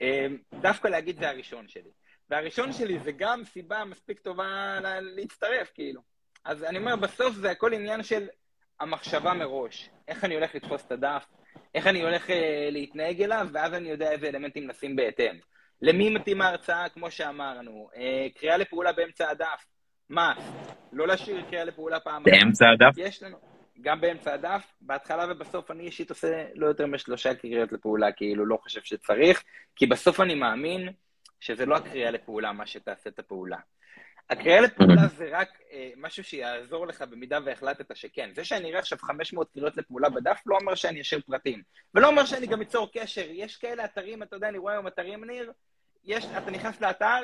אמ, 0.00 0.36
דווקא 0.60 0.88
להגיד 0.88 1.18
זה 1.18 1.28
הראשון 1.28 1.68
שלי. 1.68 1.90
והראשון 2.30 2.72
שלי 2.72 2.98
זה 2.98 3.12
גם 3.12 3.44
סיבה 3.44 3.84
מספיק 3.84 4.20
טובה 4.20 4.78
להצטרף, 5.00 5.70
כאילו. 5.74 6.00
אז 6.44 6.64
אני 6.64 6.78
אומר, 6.78 6.96
בסוף 6.96 7.34
זה 7.34 7.50
הכל 7.50 7.72
עניין 7.72 8.02
של 8.02 8.26
המחשבה 8.80 9.34
מראש. 9.34 9.90
איך 10.08 10.24
אני 10.24 10.34
הולך 10.34 10.54
לתפוס 10.54 10.86
את 10.86 10.92
הדף, 10.92 11.26
איך 11.74 11.86
אני 11.86 12.02
הולך 12.02 12.30
אה, 12.30 12.68
להתנהג 12.70 13.22
אליו, 13.22 13.46
ואז 13.52 13.74
אני 13.74 13.90
יודע 13.90 14.12
איזה 14.12 14.28
אלמנטים 14.28 14.68
לשים 14.68 14.96
בהתאם. 14.96 15.36
למי 15.82 16.10
מתאים 16.10 16.42
ההרצאה, 16.42 16.88
כמו 16.88 17.10
שאמרנו, 17.10 17.88
אה, 17.96 18.26
קריאה 18.34 18.56
לפעולה 18.56 18.92
באמצע 18.92 19.30
הדף, 19.30 19.66
מה? 20.12 20.34
לא 20.92 21.06
להשאיר 21.06 21.42
קריאה 21.50 21.64
לפעולה 21.64 22.00
פעם. 22.00 22.22
באמצע 22.22 22.64
הדף? 22.70 22.94
יש 22.96 23.22
לנו. 23.22 23.36
גם 23.80 24.00
באמצע 24.00 24.34
הדף, 24.34 24.72
בהתחלה 24.80 25.26
ובסוף 25.30 25.70
אני 25.70 25.82
אישית 25.82 26.10
עושה 26.10 26.44
לא 26.54 26.66
יותר 26.66 26.86
משלושה 26.86 27.34
קריאות 27.34 27.72
לפעולה, 27.72 28.12
כאילו 28.12 28.46
לא 28.46 28.56
חושב 28.56 28.80
שצריך, 28.82 29.44
כי 29.76 29.86
בסוף 29.86 30.20
אני 30.20 30.34
מאמין 30.34 30.88
שזה 31.40 31.66
לא 31.66 31.76
הקריאה 31.76 32.10
לפעולה 32.10 32.52
מה 32.52 32.66
שתעשה 32.66 33.10
את 33.10 33.18
הפעולה. 33.18 33.56
הקריאה 34.30 34.60
לפעולה 34.60 35.06
זה 35.06 35.28
רק 35.32 35.48
אה, 35.72 35.90
משהו 35.96 36.24
שיעזור 36.24 36.86
לך 36.86 37.02
במידה 37.02 37.38
והחלטת 37.44 37.96
שכן. 37.96 38.30
זה 38.34 38.44
שאני 38.44 38.70
אראה 38.70 38.78
עכשיו 38.78 38.98
500 38.98 39.50
קריאות 39.52 39.76
לפעולה 39.76 40.08
בדף 40.08 40.42
לא 40.46 40.56
אומר 40.60 40.74
שאני 40.74 41.00
אשאיר 41.00 41.20
פרטים. 41.26 41.62
ולא 41.94 42.08
אומר 42.08 42.24
שאני 42.24 42.46
גם 42.46 42.62
אצור 42.62 42.90
קשר. 42.92 43.24
יש 43.30 43.56
כאלה 43.56 43.84
אתרים, 43.84 44.22
אתה 44.22 44.36
יודע, 44.36 44.48
אני 44.48 44.58
רואה 44.58 44.72
היום 44.72 44.86
אתרים, 44.86 45.24
ניר, 45.24 45.52
יש, 46.04 46.26
אתה 46.38 46.50
נכנס 46.50 46.80
לאתר, 46.80 47.18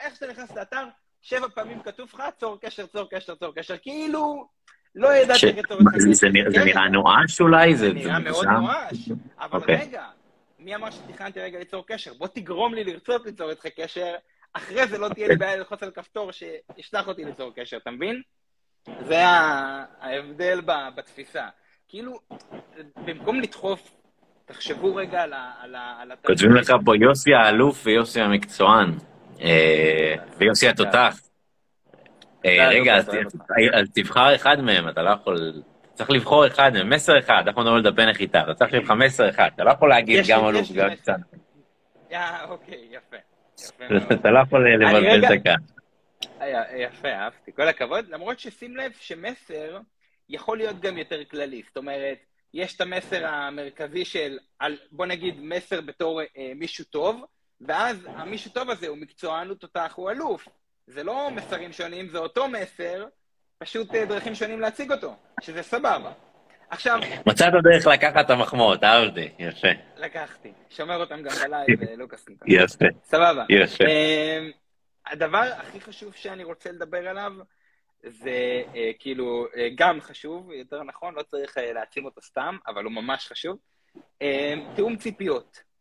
איך 0.00 0.14
שאתה 0.14 0.26
נכנס 0.26 0.56
לאתר, 0.56 0.84
שבע 1.22 1.48
פעמים 1.48 1.82
כתוב 1.82 2.10
לך, 2.14 2.22
צור 2.36 2.58
קשר, 2.60 2.86
צור 2.86 3.08
קשר, 3.10 3.34
צור 3.34 3.54
קשר, 3.54 3.76
כאילו, 3.82 4.46
לא 4.94 5.14
ידעתי 5.14 5.46
איך 5.46 5.58
לצור 5.58 5.78
קשר. 5.94 6.12
זה 6.12 6.64
נראה 6.64 6.88
נואש 6.88 7.40
אולי? 7.40 7.76
זה 7.76 7.92
נראה 7.92 8.18
מאוד 8.18 8.46
נואש, 8.46 9.08
אבל 9.38 9.58
אוקיי. 9.60 9.76
רגע, 9.76 10.04
מי 10.58 10.74
אמר 10.74 10.90
שתכננתי 10.90 11.40
רגע 11.40 11.58
ליצור 11.58 11.86
קשר? 11.86 12.12
בוא 12.14 12.26
תגרום 12.26 12.74
לי 12.74 12.84
לרצות 12.84 13.26
ליצור 13.26 13.50
איתך 13.50 13.66
קשר, 13.66 14.14
אחרי 14.52 14.86
זה 14.86 14.98
לא 14.98 15.08
תהיה 15.08 15.28
לי 15.28 15.36
בעיה 15.36 15.56
ללחוץ 15.56 15.82
על 15.82 15.90
כפתור 15.90 16.30
שישלח 16.32 17.08
אותי 17.08 17.24
ליצור 17.24 17.52
קשר, 17.56 17.76
אתה 17.76 17.90
מבין? 17.90 18.22
זה 19.06 19.26
ההבדל 20.00 20.60
בתפיסה. 20.96 21.48
כאילו, 21.88 22.20
במקום 23.06 23.40
לדחוף, 23.40 23.90
תחשבו 24.44 24.94
רגע 24.94 25.22
על 25.22 25.32
ה... 25.74 26.14
כותבים 26.26 26.54
לך 26.54 26.72
פה 26.84 26.96
יוסי 26.96 27.34
האלוף 27.34 27.86
ויוסי 27.86 28.20
המקצוען. 28.20 28.90
אה, 29.42 30.14
ויוסי 30.38 30.68
התותח. 30.68 31.20
אה, 32.44 32.68
רגע, 32.68 32.96
אז 32.96 33.90
תבחר 33.94 34.34
אחד 34.34 34.60
מהם, 34.60 34.88
אתה 34.88 35.02
לא 35.02 35.10
יכול... 35.10 35.62
צריך 35.94 36.10
לבחור 36.10 36.46
אחד 36.46 36.72
מהם, 36.72 36.90
מסר 36.90 37.18
אחד, 37.18 37.42
אנחנו 37.46 37.62
מדברים 37.62 37.76
על 37.76 37.92
דפי 37.92 38.06
נחיתה, 38.06 38.40
אתה 38.42 38.54
צריך 38.54 38.74
לבחור 38.74 38.96
מסר 38.96 39.30
אחד, 39.30 39.50
אתה 39.54 39.64
לא 39.64 39.70
יכול 39.70 39.88
להגיד 39.88 40.24
גם 40.28 40.48
אלוף 40.48 40.68
וגם 40.70 40.94
קצת. 40.94 41.16
אוקיי, 42.48 42.88
יפה. 42.90 43.16
אתה 44.14 44.30
לא 44.30 44.38
יכול 44.38 44.74
לבלבל 44.74 45.24
הקהל. 45.24 45.56
יפה, 46.76 47.08
אהבתי, 47.08 47.52
כל 47.52 47.68
הכבוד, 47.68 48.08
למרות 48.08 48.38
ששים 48.38 48.76
לב 48.76 48.92
שמסר 49.00 49.78
יכול 50.28 50.58
להיות 50.58 50.80
גם 50.80 50.98
יותר 50.98 51.24
כללי, 51.24 51.62
זאת 51.66 51.76
אומרת, 51.76 52.18
יש 52.54 52.76
את 52.76 52.80
המסר 52.80 53.26
המרכזי 53.26 54.04
של, 54.04 54.38
בוא 54.92 55.06
נגיד 55.06 55.34
מסר 55.40 55.80
בתור 55.80 56.20
אה, 56.20 56.52
מישהו 56.56 56.84
טוב, 56.84 57.24
ואז 57.66 58.08
המישהו 58.16 58.50
טוב 58.50 58.70
הזה 58.70 58.88
הוא 58.88 58.98
מקצוען, 58.98 59.48
הוא 59.48 59.56
תותח, 59.56 59.92
הוא 59.96 60.10
אלוף. 60.10 60.48
זה 60.86 61.04
לא 61.04 61.30
מסרים 61.30 61.72
שונים, 61.72 62.08
זה 62.08 62.18
אותו 62.18 62.48
מסר, 62.48 63.04
פשוט 63.58 63.94
אה, 63.94 64.06
דרכים 64.06 64.34
שונים 64.34 64.60
להציג 64.60 64.92
אותו, 64.92 65.16
שזה 65.40 65.62
סבבה. 65.62 66.12
עכשיו... 66.70 67.00
מצאת 67.26 67.52
דרך 67.62 67.86
לקחת 67.86 68.24
את 68.24 68.30
המחמאות, 68.30 68.84
אהבתי, 68.84 69.28
יפה. 69.38 69.68
לקחתי, 69.96 70.52
שומר 70.70 71.00
אותם 71.00 71.22
גם 71.22 71.30
בלייב, 71.44 71.98
לוקאס 71.98 72.28
ניתן. 72.28 72.46
יפה. 72.48 72.84
סבבה. 73.04 73.44
יפה. 73.48 73.84
אמ, 73.84 74.50
הדבר 75.06 75.50
הכי 75.56 75.80
חשוב 75.80 76.14
שאני 76.14 76.44
רוצה 76.44 76.72
לדבר 76.72 77.08
עליו, 77.08 77.32
זה 78.02 78.62
אה, 78.74 78.90
כאילו 78.98 79.46
אה, 79.56 79.68
גם 79.74 80.00
חשוב, 80.00 80.52
יותר 80.52 80.82
נכון, 80.82 81.14
לא 81.14 81.22
צריך 81.22 81.56
להעצים 81.74 82.04
אותו 82.04 82.22
סתם, 82.22 82.56
אבל 82.66 82.84
הוא 82.84 82.92
ממש 82.92 83.26
חשוב. 83.26 83.56
אמ, 84.22 84.66
תיאום 84.74 84.96
ציפיות. 84.96 85.71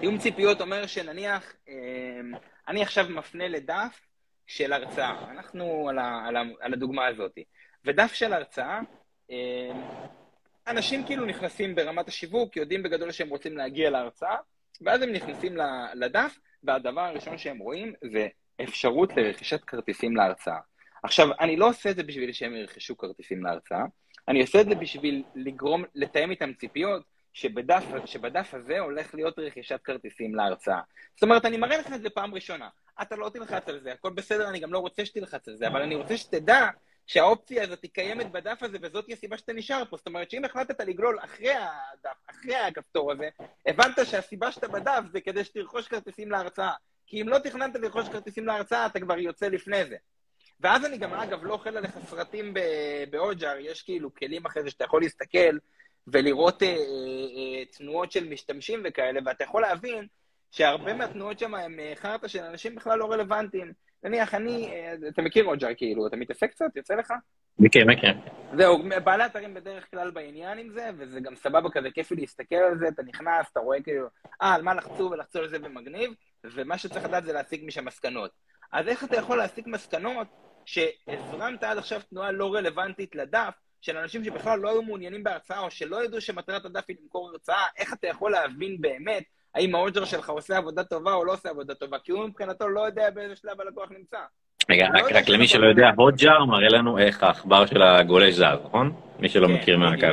תיאום 0.00 0.18
ציפיות 0.18 0.60
אומר 0.60 0.86
שנניח, 0.86 1.54
אמ, 1.68 2.32
אני 2.68 2.82
עכשיו 2.82 3.06
מפנה 3.08 3.48
לדף 3.48 4.00
של 4.46 4.72
הרצאה, 4.72 5.30
אנחנו 5.30 5.88
על, 5.88 5.98
ה, 5.98 6.28
על, 6.60 6.72
הדוגמה 6.72 7.06
הזאת, 7.06 7.38
ודף 7.84 8.12
של 8.12 8.32
הרצאה, 8.32 8.80
אמ, 9.30 9.82
אנשים 10.66 11.06
כאילו 11.06 11.26
נכנסים 11.26 11.74
ברמת 11.74 12.08
השיווק, 12.08 12.56
יודעים 12.56 12.82
בגדול 12.82 13.12
שהם 13.12 13.28
רוצים 13.28 13.56
להגיע 13.56 13.90
להרצאה, 13.90 14.36
ואז 14.80 15.02
הם 15.02 15.12
נכנסים 15.12 15.56
לדף, 15.94 16.38
והדבר 16.62 17.00
הראשון 17.00 17.38
שהם 17.38 17.58
רואים 17.58 17.92
זה 18.12 18.28
אפשרות 18.62 19.16
לרכישת 19.16 19.64
כרטיסים 19.64 20.16
להרצאה. 20.16 20.58
עכשיו, 21.02 21.28
אני 21.40 21.56
לא 21.56 21.68
עושה 21.68 21.90
את 21.90 21.96
זה 21.96 22.02
בשביל 22.02 22.32
שהם 22.32 22.56
ירכשו 22.56 22.96
כרטיסים 22.96 23.44
להרצאה, 23.44 23.84
אני 24.28 24.40
עושה 24.40 24.60
את 24.60 24.66
זה 24.66 24.74
בשביל 24.74 25.24
לגרום, 25.34 25.84
לתאם 25.94 26.30
איתם 26.30 26.52
ציפיות, 26.52 27.02
שבדף, 27.36 27.84
שבדף 28.04 28.54
הזה 28.54 28.78
הולך 28.78 29.14
להיות 29.14 29.38
רכישת 29.38 29.80
כרטיסים 29.84 30.34
להרצאה. 30.34 30.80
זאת 31.14 31.22
אומרת, 31.22 31.44
אני 31.44 31.56
מראה 31.56 31.78
לך 31.78 31.92
את 31.92 32.02
זה 32.02 32.10
פעם 32.10 32.34
ראשונה. 32.34 32.68
אתה 33.02 33.16
לא 33.16 33.28
תלחץ 33.28 33.68
על 33.68 33.80
זה, 33.80 33.92
הכל 33.92 34.10
בסדר, 34.10 34.48
אני 34.48 34.58
גם 34.58 34.72
לא 34.72 34.78
רוצה 34.78 35.04
שתלחץ 35.04 35.48
על 35.48 35.56
זה, 35.56 35.68
אבל 35.68 35.82
אני 35.82 35.94
רוצה 35.94 36.16
שתדע 36.16 36.68
שהאופציה 37.06 37.62
הזאת 37.62 37.82
היא 37.82 37.90
קיימת 37.90 38.32
בדף 38.32 38.62
הזה, 38.62 38.78
וזאת 38.82 39.04
הסיבה 39.12 39.38
שאתה 39.38 39.52
נשאר 39.52 39.82
פה. 39.90 39.96
זאת 39.96 40.06
אומרת 40.06 40.30
שאם 40.30 40.44
החלטת 40.44 40.80
לגלול 40.80 41.18
אחרי 41.24 41.52
הדף, 41.52 42.16
אחרי 42.30 42.56
הכפתור 42.56 43.12
הזה, 43.12 43.28
הבנת 43.66 43.98
שהסיבה 44.04 44.52
שאתה 44.52 44.68
בדף 44.68 45.02
זה 45.12 45.20
כדי 45.20 45.44
שתרכוש 45.44 45.88
כרטיסים 45.88 46.30
להרצאה. 46.30 46.72
כי 47.06 47.22
אם 47.22 47.28
לא 47.28 47.38
תכננת 47.38 47.74
לרכוש 47.74 48.08
כרטיסים 48.08 48.46
להרצאה, 48.46 48.86
אתה 48.86 49.00
כבר 49.00 49.18
יוצא 49.18 49.48
לפני 49.48 49.84
זה. 49.84 49.96
ואז 50.60 50.84
אני 50.84 50.98
גם, 50.98 51.14
אגב, 51.14 51.44
לא 51.44 51.52
אוכל 51.52 51.76
עליך 51.76 51.98
סרטים 52.06 52.54
באוג'אר, 53.10 53.56
יש 53.60 53.82
כאילו 53.82 54.14
כלים 54.14 54.46
אחרי 54.46 54.62
זה 54.62 54.70
שאתה 54.70 54.84
יכול 54.84 55.02
להסתכל 55.02 55.56
ולראות 56.06 56.62
אה, 56.62 56.68
אה, 56.68 56.74
אה, 56.76 57.64
תנועות 57.64 58.12
של 58.12 58.28
משתמשים 58.28 58.82
וכאלה, 58.84 59.20
ואתה 59.24 59.44
יכול 59.44 59.62
להבין 59.62 60.06
שהרבה 60.50 60.94
מהתנועות 60.94 61.38
שם 61.38 61.54
הם 61.54 61.80
אה, 61.80 61.92
חרטא 61.96 62.28
של 62.28 62.42
אנשים 62.42 62.74
בכלל 62.74 62.98
לא 62.98 63.12
רלוונטיים. 63.12 63.72
נניח, 64.04 64.34
אני, 64.34 64.70
אה, 64.72 64.94
אתה 65.08 65.22
מכיר 65.22 65.44
רוג'ר 65.44 65.68
כאילו, 65.76 66.06
אתה 66.06 66.16
מתעסק 66.16 66.50
קצת? 66.50 66.76
יוצא 66.76 66.94
לך? 66.94 67.12
מכיר, 67.58 67.86
מכיר. 67.86 68.10
זהו, 68.56 68.78
בעלי 69.04 69.26
אתרים 69.26 69.54
בדרך 69.54 69.90
כלל 69.90 70.10
בעניין 70.10 70.58
עם 70.58 70.70
זה, 70.70 70.90
וזה 70.98 71.20
גם 71.20 71.36
סבבה 71.36 71.70
כזה, 71.70 71.90
כיף 71.90 72.10
לי 72.10 72.20
להסתכל 72.20 72.56
על 72.56 72.78
זה, 72.78 72.88
אתה 72.88 73.02
נכנס, 73.02 73.46
אתה 73.52 73.60
רואה 73.60 73.82
כאילו, 73.82 74.06
אה, 74.42 74.54
על 74.54 74.62
מה 74.62 74.74
לחצו 74.74 75.02
ולחצו 75.02 75.38
על 75.38 75.48
זה 75.48 75.56
ומגניב, 75.62 76.10
ומה 76.44 76.78
שצריך 76.78 77.04
לדעת 77.04 77.24
זה 77.24 77.32
להסיק 77.32 77.62
משם 77.64 77.84
מסקנות. 77.84 78.30
אז 78.72 78.88
איך 78.88 79.04
אתה 79.04 79.16
יכול 79.16 79.38
להסיק 79.38 79.66
מסקנות 79.66 80.26
שהזרמת 80.64 81.62
עד 81.62 81.78
עכשיו 81.78 82.00
תנועה 82.10 82.32
לא 82.32 82.54
רלוונטית 82.54 83.14
לדף, 83.14 83.54
של 83.80 83.96
אנשים 83.96 84.24
שבכלל 84.24 84.58
לא 84.58 84.70
היו 84.70 84.82
מעוניינים 84.82 85.24
בהרצאה, 85.24 85.60
או 85.60 85.70
שלא 85.70 86.04
ידעו 86.04 86.20
שמטרת 86.20 86.64
הדף 86.64 86.84
היא 86.88 86.96
למכור 87.02 87.28
הרצאה, 87.28 87.64
איך 87.78 87.92
אתה 87.92 88.06
יכול 88.06 88.30
להבין 88.30 88.80
באמת 88.80 89.22
האם 89.54 89.74
האוג'ר 89.74 90.04
שלך 90.04 90.30
עושה 90.30 90.56
עבודה 90.56 90.84
טובה 90.84 91.12
או 91.12 91.24
לא 91.24 91.32
עושה 91.32 91.48
עבודה 91.50 91.74
טובה? 91.74 91.98
כי 92.04 92.12
הוא 92.12 92.26
מבחינתו 92.26 92.68
לא 92.68 92.80
יודע 92.80 93.10
באיזה 93.10 93.36
שלב 93.36 93.60
הלקוח 93.60 93.88
נמצא. 93.98 94.18
רגע, 94.70 94.86
רק, 94.94 95.12
לא 95.12 95.18
רק 95.18 95.28
למי 95.28 95.48
שלא 95.48 95.66
יודע, 95.66 95.90
הוג'ר 95.96 96.44
מראה 96.44 96.68
לנו 96.68 96.98
איך 96.98 97.22
העכבר 97.22 97.66
של 97.66 97.82
הגולש 97.82 98.34
זז, 98.34 98.44
נכון? 98.64 98.92
מי 99.18 99.28
שלא 99.28 99.46
כן, 99.46 99.52
מכיר 99.52 99.78
מהקו. 99.78 100.06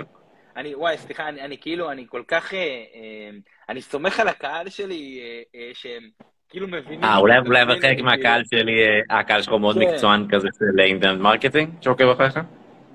אני, 0.57 0.75
וואי, 0.75 0.97
סליחה, 0.97 1.29
אני, 1.29 1.41
אני 1.41 1.57
כאילו, 1.57 1.91
אני 1.91 2.05
כל 2.09 2.23
כך, 2.27 2.53
אה, 2.53 2.59
אה, 2.59 3.29
אני 3.69 3.81
סומך 3.81 4.19
על 4.19 4.27
הקהל 4.27 4.69
שלי, 4.69 5.19
אה, 5.21 5.59
אה, 5.59 5.71
שהם 5.73 6.09
כאילו 6.49 6.67
מבינים... 6.67 7.03
אה, 7.03 7.17
אולי, 7.17 7.37
אולי 7.37 7.81
חלק 7.81 7.99
מהקהל 7.99 8.43
שלי, 8.51 8.83
אה, 8.83 9.19
הקהל 9.19 9.41
שלך 9.41 9.53
מאוד 9.53 9.75
כן. 9.75 9.81
מקצוען 9.81 10.27
כזה 10.31 10.47
של 10.59 10.79
internet 10.79 11.21
marketing, 11.21 11.69
שעוקב 11.81 12.09
אחריך? 12.09 12.39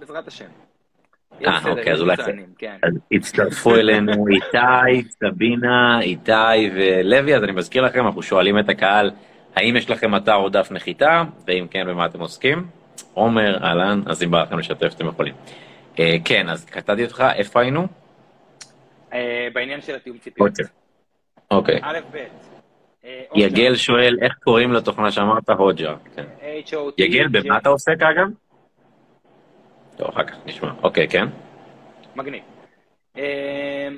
בעזרת 0.08 0.28
השם. 0.28 0.46
אה, 1.46 1.70
אוקיי, 1.70 1.92
אז 1.92 2.00
אולי... 2.00 2.16
כן. 2.58 2.76
הצטרפו 3.12 3.76
אלינו 3.76 4.26
איתי, 4.28 5.08
סבינה, 5.08 6.00
איתי 6.00 6.70
ולוי, 6.74 7.36
אז 7.36 7.44
אני 7.44 7.52
מזכיר 7.52 7.82
לכם, 7.82 8.06
אנחנו 8.06 8.22
שואלים 8.22 8.58
את 8.58 8.68
הקהל, 8.68 9.10
האם 9.56 9.76
יש 9.76 9.90
לכם 9.90 10.16
אתר 10.16 10.34
או 10.34 10.48
דף 10.48 10.68
נחיתה, 10.70 11.22
ואם 11.46 11.66
כן, 11.70 11.86
במה 11.86 12.06
אתם 12.06 12.20
עוסקים? 12.20 12.66
עומר, 13.14 13.64
אהלן, 13.64 14.02
אז 14.06 14.22
אם 14.22 14.30
בא 14.30 14.42
לכם 14.42 14.58
לשתף, 14.58 14.92
אתם 14.96 15.06
יכולים. 15.06 15.34
אה, 15.98 16.16
כן, 16.24 16.48
אז 16.48 16.64
קטעתי 16.64 17.04
אותך, 17.04 17.24
איפה 17.34 17.60
היינו? 17.60 17.86
אה, 19.12 19.48
בעניין 19.52 19.80
של 19.80 19.94
התיאום 19.94 20.18
ציפיות. 20.18 20.52
אוקיי. 21.50 21.80
א', 21.82 21.98
ב'. 22.12 22.18
יגל 23.34 23.76
שואל, 23.76 24.18
איך 24.22 24.32
קוראים 24.44 24.72
לתוכנה 24.72 25.12
שאמרת? 25.12 25.50
הוג'ה. 25.50 25.94
יגל, 26.98 27.28
במה 27.28 27.58
אתה 27.58 27.68
עוסק 27.68 28.02
אגב? 28.02 28.28
טוב, 29.98 30.08
אחר 30.08 30.24
כך 30.24 30.36
נשמע. 30.46 30.72
אוקיי, 30.82 31.08
כן? 31.08 31.26
מגניב. 32.16 32.42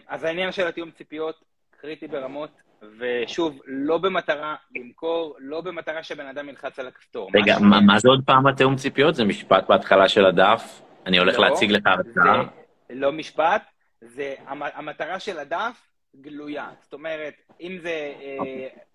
אז 0.09 0.25
העניין 0.25 0.53
של 0.53 0.67
התיאום 0.67 0.91
ציפיות 0.91 1.45
קריטי 1.81 2.09
ברמות, 2.09 2.51
ושוב, 2.99 3.61
לא 3.67 3.99
במטרה 3.99 4.55
למכור, 4.77 5.37
לא 5.39 5.61
במטרה 5.61 6.03
שבן 6.03 6.27
אדם 6.27 6.49
ילחץ 6.49 6.79
על 6.79 6.89
הכפתור. 6.89 7.31
רגע, 7.35 7.59
מה, 7.59 7.81
מה 7.81 7.99
זה 7.99 8.09
עוד 8.09 8.23
פעם 8.27 8.47
התיאום 8.47 8.77
ציפיות? 8.77 9.15
זה 9.15 9.25
משפט 9.25 9.69
בהתחלה 9.69 10.09
של 10.09 10.27
הדף? 10.27 10.83
אני 11.07 11.19
הולך 11.19 11.39
לא, 11.39 11.49
להציג 11.49 11.71
לך 11.71 11.87
הרצאה? 11.87 12.43
לא 12.91 13.13
משפט, 13.13 13.63
זה 14.01 14.35
המטרה 14.49 15.19
של 15.19 15.39
הדף 15.39 15.91
גלויה. 16.17 16.69
זאת 16.83 16.93
אומרת, 16.93 17.35
אם 17.61 17.79
זה. 17.83 18.13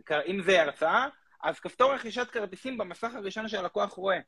אה, 0.09 0.21
אם 0.27 0.41
זה 0.41 0.61
הרצאה, 0.61 1.07
אז 1.43 1.59
כפתור 1.59 1.93
רכישת 1.93 2.27
כרטיסים 2.29 2.77
במסך 2.77 3.15
הראשון 3.15 3.47
שהלקוח 3.47 3.93
רואה. 3.93 4.19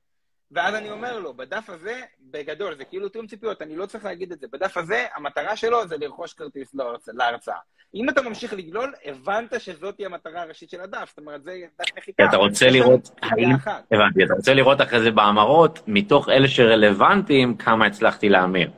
ואז 0.51 0.75
אני 0.75 0.91
אומר 0.91 1.19
לו, 1.19 1.33
בדף 1.33 1.69
הזה, 1.69 2.01
בגדול, 2.21 2.75
זה 2.75 2.85
כאילו 2.85 3.09
תיאום 3.09 3.27
ציפיות, 3.27 3.61
אני 3.61 3.75
לא 3.75 3.85
צריך 3.85 4.05
להגיד 4.05 4.31
את 4.31 4.39
זה. 4.39 4.47
בדף 4.51 4.77
הזה, 4.77 5.05
המטרה 5.15 5.55
שלו 5.55 5.87
זה 5.87 5.97
לרכוש 5.97 6.33
כרטיס 6.33 6.75
להרצאה. 7.07 7.55
אם 7.95 8.09
אתה 8.09 8.21
ממשיך 8.21 8.53
לגלול, 8.53 8.93
הבנת 9.05 9.61
שזאת 9.61 9.99
המטרה 10.05 10.41
הראשית 10.41 10.69
של 10.69 10.81
הדף, 10.81 11.09
זאת 11.09 11.17
אומרת, 11.17 11.43
זה 11.43 11.61
דף 11.79 11.97
נחיתה. 11.97 12.25
אתה 12.29 12.37
רוצה 12.37 12.69
לראות, 12.69 13.09
האם, 13.21 13.49
הבנתי, 13.91 14.23
אתה 14.25 14.33
רוצה 14.33 14.53
לראות 14.53 14.81
אחרי 14.81 15.01
זה 15.01 15.11
בהמרות, 15.11 15.79
מתוך 15.87 16.29
אלה 16.29 16.47
שרלוונטיים, 16.47 17.57
כמה 17.57 17.85
הצלחתי 17.85 18.29
להמיר. 18.29 18.71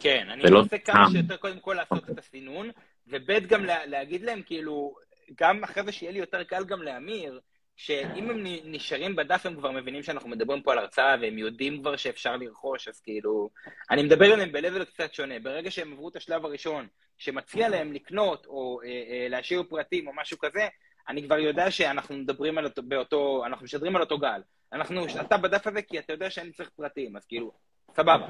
כן, 0.00 0.26
אני 0.30 0.50
רוצה 0.50 0.78
כמה 0.78 1.10
שיותר 1.10 1.36
קודם 1.36 1.60
כל 1.60 1.74
לעשות 1.74 1.98
אוקיי. 1.98 2.14
את 2.14 2.18
הסינון, 2.18 2.70
וב' 3.06 3.46
גם 3.48 3.64
להגיד 3.64 4.22
להם, 4.22 4.42
כאילו, 4.46 4.94
גם 5.40 5.64
אחרי 5.64 5.82
זה 5.82 5.92
שיהיה 5.92 6.12
לי 6.12 6.18
יותר 6.18 6.42
קל 6.42 6.64
גם 6.64 6.82
להמיר, 6.82 7.40
שאם 7.76 8.30
הם 8.30 8.42
נשארים 8.64 9.16
בדף 9.16 9.46
הם 9.46 9.56
כבר 9.56 9.70
מבינים 9.70 10.02
שאנחנו 10.02 10.28
מדברים 10.28 10.62
פה 10.62 10.72
על 10.72 10.78
הרצאה 10.78 11.16
והם 11.20 11.38
יודעים 11.38 11.80
כבר 11.80 11.96
שאפשר 11.96 12.36
לרכוש, 12.36 12.88
אז 12.88 13.00
כאילו... 13.00 13.50
אני 13.90 14.02
מדבר 14.02 14.32
עליהם 14.32 14.52
ב-level 14.52 14.84
קצת 14.84 15.14
שונה. 15.14 15.38
ברגע 15.38 15.70
שהם 15.70 15.92
עברו 15.92 16.08
את 16.08 16.16
השלב 16.16 16.44
הראשון, 16.44 16.86
שמציע 17.18 17.68
להם 17.68 17.92
לקנות 17.92 18.46
או 18.46 18.80
אה, 18.84 18.88
אה, 18.88 19.28
להשאיר 19.28 19.62
פרטים 19.68 20.08
או 20.08 20.12
משהו 20.16 20.38
כזה, 20.38 20.68
אני 21.08 21.22
כבר 21.22 21.38
יודע 21.38 21.70
שאנחנו 21.70 22.16
מדברים 22.16 22.58
על 22.58 22.64
אותו, 22.64 22.82
באותו, 22.82 23.42
אנחנו 23.46 23.64
משדרים 23.64 23.96
על 23.96 24.02
אותו 24.02 24.18
גל. 24.18 24.40
אנחנו, 24.72 25.06
אתה 25.20 25.36
בדף 25.36 25.66
הזה 25.66 25.82
כי 25.82 25.98
אתה 25.98 26.12
יודע 26.12 26.30
שאני 26.30 26.52
צריך 26.52 26.70
פרטים, 26.76 27.16
אז 27.16 27.26
כאילו, 27.26 27.52
סבבה. 27.96 28.26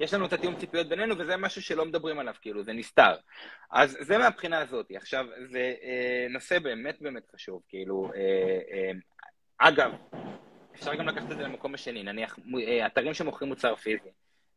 יש 0.00 0.14
לנו 0.14 0.26
את 0.26 0.32
התיאום 0.32 0.56
ציפיות 0.56 0.88
בינינו, 0.88 1.18
וזה 1.18 1.36
משהו 1.36 1.62
שלא 1.62 1.84
מדברים 1.84 2.18
עליו, 2.18 2.34
כאילו, 2.40 2.62
זה 2.62 2.72
נסתר. 2.72 3.14
אז 3.70 3.96
זה 4.00 4.18
מהבחינה 4.18 4.58
הזאת. 4.58 4.86
עכשיו, 4.96 5.26
זה 5.50 5.74
אה, 5.82 6.26
נושא 6.30 6.58
באמת 6.58 6.96
באמת 7.00 7.22
חשוב, 7.34 7.62
כאילו, 7.68 8.10
אה, 8.14 8.58
אה, 8.72 8.90
אגב, 9.58 9.92
אפשר 10.74 10.94
גם 10.94 11.08
לקחת 11.08 11.32
את 11.32 11.36
זה 11.36 11.42
למקום 11.42 11.74
השני, 11.74 12.02
נניח 12.02 12.38
אה, 12.68 12.86
אתרים 12.86 13.14
שמוכרים 13.14 13.48
מוצר 13.48 13.76
פיזי, 13.76 14.08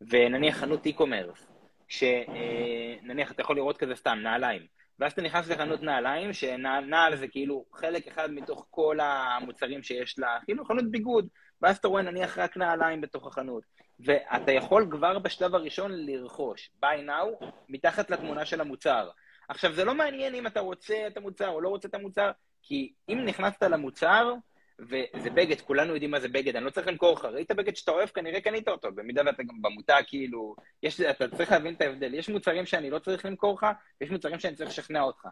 ונניח 0.01 0.57
חנות 0.57 0.85
e-commerce, 0.85 1.51
שנניח 1.87 3.31
אתה 3.31 3.41
יכול 3.41 3.55
לראות 3.55 3.77
כזה 3.77 3.95
סתם, 3.95 4.19
נעליים. 4.23 4.61
ואז 4.99 5.11
אתה 5.11 5.21
נכנס 5.21 5.47
לחנות 5.49 5.81
נעליים, 5.81 6.33
שנעל 6.33 7.15
זה 7.15 7.27
כאילו 7.27 7.65
חלק 7.73 8.07
אחד 8.07 8.31
מתוך 8.31 8.67
כל 8.69 8.97
המוצרים 9.01 9.83
שיש 9.83 10.19
לה, 10.19 10.37
כאילו 10.45 10.65
חנות 10.65 10.91
ביגוד, 10.91 11.27
ואז 11.61 11.77
אתה 11.77 11.87
רואה 11.87 12.01
נניח 12.01 12.37
רק 12.37 12.57
נעליים 12.57 13.01
בתוך 13.01 13.27
החנות. 13.27 13.63
ואתה 13.99 14.51
יכול 14.51 14.87
כבר 14.91 15.19
בשלב 15.19 15.55
הראשון 15.55 15.91
לרכוש, 15.93 16.71
buy 16.83 16.97
now, 17.07 17.45
מתחת 17.69 18.09
לתמונה 18.09 18.45
של 18.45 18.61
המוצר. 18.61 19.09
עכשיו, 19.49 19.73
זה 19.73 19.85
לא 19.85 19.95
מעניין 19.95 20.35
אם 20.35 20.47
אתה 20.47 20.59
רוצה 20.59 21.07
את 21.07 21.17
המוצר 21.17 21.49
או 21.49 21.61
לא 21.61 21.69
רוצה 21.69 21.87
את 21.87 21.93
המוצר, 21.93 22.31
כי 22.61 22.93
אם 23.09 23.25
נכנסת 23.25 23.63
למוצר, 23.63 24.33
וזה 24.79 25.29
בגד, 25.29 25.61
כולנו 25.61 25.93
יודעים 25.93 26.11
מה 26.11 26.19
זה 26.19 26.27
בגד, 26.27 26.55
אני 26.55 26.65
לא 26.65 26.69
צריך 26.69 26.87
למכור 26.87 27.13
לך, 27.13 27.25
ראית 27.25 27.51
בגד 27.51 27.75
שאתה 27.75 27.91
אוהב, 27.91 28.09
כנראה 28.09 28.41
קנית 28.41 28.67
אותו, 28.67 28.91
במידה 28.91 29.21
ואתה 29.25 29.43
גם 29.43 29.61
במותג, 29.61 30.01
כאילו, 30.07 30.55
יש, 30.83 31.01
אתה 31.01 31.27
צריך 31.27 31.51
להבין 31.51 31.73
את 31.73 31.81
ההבדל, 31.81 32.13
יש 32.13 32.29
מוצרים 32.29 32.65
שאני 32.65 32.89
לא 32.89 32.99
צריך 32.99 33.25
למכור 33.25 33.55
לך, 33.55 33.65
ויש 34.01 34.11
מוצרים 34.11 34.39
שאני 34.39 34.55
צריך 34.55 34.69
לשכנע 34.69 35.01
אותך. 35.01 35.27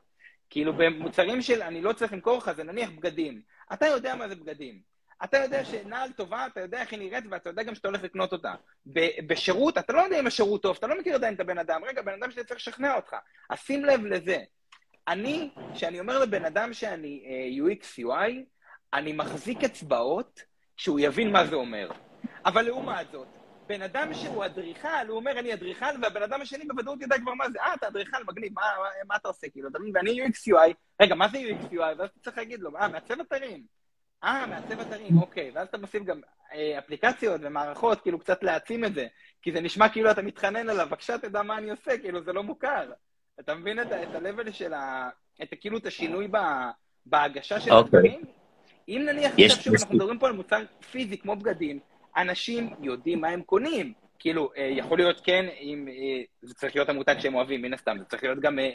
כאילו, 0.50 0.74
במוצרים 0.74 1.42
של 1.42 1.62
אני 1.62 1.82
לא 1.82 1.94
צריך 1.94 2.14
למכור 2.14 2.38
לך, 2.38 2.52
זה 2.52 2.64
נניח 2.64 2.90
בגדים. 2.90 3.42
אתה 3.74 3.86
יודע 3.86 4.16
מה 4.16 4.28
זה 4.28 4.36
בגדים. 4.36 4.91
אתה 5.24 5.38
יודע 5.38 5.66
שנעל 5.66 6.12
טובה, 6.12 6.46
אתה 6.46 6.62
יודע 6.62 6.82
איך 6.82 6.92
היא 6.92 7.00
נראית, 7.00 7.24
ואתה 7.32 7.50
יודע 7.50 7.64
גם 7.64 7.76
שאתה 7.76 7.88
הולך 7.88 8.04
לקנות 8.04 8.34
אותה. 8.34 8.54
בשירות, 9.28 9.78
אתה 9.78 9.94
לא 9.94 10.02
יודע 10.02 10.20
אם 10.20 10.28
השירות 10.28 10.62
טוב, 10.62 10.76
אתה 10.80 10.88
לא 10.88 11.00
מכיר 11.00 11.16
עדיין 11.16 11.34
את 11.34 11.40
הבן 11.40 11.58
אדם. 11.58 11.82
רגע, 11.84 12.02
בן 12.02 12.14
אדם 12.14 12.32
שצריך 12.32 12.60
לשכנע 12.60 12.96
אותך. 12.96 13.16
אז 13.50 13.60
שים 13.60 13.86
לב 13.86 14.06
לזה. 14.06 14.38
אני, 15.08 15.50
כשאני 15.74 16.00
אומר 16.00 16.20
לבן 16.20 16.46
אדם 16.46 16.74
שאני 16.74 17.24
uh, 17.26 17.62
UX 17.62 18.06
UI, 18.06 18.32
אני 18.94 19.14
מחזיק 19.14 19.64
אצבעות 19.64 20.44
שהוא 20.78 21.00
יבין 21.00 21.32
מה 21.32 21.46
זה 21.46 21.56
אומר. 21.56 21.92
אבל 22.46 22.62
לעומת 22.62 23.12
זאת, 23.12 23.28
בן 23.68 23.82
אדם 23.82 24.14
שהוא 24.14 24.46
אדריכל, 24.46 25.08
הוא 25.08 25.16
אומר, 25.16 25.40
אני 25.40 25.54
אדריכל, 25.54 25.86
והבן 26.02 26.24
אדם 26.24 26.42
השני 26.42 26.66
בוודאות 26.66 27.02
יודע 27.02 27.16
כבר 27.20 27.34
מה 27.34 27.50
זה. 27.50 27.62
אה, 27.62 27.74
אתה 27.74 27.88
אדריכל, 27.88 28.24
מגניב, 28.28 28.54
מה, 28.54 28.62
מה, 28.62 28.90
מה 29.08 29.16
אתה 29.16 29.28
עושה? 29.28 29.50
כאילו, 29.50 29.70
אתה 29.70 29.80
מבין? 29.80 29.96
ואני 29.96 30.24
UX 30.24 30.54
UI, 30.54 30.74
רגע, 31.02 31.16
מה 31.16 31.28
זה 31.28 31.38
UX 31.38 31.74
UI? 31.74 31.98
ואז 31.98 32.10
אתה 32.10 32.20
צריך 32.24 32.38
להגיד 32.38 32.60
לו, 32.60 32.78
אה, 32.78 32.88
מעצב 32.88 33.20
אתרים. 33.20 33.81
אה, 34.24 34.46
מעצב 34.48 34.80
אתרים, 34.80 35.18
אוקיי. 35.18 35.52
ואז 35.54 35.68
אתה 35.68 35.78
מוסיף 35.78 36.04
גם 36.04 36.22
אה, 36.54 36.80
אפליקציות 36.80 37.42
ומערכות, 37.44 38.02
כאילו 38.02 38.20
קצת 38.20 38.44
להעצים 38.44 38.86
את 38.86 38.94
זה. 38.94 39.08
כי 39.42 39.52
זה 39.52 39.62
נשמע 39.62 39.90
כאילו 39.90 40.12
אתה 40.12 40.22
מתחנן 40.22 40.70
עליו, 40.70 40.88
בבקשה 40.88 41.18
תדע 41.18 41.42
מה 41.42 41.58
אני 41.58 41.70
עושה, 41.70 41.98
כאילו 41.98 42.24
זה 42.24 42.34
לא 42.34 42.44
מוכר. 42.44 42.92
אתה 43.40 43.56
מבין 43.56 43.80
את, 43.80 43.88
את 43.88 44.16
ה-level 44.16 44.52
של 44.52 44.74
ה... 44.74 45.10
את 45.44 45.54
כאילו 45.62 45.78
את 45.78 45.86
השינוי 45.86 46.28
ב, 46.32 46.38
בהגשה 47.06 47.60
של. 47.60 47.72
אוקיי. 47.72 48.00
הדברים? 48.00 48.22
אם 48.88 49.02
נניח 49.06 49.32
עכשיו 49.32 49.64
שוב 49.64 49.74
אנחנו 49.74 49.96
מדברים 49.96 50.20
פה 50.20 50.28
על 50.28 50.34
מוצר 50.34 50.64
פיזי 50.92 51.18
כמו 51.18 51.36
בגדים, 51.36 51.80
אנשים 52.18 52.70
יודעים 52.82 53.22
מה 53.22 53.28
הם 53.28 53.42
קונים. 53.42 53.94
כאילו, 54.20 54.52
אה, 54.58 54.64
יכול 54.64 54.98
להיות 54.98 55.22
כן, 55.24 55.46
אם 55.60 55.88
אה, 55.88 56.24
זה 56.42 56.54
צריך 56.54 56.76
להיות 56.76 56.90
המותג 56.90 57.16
שהם 57.20 57.36
אוהבים, 57.36 57.62
מן 57.62 57.74
הסתם, 57.74 57.98
זה 58.00 58.06
צריך 58.06 58.24
להיות 58.24 58.40
גם 58.40 58.60
אה, 58.60 58.66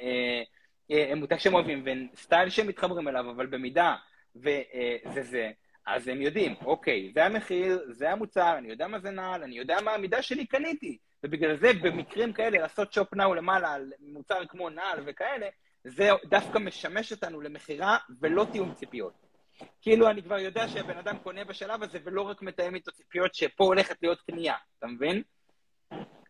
אה, 0.90 1.11
אה, 1.11 1.14
מותג 1.14 1.38
שהם 1.38 1.55
אוהבים 1.55 1.84
וסטייל 2.12 2.51
שהם 2.51 2.66
מתחברים 2.66 3.09
אליו, 3.09 3.30
אבל 3.30 3.47
במידה 3.47 3.94
וזה 4.41 5.22
זה, 5.22 5.51
אז 5.87 6.09
הם 6.09 6.22
יודעים, 6.22 6.55
אוקיי, 6.64 7.11
זה 7.14 7.24
המחיר, 7.24 7.84
זה 7.89 8.12
המוצר, 8.12 8.59
אני 8.59 8.68
יודע 8.68 8.87
מה 8.87 8.99
זה 8.99 9.11
נעל, 9.11 9.43
אני 9.43 9.59
יודע 9.59 9.76
מה 9.84 9.95
המידה 9.95 10.22
שלי, 10.22 10.47
קניתי. 10.47 10.99
ובגלל 11.24 11.57
זה 11.57 11.72
במקרים 11.82 12.32
כאלה 12.32 12.59
לעשות 12.59 12.93
שופ 12.93 13.14
נאו 13.14 13.34
למעלה 13.34 13.72
על 13.72 13.93
מוצר 14.01 14.47
כמו 14.49 14.70
נעל 14.70 14.99
וכאלה, 15.07 15.49
זה 15.84 16.11
דווקא 16.24 16.59
משמש 16.59 17.12
אותנו 17.12 17.41
למכירה 17.41 17.99
ולא 18.20 18.47
תיאום 18.53 18.74
ציפיות. 18.74 19.12
כאילו 19.82 20.11
אני 20.11 20.22
כבר 20.22 20.39
יודע 20.39 20.68
שהבן 20.68 20.99
אדם 20.99 21.18
קונה 21.18 21.45
בשלב 21.45 21.82
הזה 21.82 21.99
ולא 22.05 22.22
רק 22.22 22.43
מתאם 22.43 22.74
איתו 22.74 22.93
ציפיות 22.93 23.34
שפה 23.34 23.64
הולכת 23.64 23.97
להיות 24.03 24.20
קנייה, 24.20 24.55
אתה 24.78 24.87
מבין? 24.87 25.22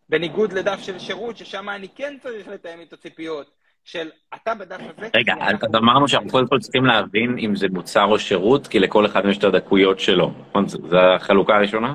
בניגוד 0.09 0.53
לדף 0.53 0.79
של 0.81 0.99
שירות, 0.99 1.37
ששם 1.37 1.69
אני 1.69 1.89
כן 1.89 2.19
צריך 2.23 2.49
לתאם 2.49 2.81
איתו 2.81 2.97
ציפיות, 2.97 3.51
של 3.87 4.11
אתה 4.35 4.55
בדף 4.55 4.81
הזה... 4.81 5.09
רגע, 5.15 5.35
אז 5.41 5.75
אמרנו 5.75 6.09
שאנחנו 6.09 6.31
קודם 6.31 6.47
כל 6.47 6.59
צריכים 6.59 6.85
להבין 6.85 7.39
אם 7.39 7.57
זה 7.57 7.67
מוצר 7.71 8.05
או 8.05 8.19
שירות, 8.19 8.67
כי 8.67 8.79
לכל 8.79 9.07
אחד 9.07 9.23
יש 9.29 9.39
את 9.39 9.45
הדקויות 9.45 10.01
שלו, 10.01 10.33
נכון? 10.49 10.69
זו 10.69 10.99
החלוקה 10.99 11.57
הראשונה? 11.57 11.95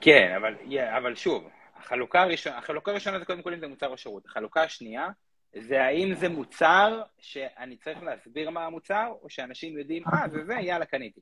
כן, 0.00 0.34
אבל, 0.36 0.54
אבל 0.96 1.14
שוב, 1.14 1.48
החלוקה 1.80 2.22
הראשונה, 2.22 2.58
החלוקה 2.58 2.90
הראשונה 2.90 3.18
זה 3.18 3.24
קודם 3.24 3.42
כל 3.42 3.52
אם 3.52 3.60
זה 3.60 3.68
מוצר 3.68 3.86
או 3.86 3.98
שירות. 3.98 4.26
החלוקה 4.26 4.62
השנייה 4.62 5.08
זה 5.54 5.84
האם 5.84 6.14
זה 6.14 6.28
מוצר 6.28 7.00
שאני 7.20 7.76
צריך 7.76 8.02
להסביר 8.02 8.50
מה 8.50 8.64
המוצר, 8.64 9.06
או 9.22 9.30
שאנשים 9.30 9.78
יודעים, 9.78 10.02
אה, 10.12 10.28
זה 10.28 10.44
זה, 10.44 10.54
יאללה, 10.60 10.84
קניתי. 10.84 11.20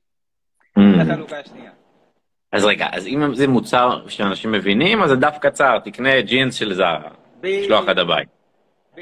Mm. 0.78 0.82
זו 1.04 1.12
החלוקה 1.12 1.38
השנייה. 1.38 1.70
אז 2.52 2.64
רגע, 2.64 2.86
אז 2.92 3.06
אם 3.06 3.34
זה 3.34 3.48
מוצר 3.48 4.08
שאנשים 4.08 4.52
מבינים, 4.52 5.02
אז 5.02 5.08
זה 5.08 5.16
דף 5.16 5.38
קצר, 5.40 5.78
תקנה 5.78 6.20
ג'ינס 6.20 6.54
של 6.54 6.74
זרה, 6.74 7.10
שלוח 7.66 7.88
עד 7.88 7.98
הבית. 7.98 8.35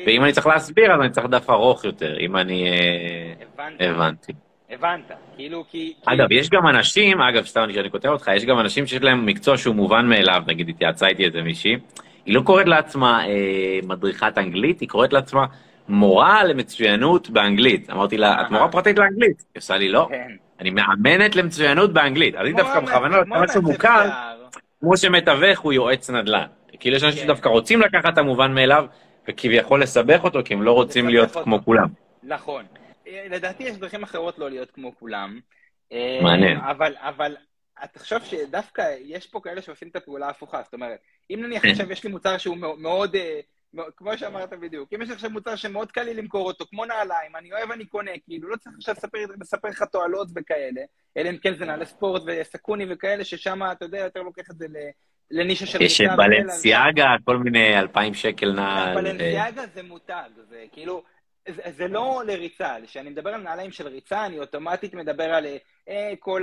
ואם 0.07 0.25
אני 0.25 0.33
צריך 0.33 0.47
להסביר, 0.47 0.95
אז 0.95 1.01
אני 1.01 1.11
צריך 1.11 1.27
דף 1.27 1.51
ארוך 1.51 1.85
יותר, 1.85 2.21
אם 2.21 2.37
אני... 2.37 2.69
אה, 2.69 3.91
הבנתי. 3.91 4.33
הבנת, 4.71 5.11
כאילו 5.37 5.65
כי... 5.71 5.95
אגב, 6.07 6.33
יש 6.33 6.51
גם 6.51 6.67
אנשים, 6.69 7.21
אגב, 7.21 7.45
סתם 7.45 7.67
שאני 7.73 7.91
כותב 7.91 8.09
אותך, 8.09 8.31
יש 8.37 8.45
גם 8.45 8.61
אנשים 8.61 8.87
שיש 8.87 9.03
להם 9.03 9.27
מקצוע 9.27 9.57
שהוא 9.57 9.75
מובן 9.75 10.07
מאליו, 10.07 10.43
נגיד 10.47 10.69
התייעצה 10.69 11.07
איתי 11.07 11.25
איזה 11.25 11.43
מישהי, 11.43 11.77
היא 12.27 12.35
לא 12.35 12.41
קוראת 12.41 12.67
לעצמה 12.67 13.27
אה, 13.27 13.79
מדריכת 13.87 14.39
אנגלית, 14.39 14.81
היא 14.81 14.89
קוראת 14.89 15.13
לעצמה 15.13 15.47
מורה 15.89 16.45
למצוינות 16.45 17.31
באנגלית. 17.31 17.91
אמרתי 17.91 18.17
לה, 18.17 18.43
את 18.43 18.51
מורה 18.51 18.69
פרטית 18.69 18.99
לאנגלית? 18.99 19.45
היא 19.55 19.61
עושה 19.61 19.77
לי, 19.77 19.89
לא. 19.89 20.07
כן. 20.11 20.31
אני 20.61 20.71
מאמנת 20.71 21.37
למצוינות 21.37 21.93
באנגלית. 21.93 22.35
אז 22.35 22.47
היא 22.47 22.57
דווקא 22.57 22.81
בכוונה 22.81 23.17
לא 23.17 23.25
משהו 23.43 23.63
מוכר, 23.63 24.11
כמו 24.81 24.97
שמתווך 24.97 25.61
הוא 25.61 25.73
יועץ 25.73 26.11
נדל"ן. 26.11 26.47
כאילו 26.81 26.97
יש 26.97 27.05
אנשים 27.05 27.19
כן. 27.19 27.25
שדווקא 27.25 27.49
רוצים 27.49 27.81
לקחת 27.81 28.13
את 28.13 28.19
המובן 28.19 28.55
מאליו, 28.55 28.85
וכביכול 29.29 29.83
לסבך 29.83 30.25
אותו, 30.25 30.39
כי 30.45 30.55
הם 30.55 30.63
לא 30.63 30.73
רוצים 30.73 31.09
להיות 31.09 31.31
כמו 31.31 31.65
כולם. 31.65 31.89
נכון. 32.23 32.65
אה, 33.07 33.27
לדעתי 33.31 33.63
יש 33.63 33.77
דרכים 33.77 34.03
אחרות 34.03 34.39
לא 34.39 34.51
להיות 34.51 34.71
כמו 34.71 34.97
כולם. 34.99 35.41
אה, 35.93 36.19
מעניין. 36.23 36.59
אבל, 36.61 36.95
אבל 36.99 37.37
תחשוב 37.93 38.23
שדווקא 38.25 38.95
יש 39.01 39.27
פה 39.27 39.41
כאלה 39.41 39.63
שעושים 39.63 39.89
את 39.89 39.97
הפעולה 39.97 40.27
ההפוכה, 40.27 40.63
זאת 40.65 40.75
אומרת, 40.75 40.99
אם 41.31 41.41
נניח 41.43 41.63
כן. 41.63 41.69
עכשיו 41.69 41.93
יש 41.93 42.05
לי 42.05 42.11
מוצר 42.11 42.39
שהוא 42.39 42.57
מאוד, 42.57 43.17
אה, 43.17 43.41
כמו 43.97 44.19
שאמרת 44.19 44.51
בדיוק, 44.51 44.93
אם 44.95 45.03
יש 45.03 45.11
עכשיו 45.11 45.31
מוצר 45.31 45.57
שמאוד 45.57 45.93
קל 45.93 46.03
לי 46.03 46.15
למכור 46.15 46.47
אותו, 46.47 46.67
כמו 46.67 46.85
נעליים, 46.85 47.37
אני 47.37 47.53
אוהב, 47.53 47.71
אני 47.71 47.87
קונה, 47.87 48.11
כאילו, 48.25 48.49
לא 48.49 48.57
צריך 48.57 48.77
עכשיו 48.77 48.95
לספר, 48.95 49.19
לספר 49.41 49.69
לך 49.69 49.83
תועלות 49.83 50.29
וכאלה, 50.35 50.81
אלא 51.17 51.31
אם 51.31 51.39
כן 51.39 51.55
זה 51.55 51.65
נעלי 51.65 51.87
ספורט 51.87 52.23
וסקוני 52.27 52.87
וכאלה, 52.91 53.25
ששם, 53.25 53.61
אתה 53.73 53.85
יודע, 53.85 53.99
יותר 53.99 54.23
לוקח 54.23 54.51
את 54.51 54.59
זה 54.59 54.67
לנישה 55.31 55.67
של 55.67 55.83
יש 55.83 56.01
בלנסיאגה, 56.01 57.15
כל 57.25 57.37
מיני 57.37 57.79
אלפיים 57.79 58.15
שקל 58.15 58.53
נעל. 58.53 58.95
בלנסיאגה 58.95 59.63
זה 59.75 59.83
מותג, 59.83 60.31
זה 60.49 60.65
כאילו, 60.73 61.03
זה, 61.49 61.63
זה 61.77 61.89
לא 61.89 62.23
לריצה, 62.27 62.77
כשאני 62.85 63.11
מדבר 63.11 63.31
על 63.31 63.41
נעליים 63.41 63.73
של 63.73 63.89
ריצה, 63.89 64.27
אני 64.27 64.39
אוטומטית 64.39 64.95
מדבר 64.95 65.35
על 65.35 65.47
אה, 65.89 66.13
כל 66.19 66.43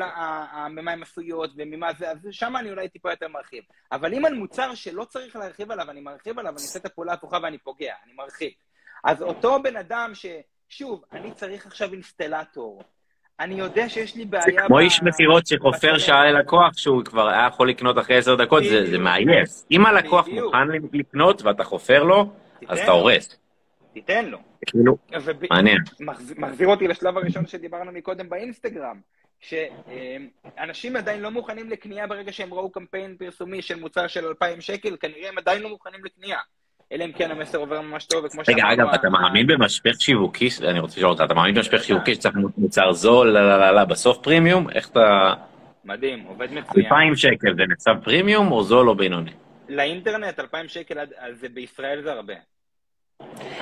ממה 0.70 0.92
הן 0.92 1.02
עשויות 1.02 1.52
וממה 1.58 1.94
זה, 1.94 2.12
אז 2.12 2.18
שם 2.32 2.58
אני 2.58 2.70
אולי 2.70 2.90
טיפה 2.90 3.12
יותר 3.12 3.28
מרחיב. 3.28 3.64
אבל 3.92 4.14
אם 4.14 4.26
על 4.26 4.34
מוצר 4.34 4.76
שלא 4.76 5.04
צריך 5.04 5.36
להרחיב 5.36 5.72
עליו, 5.72 5.92
אני 5.92 6.02
מרחיב 6.02 6.40
עליו, 6.40 6.52
אני 6.52 6.62
עושה 6.62 6.80
את 6.80 6.86
הפעולה 6.86 7.14
הפוכה 7.14 7.38
ואני 7.44 7.58
פוגע, 7.58 7.94
אני 8.06 8.14
מרחיב. 8.14 8.52
אז 9.04 9.22
אותו 9.22 9.64
בן 9.64 9.78
אדם 9.78 10.12
ש... 10.14 10.26
שוב, 10.70 11.04
אני 11.12 11.32
צריך 11.32 11.66
עכשיו 11.66 11.94
אינסטלטור. 11.94 12.84
אני 13.42 13.56
יודע 13.56 13.90
שיש 13.90 14.16
לי 14.16 14.26
בעיה... 14.26 14.44
זה 14.44 14.52
כמו 14.68 14.80
איש 14.80 15.04
מכירות 15.04 15.48
שחופר 15.48 15.98
שעה 15.98 16.32
ללקוח 16.32 16.78
שהוא 16.78 17.04
כבר 17.06 17.28
היה 17.28 17.48
יכול 17.48 17.70
לקנות 17.70 18.00
אחרי 18.00 18.18
עשר 18.18 18.36
דקות, 18.36 18.64
זה 18.64 18.98
מעייף. 18.98 19.50
אם 19.72 19.86
הלקוח 19.86 20.28
מוכן 20.28 20.68
לקנות 20.94 21.42
ואתה 21.42 21.64
חופר 21.64 22.04
לו, 22.04 22.34
אז 22.68 22.80
אתה 22.80 22.92
הורס. 22.92 23.38
תיתן 23.94 24.26
לו. 24.26 24.38
כאילו, 24.66 24.98
מעניין. 25.50 25.78
מחזיר 26.38 26.68
אותי 26.68 26.88
לשלב 26.88 27.18
הראשון 27.18 27.48
שדיברנו 27.48 27.92
מקודם 27.92 28.30
באינסטגרם, 28.30 29.00
שאנשים 29.40 30.96
עדיין 30.96 31.22
לא 31.22 31.32
מוכנים 31.32 31.70
לקנייה 31.70 32.08
ברגע 32.08 32.32
שהם 32.32 32.54
ראו 32.54 32.72
קמפיין 32.72 33.16
פרסומי 33.20 33.62
של 33.62 33.80
מוצר 33.80 34.08
של 34.08 34.26
2,000 34.26 34.62
שקל, 34.62 34.98
כנראה 35.00 35.30
הם 35.30 35.38
עדיין 35.38 35.62
לא 35.62 35.70
מוכנים 35.70 36.06
לקנייה. 36.06 36.40
אלא 36.92 37.06
אם 37.06 37.12
כן 37.12 37.32
המסר 37.32 37.58
עובר 37.58 37.82
ממש 37.82 38.06
טוב, 38.06 38.26
וכמו 38.26 38.46
שאמרנו... 38.46 38.64
רגע, 38.64 38.74
אגב, 38.74 38.94
אתה 38.94 39.10
מאמין 39.10 39.48
במשפך 39.48 40.02
שיווקי? 40.02 40.50
אני 40.64 40.80
רוצה 40.80 40.98
לשאול 40.98 41.12
אותך, 41.12 41.24
אתה 41.26 41.34
מאמין 41.34 41.56
במשפך 41.56 41.84
שיווקי 41.84 42.16
שצריך 42.16 42.36
מוצר 42.58 42.92
זול, 42.92 43.28
לא, 43.30 43.60
לא, 43.60 43.72
לא, 43.72 43.84
בסוף 43.84 44.18
פרימיום? 44.18 44.70
איך 44.70 44.90
אתה... 44.90 45.34
מדהים, 45.86 46.24
עובד 46.28 46.54
מצוין. 46.54 46.86
2,000 46.86 47.16
שקל 47.16 47.56
זה 47.56 47.64
נחשב 47.68 48.04
פרימיום 48.04 48.52
או 48.52 48.64
זול 48.64 48.90
או 48.90 48.96
בינוני? 48.96 49.32
לאינטרנט 49.70 50.40
2,000 50.40 50.68
שקל, 50.68 50.98
זה 51.32 51.50
בישראל 51.50 52.02
זה 52.02 52.12
הרבה. 52.12 52.34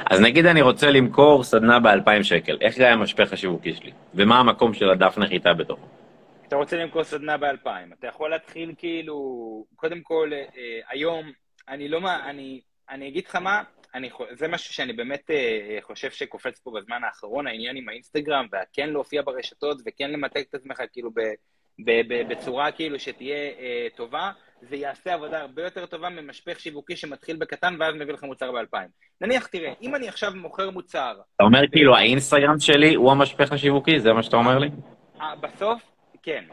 אז 0.06 0.22
נגיד 0.22 0.46
אני 0.46 0.62
רוצה 0.62 0.92
למכור 0.92 1.44
סדנה 1.44 1.80
ב-2,000 1.80 2.24
שקל, 2.24 2.58
איך 2.62 2.76
זה 2.76 2.84
היה 2.84 2.94
המשפך 2.94 3.34
השיווקי 3.34 3.74
שלי? 3.74 3.92
ומה 4.16 4.40
המקום 4.40 4.74
של 4.74 4.90
הדף 4.90 5.18
נחיתה 5.18 5.54
בתוכו? 5.54 5.88
אתה 6.48 6.56
רוצה 6.56 6.78
למכור 6.78 7.04
סדנה 7.04 7.38
ב-2,000, 7.38 7.70
אתה 8.00 8.08
יכול 8.08 8.30
להתחיל 8.30 8.74
כאילו, 8.78 9.16
קודם 9.76 10.02
כל, 10.02 10.30
אה, 10.34 10.80
היום, 10.90 11.32
אני 11.70 11.90
לא 11.90 12.02
מה, 12.02 12.30
אני, 12.30 12.62
אני 12.90 13.08
אגיד 13.08 13.26
לך 13.26 13.36
מה, 13.36 13.64
אני, 13.96 14.10
זה 14.32 14.48
משהו 14.48 14.74
שאני 14.74 14.94
באמת 14.94 15.32
אה, 15.32 15.78
חושב 15.82 16.12
שקופץ 16.12 16.60
פה 16.60 16.72
בזמן 16.72 17.04
האחרון, 17.04 17.48
העניין 17.48 17.76
עם 17.76 17.90
האינסטגרם, 17.90 18.48
וכן 18.48 18.90
להופיע 18.90 19.22
ברשתות, 19.22 19.78
וכן 19.86 20.12
למתג 20.12 20.44
את 20.50 20.56
עצמך 20.56 20.82
כאילו 20.94 21.12
ב, 21.12 21.20
ב, 21.86 21.92
ב, 22.08 22.30
בצורה 22.30 22.72
כאילו 22.72 23.00
שתהיה 23.00 23.36
אה, 23.36 23.88
טובה, 23.96 24.32
זה 24.62 24.76
יעשה 24.76 25.14
עבודה 25.14 25.42
הרבה 25.42 25.64
יותר 25.64 25.86
טובה 25.86 26.10
ממשפך 26.10 26.60
שיווקי 26.60 26.96
שמתחיל 26.96 27.36
בקטן 27.36 27.76
ואז 27.80 27.96
מביא 27.96 28.14
לך 28.14 28.24
מוצר 28.24 28.52
באלפיים. 28.52 28.90
נניח, 29.22 29.48
תראה, 29.48 29.74
אם 29.82 29.96
אני 29.96 30.08
עכשיו 30.08 30.32
מוכר 30.36 30.70
מוצר... 30.70 31.14
אתה 31.36 31.44
אומר 31.44 31.62
כאילו 31.72 31.96
האינסטגרם 31.96 32.60
שלי 32.60 32.96
הוא 32.96 33.12
המשפך 33.12 33.52
השיווקי? 33.52 34.00
זה 34.00 34.14
מה 34.14 34.24
שאתה 34.24 34.38
אומר 34.38 34.58
לי? 34.58 34.70
אה, 35.22 35.36
בסוף, 35.36 35.82
כן. 36.24 36.44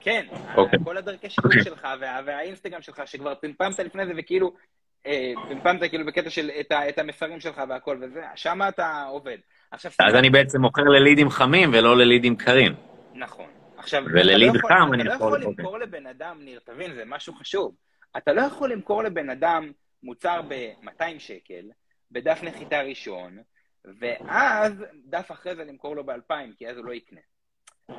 כן. 0.00 0.26
אוקיי. 0.56 0.78
כל 0.84 0.96
הדרכי 0.96 1.30
שיווק 1.30 1.46
אוקיי. 1.46 1.64
שלך 1.64 1.88
והאינסטגרם 2.26 2.82
שלך, 2.82 3.02
שכבר 3.06 3.34
פמפמת 3.34 3.78
לפני 3.78 4.06
זה 4.06 4.12
וכאילו... 4.16 4.52
אה, 5.06 5.32
פמפמת 5.48 5.90
כאילו 5.90 6.06
בקטע 6.06 6.30
של 6.30 6.50
את 6.88 6.98
המסרים 6.98 7.40
שלך 7.40 7.62
והכל 7.68 7.98
וזה, 8.00 8.22
שם 8.34 8.60
אתה 8.68 9.04
עובד. 9.08 9.38
אז 9.98 10.14
אני 10.14 10.30
בעצם 10.30 10.60
מוכר 10.60 10.82
ללידים 10.82 11.30
חמים 11.30 11.70
ולא 11.72 11.96
ללידים 11.96 12.36
קרים. 12.36 12.74
נכון. 13.14 13.46
עכשיו, 13.76 14.04
ולליד 14.04 14.52
לא 14.54 14.68
חם 14.68 14.94
אני 14.94 15.02
יכול... 15.02 15.12
אתה 15.12 15.14
לא 15.14 15.14
יכול 15.14 15.42
למכור 15.42 15.78
לבן 15.78 16.06
אדם, 16.06 16.38
ניר, 16.40 16.60
תבין, 16.64 16.94
זה 16.94 17.02
משהו 17.06 17.34
חשוב. 17.34 17.74
אתה 18.16 18.32
לא 18.32 18.40
יכול 18.40 18.72
למכור 18.72 19.02
לבן 19.02 19.30
אדם 19.30 19.72
מוצר 20.02 20.40
ב-200 20.48 21.18
שקל, 21.18 21.70
בדף 22.10 22.42
נחיתה 22.42 22.80
ראשון, 22.80 23.38
ואז 24.00 24.84
דף 25.04 25.32
אחרי 25.32 25.56
זה 25.56 25.64
למכור 25.64 25.96
לו 25.96 26.04
ב-2,000, 26.04 26.56
כי 26.58 26.68
אז 26.68 26.76
הוא 26.76 26.84
לא 26.84 26.92
יקנה. 26.92 27.20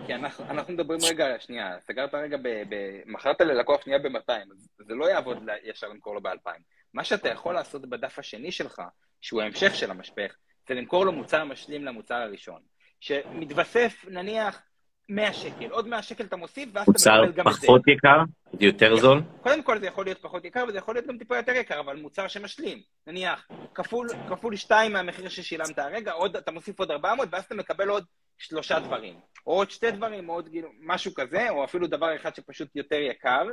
כי 0.05 0.13
אנחנו, 0.15 0.45
אנחנו 0.45 0.73
מדברים 0.73 0.99
רגע, 1.09 1.39
שנייה, 1.39 1.79
סגרת 1.79 2.13
רגע, 2.13 2.37
ב, 2.37 2.47
ב, 2.69 3.01
מכרת 3.05 3.41
ללקוח 3.41 3.81
שנייה 3.81 3.99
ב-200, 3.99 4.51
אז 4.51 4.69
זה 4.79 4.95
לא 4.95 5.09
יעבוד 5.09 5.37
ישר 5.63 5.87
למכור 5.87 6.15
לו 6.15 6.21
ב-2,000. 6.21 6.59
מה 6.95 7.03
שאתה 7.03 7.29
יכול 7.29 7.53
לעשות 7.53 7.85
בדף 7.85 8.19
השני 8.19 8.51
שלך, 8.51 8.81
שהוא 9.21 9.41
ההמשך 9.41 9.75
של 9.75 9.91
המשפך, 9.91 10.35
זה 10.67 10.73
למכור 10.73 11.05
לו 11.05 11.11
מוצר 11.11 11.43
משלים 11.43 11.85
למוצר 11.85 12.15
הראשון. 12.15 12.61
שמתווסף, 12.99 14.05
נניח, 14.07 14.61
100 15.09 15.33
שקל, 15.33 15.69
עוד 15.69 15.87
100 15.87 16.03
שקל 16.03 16.23
אתה 16.23 16.35
מוסיף, 16.35 16.69
ואז 16.73 16.87
אתה 16.89 17.21
מקבל 17.21 17.31
גם 17.31 17.47
את 17.47 17.53
זה. 17.53 17.59
מוצר 17.59 17.67
פחות 17.67 17.87
יקר? 17.87 18.17
יותר 18.59 18.95
זול? 18.95 19.21
קודם 19.41 19.63
כל 19.63 19.79
זה 19.79 19.87
יכול 19.87 20.05
להיות 20.05 20.17
פחות 20.21 20.45
יקר, 20.45 20.65
וזה 20.67 20.77
יכול 20.77 20.95
להיות 20.95 21.07
גם 21.07 21.17
טיפה 21.17 21.37
יותר 21.37 21.51
יקר, 21.51 21.79
אבל 21.79 21.95
מוצר 21.95 22.27
שמשלים. 22.27 22.81
נניח, 23.07 23.47
כפול, 23.73 24.07
כפול 24.29 24.55
2 24.55 24.93
מהמחיר 24.93 25.29
ששילמת 25.29 25.79
הרגע, 25.79 26.11
עוד, 26.11 26.35
אתה 26.35 26.51
מוסיף 26.51 26.79
עוד 26.79 26.91
400, 26.91 27.29
ואז 27.31 27.43
אתה 27.43 27.55
מקבל 27.55 27.89
עוד 27.89 28.05
שלושה 28.37 28.79
דברים. 28.79 29.19
או 29.47 29.53
עוד 29.53 29.71
שתי 29.71 29.91
דברים, 29.91 30.29
או 30.29 30.33
עוד 30.33 30.49
כאילו, 30.49 30.69
משהו 30.79 31.13
כזה, 31.13 31.49
או 31.49 31.63
אפילו 31.63 31.87
דבר 31.87 32.15
אחד 32.15 32.35
שפשוט 32.35 32.75
יותר 32.75 32.99
יקר, 32.99 33.43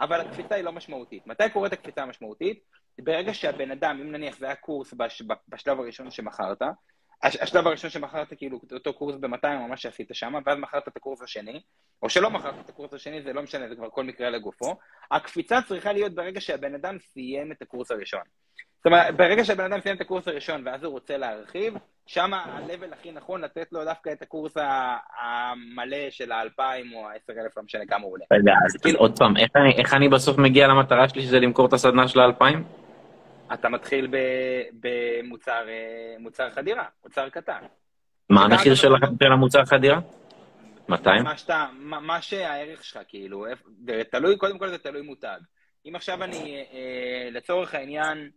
אבל 0.00 0.20
הקפיצה 0.20 0.54
היא 0.54 0.64
לא 0.64 0.72
משמעותית. 0.72 1.26
מתי 1.26 1.50
קורית 1.52 1.72
הקפיצה 1.72 2.02
המשמעותית? 2.02 2.64
ברגע 2.98 3.34
שהבן 3.34 3.70
אדם, 3.70 3.98
אם 4.00 4.12
נניח 4.12 4.38
זה 4.38 4.46
היה 4.46 4.54
קורס 4.54 4.94
בש, 4.94 5.22
בשלב 5.48 5.80
הראשון 5.80 6.10
שמכרת, 6.10 6.62
השלב 7.22 7.66
הראשון 7.66 7.90
שמכרת 7.90 8.34
כאילו 8.34 8.60
אותו 8.72 8.92
קורס 8.92 9.16
ב-200 9.20 9.46
או 9.60 9.68
מה 9.68 9.76
שעשית 9.76 10.08
שם, 10.12 10.34
ואז 10.46 10.58
מכרת 10.58 10.88
את 10.88 10.96
הקורס 10.96 11.22
השני, 11.22 11.60
או 12.02 12.10
שלא 12.10 12.30
מכרת 12.30 12.54
את 12.64 12.68
הקורס 12.68 12.94
השני, 12.94 13.22
זה 13.22 13.32
לא 13.32 13.42
משנה, 13.42 13.68
זה 13.68 13.76
כבר 13.76 13.90
כל 13.90 14.04
מקרה 14.04 14.30
לגופו. 14.30 14.76
הקפיצה 15.10 15.62
צריכה 15.62 15.92
להיות 15.92 16.14
ברגע 16.14 16.40
שהבן 16.40 16.74
אדם 16.74 16.98
סיים 16.98 17.52
את 17.52 17.62
הקורס 17.62 17.90
הראשון. 17.90 18.20
זאת 18.76 18.86
אומרת, 18.86 19.16
ברגע 19.16 19.44
שהבן 19.44 19.72
אדם 19.72 19.80
סיים 19.80 19.96
את 19.96 20.00
הקורס 20.00 20.28
הראשון 20.28 20.62
ואז 20.66 20.84
הוא 20.84 20.92
רוצה 20.92 21.16
להרחיב, 21.16 21.74
שם 22.06 22.34
ה-level 22.34 22.92
הכי 22.92 23.12
נכון 23.12 23.40
לתת 23.40 23.72
לו 23.72 23.84
דווקא 23.84 24.10
את 24.12 24.22
הקורס 24.22 24.56
המלא 25.22 26.10
של 26.10 26.32
ה-2,000 26.32 26.94
או 26.94 27.08
ה-10,000, 27.08 27.52
לא 27.56 27.62
משנה 27.62 27.86
כמה 27.86 28.04
הוא 28.04 28.12
עולה. 28.12 28.24
רגע, 28.32 28.52
אז 28.66 28.76
כאילו 28.82 28.98
עוד 28.98 29.18
פעם, 29.18 29.36
איך 29.78 29.94
אני, 29.94 30.08
בסוף 30.08 30.38
מגיע 30.38 30.66
למטרה 30.66 31.08
שלי 31.08 31.22
שזה 31.22 31.40
למכור 31.40 31.66
את 31.66 31.72
הסדנה 31.72 32.08
של 32.08 32.20
ה-2,000? 32.20 32.85
אתה 33.54 33.68
מתחיל 33.68 34.08
במוצר 34.72 36.50
חדירה, 36.50 36.84
מוצר 37.04 37.28
קטן. 37.28 37.60
מה 38.30 38.44
המחיר 38.44 38.74
של 38.74 38.92
המוצר 39.32 39.64
חדירה? 39.64 40.00
200? 40.88 41.22
מה, 41.22 41.36
שאתה, 41.36 41.66
מה, 41.72 42.00
מה 42.00 42.22
שהערך 42.22 42.84
שלך, 42.84 43.02
כאילו, 43.08 43.46
תלוי, 44.10 44.36
קודם 44.36 44.58
כל 44.58 44.68
זה 44.68 44.78
תלוי 44.78 45.02
מותג. 45.02 45.38
אם 45.88 45.96
עכשיו 45.96 46.24
אני, 46.24 46.64
אה, 46.72 47.28
לצורך 47.30 47.74
העניין, 47.74 48.30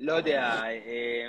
לא 0.00 0.12
יודע, 0.12 0.62
אה, 0.64 1.26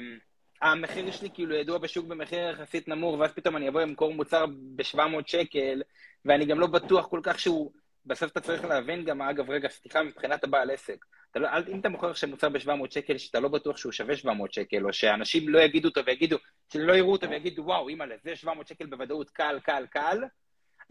המחיר 0.62 1.12
שלי 1.12 1.30
כאילו 1.34 1.56
ידוע 1.56 1.78
בשוק 1.78 2.06
במחיר 2.06 2.50
יחסית 2.50 2.88
נמוך, 2.88 3.20
ואז 3.20 3.32
פתאום 3.32 3.58
אני 3.58 3.70
אבוא 3.70 3.82
למכור 3.82 4.14
מוצר 4.14 4.46
ב-700 4.76 5.28
שקל, 5.28 5.82
ואני 6.26 6.46
גם 6.46 6.60
לא 6.60 6.68
בטוח 6.68 7.08
כל 7.08 7.20
כך 7.24 7.40
שהוא... 7.40 7.72
בסוף 8.06 8.32
אתה 8.32 8.42
צריך 8.42 8.66
להבין 8.66 9.06
גם, 9.06 9.22
אגב, 9.22 9.50
רגע, 9.50 9.70
סליחה, 9.70 10.04
מבחינת 10.04 10.44
הבעל 10.44 10.72
עסק. 10.72 11.06
אתה 11.32 11.40
לא, 11.40 11.50
אם 11.68 11.80
אתה 11.80 11.90
מוכר 11.90 12.10
עכשיו 12.10 12.30
מוצר 12.30 12.50
ב-700 12.50 12.70
שקל, 12.90 13.18
שאתה 13.18 13.40
לא 13.40 13.50
בטוח 13.50 13.78
שהוא 13.78 13.92
שווה 13.92 14.16
700 14.16 14.54
שקל, 14.54 14.86
או 14.86 14.94
שאנשים 14.94 15.50
לא 15.50 15.60
יגידו 15.60 15.90
אותו 15.90 16.06
ויגידו, 16.06 16.38
שלא 16.74 16.94
יראו 16.94 17.12
אותו 17.12 17.30
ויגידו, 17.30 17.64
וואו, 17.64 17.90
אימא'לה, 17.90 18.16
זה 18.24 18.36
700 18.36 18.68
שקל 18.68 18.86
בוודאות 18.86 19.30
קל, 19.30 19.60
קל, 19.64 19.86
קל, 19.90 20.24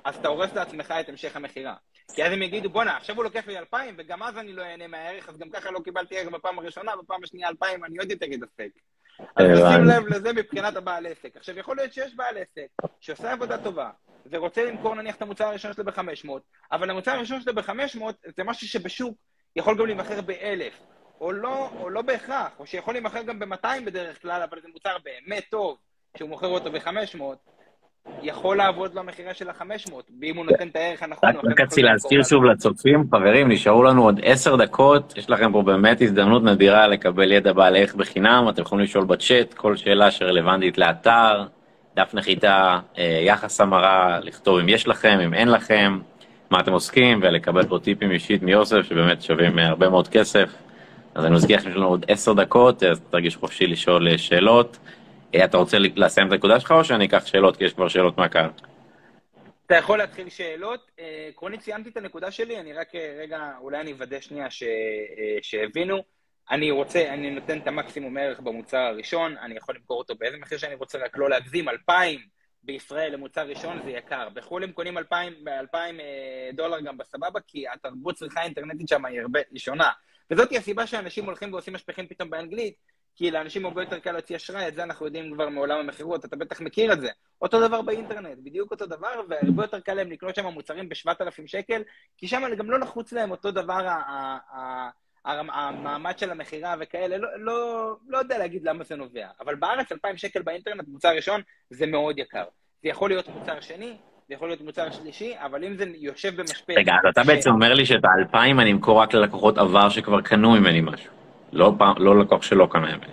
אז 0.05 0.17
אתה 0.17 0.29
הורס 0.29 0.55
לעצמך 0.55 0.95
את 1.01 1.09
המשך 1.09 1.37
המכירה. 1.37 1.75
כי 2.15 2.25
אז 2.25 2.33
הם 2.33 2.43
יגידו, 2.43 2.71
בואנה, 2.71 2.97
עכשיו 2.97 3.17
הוא 3.17 3.25
לוקח 3.25 3.47
לי 3.47 3.59
2,000, 3.59 3.95
וגם 3.99 4.23
אז 4.23 4.39
אני 4.39 4.53
לא 4.53 4.63
אהנה 4.63 4.87
מהערך, 4.87 5.29
אז 5.29 5.39
גם 5.39 5.51
ככה 5.51 5.71
לא 5.71 5.81
קיבלתי 5.81 6.19
ערך 6.19 6.29
בפעם 6.29 6.59
הראשונה, 6.59 6.93
בפעם 7.03 7.25
השנייה 7.25 7.49
2,000, 7.49 7.85
אני 7.85 7.99
עוד 7.99 8.11
יותר 8.11 8.27
אדפק. 8.35 8.71
אז 9.37 9.47
תשים 9.47 9.85
לב 9.85 10.07
לזה 10.07 10.33
מבחינת 10.33 10.77
הבעל 10.77 11.07
עסק. 11.07 11.37
עכשיו, 11.37 11.59
יכול 11.59 11.77
להיות 11.77 11.93
שיש 11.93 12.17
בעל 12.17 12.37
עסק 12.39 12.67
שעושה 13.01 13.33
עבודה 13.33 13.65
טובה, 13.65 13.91
ורוצה 14.31 14.65
למכור 14.65 14.95
נניח 14.95 15.17
את 15.17 15.23
המוצר 15.23 15.45
הראשון 15.45 15.73
שלו 15.73 15.85
ב-500, 15.85 16.29
אבל 16.73 16.91
המוצר 16.91 17.11
הראשון 17.11 17.41
שלו 17.41 17.55
ב-500 17.55 18.03
זה 18.37 18.45
משהו 18.45 18.69
שבשוק 18.69 19.15
יכול 19.57 19.79
גם 19.79 19.87
להימכר 19.87 20.21
ב-1,000, 20.21 20.83
או 21.21 21.33
לא, 21.33 21.69
או 21.81 21.91
לא 21.91 22.03
בהכרח, 22.03 22.51
או 22.59 22.67
שיכול 22.67 22.95
להימכר 22.95 23.23
גם 23.23 23.39
ב-200 23.39 23.85
בדרך 23.87 24.23
כלל, 24.23 24.43
אבל 24.51 24.61
זה 24.63 24.69
מוצר 24.73 24.97
באמת 25.05 25.45
טוב, 25.51 25.79
שהוא 26.17 26.29
מוכר 26.29 26.47
אותו 26.47 26.73
ב-500, 26.73 27.23
יכול 28.23 28.57
לעבוד 28.57 28.95
במכירה 28.95 29.35
של 29.35 29.51
ה-500, 29.51 29.93
ואם 30.21 30.37
הוא 30.37 30.45
נותן 30.45 30.69
את 30.69 30.77
הערך 30.77 31.03
הנכון... 31.03 31.29
רק 31.29 31.61
רציתי 31.61 31.83
להזכיר 31.83 32.23
שוב 32.23 32.45
לצופים, 32.45 33.05
חברים, 33.11 33.49
נשארו 33.49 33.83
לנו 33.83 34.05
עוד 34.05 34.21
עשר 34.23 34.57
דקות, 34.57 35.15
יש 35.17 35.31
לכם 35.31 35.53
פה 35.53 35.63
באמת 35.63 36.03
הזדמנות 36.03 36.43
נדירה 36.43 36.87
לקבל 36.87 37.33
ידע 37.33 37.53
בעל 37.53 37.77
ערך 37.77 37.95
בחינם, 37.95 38.47
אתם 38.49 38.63
יכולים 38.63 38.85
לשאול 38.85 39.05
בצ'אט 39.05 39.55
כל 39.55 39.77
שאלה 39.77 40.11
שרלוונטית 40.11 40.79
לאתר, 40.79 41.47
דף 41.95 42.15
נחיתה, 42.15 42.79
אה, 42.99 43.21
יחס 43.23 43.61
המרה, 43.61 44.21
לכתוב 44.23 44.59
אם 44.59 44.69
יש 44.69 44.89
לכם, 44.89 45.19
אם 45.21 45.35
אין 45.35 45.49
לכם, 45.49 45.99
מה 46.51 46.61
אתם 46.61 46.73
עוסקים, 46.73 47.21
ולקבל 47.23 47.67
פה 47.69 47.79
טיפים 47.79 48.11
אישית 48.11 48.43
מיוסף, 48.43 48.83
שבאמת 48.83 49.23
שווים 49.23 49.59
אה, 49.59 49.69
הרבה 49.69 49.89
מאוד 49.89 50.09
כסף. 50.09 50.49
אז 51.15 51.25
אני 51.25 51.35
מזכיר 51.35 51.57
לכם 51.57 51.69
שיש 51.69 51.77
לנו 51.77 51.87
עוד 51.87 52.05
עשר 52.09 52.33
דקות, 52.33 52.83
אז 52.83 53.01
תרגיש 53.11 53.37
חופשי 53.37 53.67
לשאול 53.67 54.09
אה, 54.09 54.19
שאלות. 54.19 54.79
אתה 55.45 55.57
רוצה 55.57 55.79
לסיים 55.79 56.27
את 56.27 56.33
הנקודה 56.33 56.61
שלך, 56.61 56.73
או 56.73 56.85
שאני 56.85 57.07
אקח 57.07 57.27
שאלות, 57.27 57.57
כי 57.57 57.65
יש 57.65 57.73
כבר 57.73 57.89
שאלות 57.89 58.19
מהקהל? 58.19 58.51
אתה 59.67 59.77
יכול 59.77 59.99
להתחיל 59.99 60.29
שאלות. 60.29 60.91
עקרונית 61.29 61.61
סיימתי 61.61 61.89
את 61.89 61.97
הנקודה 61.97 62.31
שלי, 62.31 62.61
אני 62.61 62.73
רק 62.73 62.89
רגע, 63.23 63.51
אולי 63.61 63.81
אני 63.81 63.93
אוודא 63.93 64.21
שנייה 64.21 64.51
ש, 64.51 64.63
שהבינו. 65.43 66.03
אני 66.51 66.71
רוצה, 66.71 67.15
אני 67.15 67.31
נותן 67.31 67.59
את 67.59 67.67
המקסימום 67.67 68.17
ערך 68.17 68.41
במוצר 68.41 68.79
הראשון, 68.79 69.37
אני 69.37 69.57
יכול 69.57 69.75
למכור 69.77 69.99
אותו 69.99 70.15
באיזה 70.15 70.37
מחיר 70.39 70.59
שאני 70.59 70.75
רוצה, 70.75 70.99
רק 70.99 71.19
לא 71.19 71.31
להגזים, 71.31 71.69
2,000 71.69 72.21
בישראל 72.63 73.13
למוצר 73.13 73.49
ראשון 73.49 73.83
זה 73.85 73.91
יקר. 73.91 74.29
בחו"ל 74.29 74.65
הם 74.65 74.73
קונים 74.73 74.99
2,000 74.99 75.35
ב-2,000 75.45 75.79
דולר 76.53 76.81
גם 76.81 76.99
בסבבה, 76.99 77.41
כי 77.47 77.69
התרבות 77.69 78.15
צריכה 78.15 78.43
אינטרנטית 78.43 78.89
שם 78.89 79.05
היא 79.05 79.21
הרבה, 79.21 79.41
היא 79.51 79.61
שונה. 79.61 79.91
וזאת 80.31 80.53
הסיבה 80.53 80.87
שאנשים 80.87 81.25
הולכים 81.25 81.53
ועושים 81.53 81.75
משפחים 81.75 82.07
פתאום 82.07 82.31
באנגלית, 82.31 82.75
כי 83.17 83.31
לאנשים 83.31 83.67
הרבה 83.67 83.83
יותר 83.83 83.99
קל 83.99 84.13
להוציא 84.13 84.37
אשראי, 84.37 84.69
את 84.69 84.75
זה 84.75 84.83
אנחנו 84.83 85.07
יודעים 85.07 85.35
כבר 85.35 85.49
מעולם 85.49 85.79
המכירות, 85.79 86.25
אתה 86.25 86.37
בטח 86.37 86.61
מכיר 86.61 86.93
את 86.93 87.01
זה. 87.01 87.11
אותו 87.43 87.69
דבר 87.69 87.83
באינטרנט, 87.83 88.39
בדיוק 88.39 88.71
אותו 88.71 88.87
דבר, 88.87 89.21
והרבה 89.29 89.65
יותר 89.65 89.81
קל 89.81 89.95
להם 89.95 90.11
לקנות 90.11 90.35
שם 90.35 90.47
מוצרים 90.47 90.89
ב-7,000 90.89 91.47
שקל, 91.47 91.83
כי 92.17 92.29
שם 92.29 92.43
גם 92.59 92.71
לא 92.71 92.79
נחוץ 92.79 93.13
להם 93.13 93.31
אותו 93.31 93.51
דבר 93.51 93.89
המעמד 95.25 96.19
של 96.19 96.31
המכירה 96.31 96.75
וכאלה, 96.81 97.17
לא, 97.17 97.29
לא, 97.39 97.93
לא 98.09 98.19
יודע 98.19 98.39
להגיד 98.39 98.63
למה 98.65 98.85
זה 98.85 98.97
נובע. 98.97 99.27
אבל 99.41 99.55
בארץ 99.55 99.93
2,000 99.93 100.17
שקל 100.17 100.43
באינטרנט, 100.43 100.89
מוצר 100.89 101.09
ראשון, 101.17 101.41
זה 101.71 101.87
מאוד 101.87 102.19
יקר. 102.19 102.45
זה 102.83 102.89
יכול 102.89 103.11
להיות 103.11 103.29
מוצר 103.29 103.61
שני, 103.61 103.97
זה 104.29 104.35
יכול 104.35 104.49
להיות 104.49 104.61
מוצר 104.61 104.91
שלישי, 104.91 105.35
אבל 105.37 105.65
אם 105.65 105.77
זה 105.77 105.85
יושב 105.97 106.41
במשפט... 106.41 106.75
רגע, 106.77 106.93
אז 106.93 107.11
אתה 107.11 107.25
ש... 107.25 107.27
בעצם 107.27 107.51
אומר 107.51 107.75
לי 107.75 107.87
שאת 107.87 108.05
ה-2,000 108.05 108.37
אני 108.37 108.73
אמכור 108.73 109.03
רק 109.03 109.15
ללקוחות 109.15 109.59
עבר 109.59 109.89
שכבר 109.89 110.21
קנו 110.21 110.51
ממני 110.51 110.81
משהו. 110.81 111.13
לא, 111.53 111.73
לא 111.97 112.19
לקוח 112.19 112.43
שלא 112.43 112.69
קנה 112.71 112.97
ממני. 112.97 113.13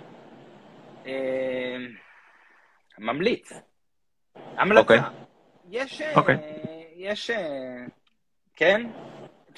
אה, 1.06 1.76
ממליץ. 2.98 3.52
המלצה. 4.56 4.80
אוקיי. 4.80 5.00
יש... 5.70 6.02
אה, 6.02 6.14
אוקיי. 6.16 6.36
יש... 6.96 7.30
אה, 7.30 7.84
כן? 8.56 8.86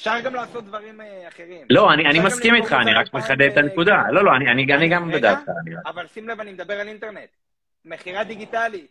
אפשר 0.02 0.20
גם 0.20 0.34
לעשות 0.34 0.64
דברים 0.64 1.00
אה, 1.00 1.28
אחרים. 1.28 1.66
לא, 1.70 1.92
אני, 1.92 2.06
אני 2.06 2.20
מסכים 2.20 2.54
איתך, 2.54 2.72
אני 2.72 2.94
רק 2.94 3.14
מחדד 3.14 3.42
את 3.52 3.56
הנקודה. 3.56 4.02
לא, 4.10 4.24
לא, 4.24 4.36
אני, 4.36 4.50
אני, 4.50 4.74
אני 4.74 4.88
גם 4.88 5.10
בדעתך. 5.10 5.48
אבל 5.86 6.06
שים 6.06 6.28
לב, 6.28 6.40
אני 6.40 6.52
מדבר 6.52 6.80
על 6.80 6.88
אינטרנט. 6.88 7.28
מכירה 7.84 8.24
דיגיטלית. 8.24 8.88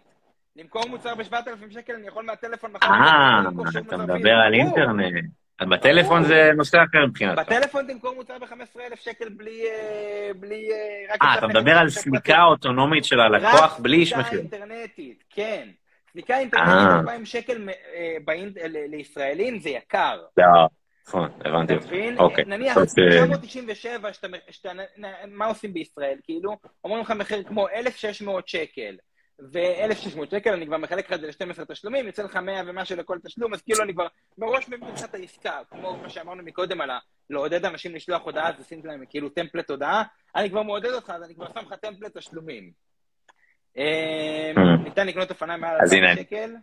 למכור 0.56 0.88
מוצר 0.90 1.16
ב-7,000 1.16 1.74
שקל, 1.74 1.94
אני 1.94 2.08
יכול 2.08 2.26
מהטלפון 2.26 2.72
מחר. 2.72 2.88
אה, 2.88 3.42
אתה 3.88 3.98
מדבר 3.98 4.32
על 4.32 4.54
אינטרנט. 4.54 5.26
בטלפון 5.62 6.24
זה 6.24 6.52
נושא 6.56 6.78
אחר 6.84 7.06
מבחינתך. 7.06 7.40
בטלפון 7.40 7.88
תמכור 7.88 8.16
מוצר 8.16 8.38
ב-15,000 8.40 8.96
שקל 8.96 9.30
בלי... 9.30 9.64
אה, 9.66 10.32
בלי 10.40 10.70
אה, 11.22 11.36
אתה 11.38 11.48
מדבר 11.48 11.78
על 11.78 11.90
סליקה 11.90 12.44
אוטונומית 12.44 13.06
של 13.06 13.20
הלקוח 13.20 13.80
בלי 13.80 13.98
איש 13.98 14.14
מחיר. 14.14 14.40
רק 14.40 14.46
סליקה 14.48 14.58
אינטרנטית, 14.58 15.24
כן. 15.30 15.68
סליקה 16.12 16.38
אינטרנטית 16.38 16.74
2,000 16.74 17.26
שקל 17.26 17.68
לישראלים 18.66 19.60
זה 19.60 19.70
יקר. 19.70 20.20
לא. 20.38 20.68
נכון, 21.08 21.30
הבנתי 21.46 21.74
אותך. 21.74 21.90
אוקיי. 22.18 22.46
נניח, 22.46 22.78
997, 22.78 24.10
מה 25.28 25.46
עושים 25.46 25.74
בישראל? 25.74 26.18
כאילו, 26.24 26.58
אומרים 26.84 27.02
לך 27.02 27.12
מחיר 27.12 27.44
כמו 27.44 27.68
1,600 27.70 28.48
שקל. 28.48 28.98
ו-1,600 29.42 30.32
שקל, 30.32 30.54
אני 30.54 30.66
כבר 30.66 30.78
מחלק 30.78 31.06
לך 31.06 31.14
את 31.14 31.22
זה 31.22 31.28
ל-12 31.28 31.66
תשלומים, 31.66 32.08
יוצא 32.08 32.24
לך 32.24 32.36
100 32.36 32.62
ומשהו 32.68 32.98
לכל 32.98 33.18
תשלום, 33.24 33.54
אז 33.54 33.62
כאילו 33.62 33.84
אני 33.84 33.94
כבר 33.94 34.08
מראש 34.38 34.68
מבין 34.68 34.94
לך 34.94 35.04
את 35.04 35.16
העסקה, 35.16 35.60
כמו 35.70 35.98
מה 35.98 36.10
שאמרנו 36.10 36.44
מקודם 36.44 36.82
על 36.82 36.90
לעודד 37.30 37.66
אנשים 37.66 37.96
לשלוח 37.96 38.22
הודעה, 38.24 38.50
אז 38.50 38.60
עשיתי 38.60 38.88
להם 38.88 39.04
כאילו 39.10 39.30
טמפלט 39.30 39.70
הודעה, 39.70 40.04
אני 40.36 40.50
כבר 40.50 40.64
מעודד 40.64 40.92
אותך, 40.92 41.10
אז 41.10 41.24
אני 41.24 41.36
כבר 41.36 41.48
שם 41.48 41.60
לך 41.60 41.74
טמפלט 41.74 42.18
תשלומים. 42.18 42.72
אה, 43.78 44.52
ניתן 44.84 45.08
לקנות 45.08 45.30
אופניים 45.30 45.62
מעל 45.62 45.78
2,000 45.82 46.16
שקל? 46.16 46.56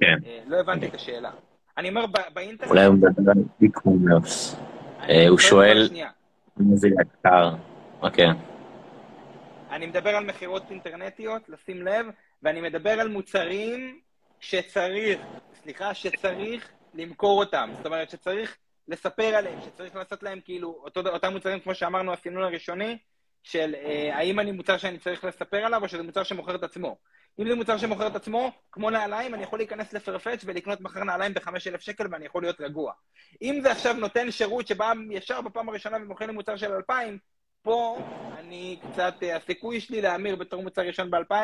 כן. 0.00 0.16
אה, 0.26 0.40
לא 0.46 0.60
הבנתי 0.60 0.86
את 0.86 0.94
השאלה. 0.94 1.30
אני 1.78 1.88
אומר, 1.88 2.04
באינטרנט... 2.34 2.70
אולי 2.70 2.84
הוא 2.84 2.94
מדבר 2.94 3.32
על 3.32 3.38
e-commerce. 3.62 4.56
הוא 5.28 5.38
שואל... 5.38 5.88
זה 6.74 6.88
יקר. 6.88 7.54
אוקיי. 8.02 8.26
אני 9.70 9.86
מדבר 9.86 10.10
על 10.10 10.24
מכירות 10.24 10.62
אינטרנטיות, 10.70 11.48
לשים 11.48 11.82
לב, 11.82 12.06
ואני 12.42 12.60
מדבר 12.60 12.90
על 12.90 13.08
מוצרים 13.08 14.00
שצריך, 14.40 15.20
סליחה, 15.62 15.94
שצריך 15.94 16.68
למכור 16.94 17.38
אותם. 17.38 17.70
זאת 17.76 17.86
אומרת, 17.86 18.10
שצריך 18.10 18.56
לספר 18.88 19.34
עליהם, 19.34 19.58
שצריך 19.60 19.96
לעשות 19.96 20.22
להם 20.22 20.40
כאילו, 20.44 20.78
אותו, 20.84 21.00
אותם 21.08 21.32
מוצרים, 21.32 21.60
כמו 21.60 21.74
שאמרנו, 21.74 22.12
הסינון 22.12 22.42
הראשוני, 22.42 22.98
של 23.46 23.74
אה, 23.74 24.16
האם 24.16 24.40
אני 24.40 24.52
מוצר 24.52 24.76
שאני 24.76 24.98
צריך 24.98 25.24
לספר 25.24 25.56
עליו, 25.56 25.82
או 25.82 25.88
שזה 25.88 26.02
מוצר 26.02 26.22
שמוכר 26.22 26.54
את 26.54 26.62
עצמו. 26.62 26.96
אם 27.38 27.48
זה 27.48 27.54
מוצר 27.54 27.78
שמוכר 27.78 28.06
את 28.06 28.16
עצמו, 28.16 28.52
כמו 28.72 28.90
נעליים, 28.90 29.34
אני 29.34 29.42
יכול 29.42 29.58
להיכנס 29.58 29.92
לפרפץ' 29.92 30.44
ולקנות 30.44 30.80
מחר 30.80 31.04
נעליים 31.04 31.34
ב-5,000 31.34 31.80
שקל 31.80 32.06
ואני 32.10 32.26
יכול 32.26 32.42
להיות 32.42 32.60
רגוע. 32.60 32.92
אם 33.42 33.60
זה 33.62 33.72
עכשיו 33.72 33.94
נותן 33.94 34.30
שירות 34.30 34.66
שבא 34.66 34.92
ישר 35.10 35.40
בפעם 35.40 35.68
הראשונה 35.68 35.96
ומוכר 35.96 36.26
לי 36.26 36.32
מוצר 36.32 36.56
של 36.56 36.72
2,000, 36.72 37.18
פה 37.62 37.98
אני 38.38 38.78
קצת, 38.92 39.14
הסיכוי 39.36 39.80
שלי 39.80 40.02
להמיר 40.02 40.36
בתור 40.36 40.62
מוצר 40.62 40.82
ראשון 40.82 41.10
ב-2,000 41.10 41.34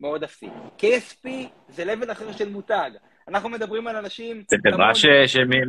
מאוד 0.00 0.24
אפסי. 0.24 0.48
KSP 0.78 1.28
זה 1.68 1.84
לבל 1.84 2.12
אחר 2.12 2.32
של 2.32 2.48
מותג. 2.48 2.90
אנחנו 3.28 3.48
מדברים 3.48 3.86
על 3.86 3.96
אנשים... 3.96 4.42
זה 4.48 4.56
חברה 4.70 4.94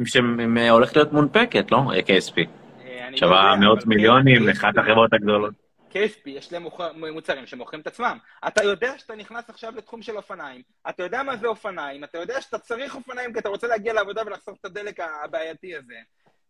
שהולכת 0.06 0.96
להיות 0.96 1.14
מונפקת, 1.14 1.72
לא? 1.72 1.78
KSP. 1.78 2.38
אה, 2.86 3.10
שווה 3.16 3.56
מאות 3.56 3.86
מיליונים, 3.86 4.50
אחת 4.50 4.78
החברות 4.78 5.14
הגדולות. 5.14 5.65
KSP, 5.96 6.30
יש 6.30 6.54
להם 6.54 6.66
מוצרים 7.14 7.46
שמוכרים 7.46 7.82
את 7.82 7.88
עצמם. 7.88 8.18
אתה 8.48 8.64
יודע 8.64 8.98
שאתה 8.98 9.16
נכנס 9.16 9.50
עכשיו 9.50 9.74
לתחום 9.76 10.02
של 10.02 10.18
אופניים, 10.18 10.62
אתה 10.90 11.04
יודע 11.04 11.24
מה 11.24 11.38
זה 11.38 11.48
אופניים, 11.48 12.04
אתה 12.04 12.18
יודע 12.18 12.42
שאתה 12.42 12.60
צריך 12.60 12.96
אופניים 12.96 13.34
כי 13.34 13.40
אתה 13.40 13.50
רוצה 13.50 13.68
להגיע 13.68 13.94
לעבודה 13.94 14.22
ולחסוך 14.26 14.58
את 14.60 14.66
הדלק 14.66 15.00
הבעייתי 15.24 15.76
הזה 15.76 15.96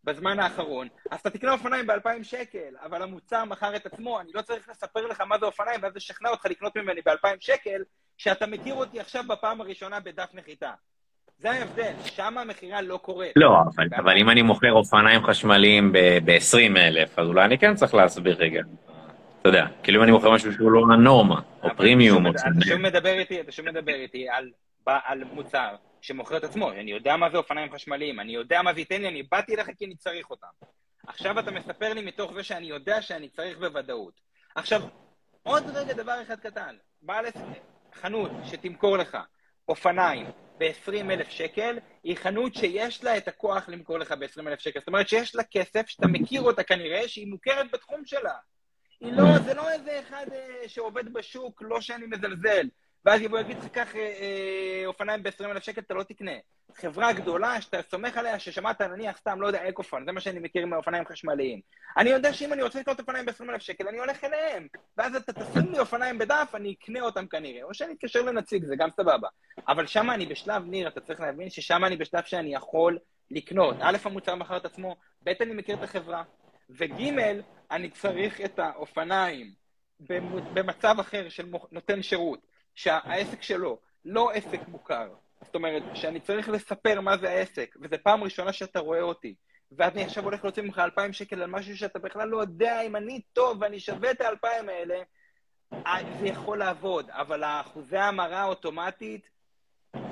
בזמן 0.04 0.39
האחרון, 0.39 0.88
אז 1.12 1.20
אתה 1.20 1.30
תקנה 1.30 1.54
אופניים 1.54 1.88
ב-2,000 1.88 2.24
שקל, 2.24 2.76
אבל 2.84 3.02
המוצר 3.02 3.46
מכר 3.46 3.76
את 3.76 3.86
עצמו, 3.86 4.20
אני 4.20 4.30
לא 4.34 4.41
צריך 4.41 4.70
לספר 4.70 5.08
לך 5.08 5.22
מה 5.22 5.39
זה 5.39 5.46
אופניים 5.46 5.80
ואז 5.84 5.96
לשכנע 5.96 6.30
אותך 6.30 6.46
לקנות 6.46 6.78
ממני 6.78 7.02
ב-2,000 7.06 7.38
שקל, 7.39 7.82
שאתה 8.18 8.48
מכיר 8.48 8.76
אותי 8.76 9.00
עכשיו 9.00 9.24
בפעם 9.28 9.62
הראשונה 9.62 10.00
בדף 10.00 10.30
נחיתה. 10.34 10.72
זה 11.38 11.52
ההבדל, 11.52 11.93
שם 12.06 12.38
המכירה 12.38 12.82
לא 12.82 12.98
קורית. 12.98 13.32
לא, 13.36 13.58
אבל, 13.76 13.88
אבל 13.98 14.18
אם 14.18 14.30
אני 14.30 14.41
מוכר 14.41 14.72
אופניים 14.72 15.24
חשמליים 15.24 15.91
ב-20,000, 15.93 17.10
אז 17.18 17.28
אולי 17.28 17.46
אני 17.46 17.58
כן 17.58 17.76
צריך 17.76 17.93
להסביר 17.93 18.36
רגע. 18.39 18.62
אתה 19.46 19.58
יודע, 19.58 19.68
כאילו 19.84 20.00
אם 20.00 20.04
אני 20.04 20.12
מוכר 20.12 20.32
משהו 20.32 20.54
שהוא 20.54 20.72
לא 20.72 20.82
הנורמה, 20.93 21.41
או 21.64 21.70
פרימיום, 21.78 22.26
או 22.26 22.32
אתה 22.32 22.41
שוב 22.68 22.78
מדבר 22.78 23.14
איתי, 23.20 23.41
אתה 23.41 23.52
שוב 23.52 23.66
מדבר 23.66 23.93
איתי 23.93 24.30
על, 24.30 24.52
על 24.86 25.24
מוצר 25.24 25.76
שמוכר 26.02 26.38
את 26.38 26.43
עצמו, 26.43 26.72
אני 26.72 26.91
יודע 26.91 27.18
מה 27.18 27.30
זה 27.30 27.38
אופניים 27.38 27.72
חשמליים, 27.74 28.20
אני 28.20 28.32
יודע 28.32 28.62
מה 28.62 28.74
זה 28.74 28.80
ייתן 28.80 29.02
לי, 29.02 29.08
אני 29.08 29.24
באתי 29.24 29.56
אליך 29.56 29.70
כי 29.78 29.86
אני 29.86 29.96
צריך 29.96 30.30
אותם. 30.30 30.48
עכשיו 31.08 31.39
אתה 31.39 31.52
מספר 31.52 31.93
לי 31.93 32.02
מתוך 32.02 32.34
זה 32.34 32.43
שאני 32.43 32.66
יודע 32.66 33.02
שאני 33.02 33.30
צריך 33.30 33.58
בוודאות. 33.58 34.14
עכשיו, 34.56 34.82
עוד 35.43 35.64
רגע 35.76 35.93
דבר 35.93 36.22
אחד 36.22 36.39
קטן, 36.39 36.76
בעל 37.02 37.26
חנות 37.93 38.32
שתמכור 38.43 38.98
לך 38.98 39.18
אופניים 39.68 40.28
ב-20 40.58 41.30
שקל, 41.30 41.78
היא 42.04 42.18
חנות 42.18 42.56
שיש 42.56 43.04
לה 43.04 43.18
את 43.18 43.28
הכוח 43.28 43.70
למכור 43.70 43.98
לך 43.98 44.12
ב-20 44.12 44.60
שקל. 44.60 44.80
זאת 44.80 44.88
אומרת 44.88 45.10
שיש 45.10 45.36
לה 45.36 45.43
כסף, 45.43 45.88
שאתה 45.88 46.08
מכיר 46.08 46.41
אותה 46.41 46.64
כנראה, 46.64 47.08
שהיא 47.08 47.28
מוכרת 47.28 47.72
בתחום 47.72 48.06
שלה. 48.06 48.34
היא 49.06 49.14
לא, 49.14 49.39
זה 49.39 49.53
לא 49.53 49.72
איזה 49.72 49.99
אחד 49.99 50.26
אה, 50.34 50.68
שעובד 50.68 51.14
בשוק, 51.14 51.62
לא 51.62 51.82
שאני 51.82 52.06
מזלזל. 52.06 52.68
ואז 53.06 53.22
יבוא 53.22 53.39
יגיד 53.39 53.58
לך, 53.58 53.68
קח 53.68 53.95
אה, 53.95 54.01
אה, 54.01 54.86
אופניים 54.86 55.24
ב-20,000 55.24 55.60
שקל, 55.60 55.82
אתה 55.82 55.93
לא 55.93 56.03
תקנה. 56.03 56.32
חברה 56.76 57.14
גדולה 57.14 57.62
שאתה 57.62 57.78
סומך 57.89 58.18
עליה, 58.18 58.39
ששמעת 58.39 58.82
נניח 58.82 59.18
סתם, 59.18 59.41
לא 59.41 59.47
יודע, 59.47 59.70
אקופון, 59.70 60.06
זה 60.06 60.12
מה 60.12 60.22
שאני 60.22 60.39
מכיר 60.39 60.66
מאופניים 60.66 61.06
חשמליים. 61.06 61.62
אני 61.97 62.10
יודע 62.10 62.34
שאם 62.34 62.53
אני 62.53 62.64
רוצה 62.64 62.80
לקנות 62.80 62.99
אופניים 62.99 63.26
ב-20,000 63.26 63.60
שקל, 63.60 63.88
אני 63.88 63.97
הולך 63.97 64.24
אליהם. 64.24 64.68
ואז 64.97 65.16
אתה 65.16 65.34
תשים 65.34 65.72
לי 65.72 65.80
אופניים 65.80 66.18
בדף, 66.18 66.51
אני 66.53 66.76
אקנה 66.80 67.01
אותם 67.01 67.28
כנראה. 67.28 67.64
או 67.64 67.74
שאני 67.74 67.93
אתקשר 67.93 68.22
לנציג, 68.22 68.66
זה 68.66 68.76
גם 68.76 68.89
סבבה. 68.89 69.28
אבל 69.68 69.88
שם 69.88 70.12
אני 70.12 70.26
בשלב, 70.26 70.66
ניר, 70.66 70.88
אתה 70.88 71.01
צריך 71.01 71.20
להבין 71.20 71.49
ששם 71.49 71.86
אני 71.86 71.97
בשלב 71.97 72.24
שאני 72.24 72.53
יכול 72.56 72.99
לקנות. 73.32 73.76
א', 73.80 73.97
המוצר 74.03 74.36
מכר 74.36 74.58
את 74.58 74.66
עצמו, 74.66 74.95
ב', 75.24 75.30
אני 75.41 75.53
מכיר 75.53 75.76
את 75.76 75.84
החברה, 75.84 76.24
וג', 76.70 77.12
אני 77.72 77.89
צריך 77.89 78.41
את 78.41 78.59
האופניים 78.59 79.53
במצב 80.53 80.95
אחר 80.99 81.30
של 81.30 81.45
נותן 81.72 82.03
שירות, 82.03 82.39
שהעסק 82.76 83.41
שלו 83.41 83.80
לא 84.05 84.32
עסק 84.32 84.68
מוכר. 84.68 85.09
זאת 85.41 85.55
אומרת, 85.55 85.84
שאני 85.93 86.20
צריך 86.20 86.49
לספר 86.49 87.01
מה 87.01 87.18
זה 87.18 87.30
העסק, 87.30 87.76
וזו 87.82 87.95
פעם 88.03 88.24
ראשונה 88.24 88.53
שאתה 88.53 88.80
רואה 88.80 89.01
אותי, 89.01 89.36
ואני 89.72 90.03
עכשיו 90.03 90.24
הולך 90.24 90.43
להוציא 90.43 90.63
ממך 90.63 90.80
2,000 90.80 91.13
שקל 91.13 91.41
על 91.41 91.49
משהו 91.49 91.78
שאתה 91.78 91.99
בכלל 91.99 92.28
לא 92.28 92.41
יודע 92.41 92.82
אם 92.82 92.95
אני 92.95 93.22
טוב 93.34 93.57
ואני 93.61 93.80
שווה 93.80 94.11
את 94.11 94.22
ה-2,000 94.22 94.70
האלה, 94.70 94.95
אה, 95.74 96.18
זה 96.20 96.28
יכול 96.28 96.59
לעבוד, 96.59 97.09
אבל 97.09 97.43
האחוזי 97.43 97.97
ההמרה 97.97 98.41
האוטומטית 98.41 99.30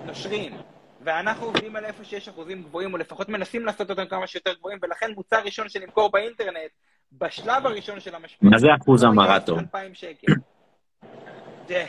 נושרים. 0.06 0.58
ואנחנו 1.02 1.46
עובדים 1.46 1.76
על 1.76 1.86
איפה 1.86 2.04
שיש 2.04 2.28
אחוזים 2.28 2.64
גבוהים, 2.64 2.94
או 2.94 2.98
לפחות 2.98 3.30
מנסים 3.30 3.66
לעשות 3.66 3.90
אותם 3.90 4.06
כמה 4.06 4.28
שיותר 4.28 4.54
גבוהים, 4.54 4.80
ולכן 4.82 5.12
מוצר 5.12 5.44
ראשון 5.44 5.70
שנמכור 5.70 6.12
באינטרנט, 6.12 6.72
בשלב 7.22 7.66
הראשון 7.66 8.00
של 8.00 8.16
המשפך... 8.16 8.44
מה 8.44 8.58
זה 8.58 8.68
אחוז 8.82 9.04
המרה 9.04 9.40
טוב? 9.40 9.60
זה 11.68 11.86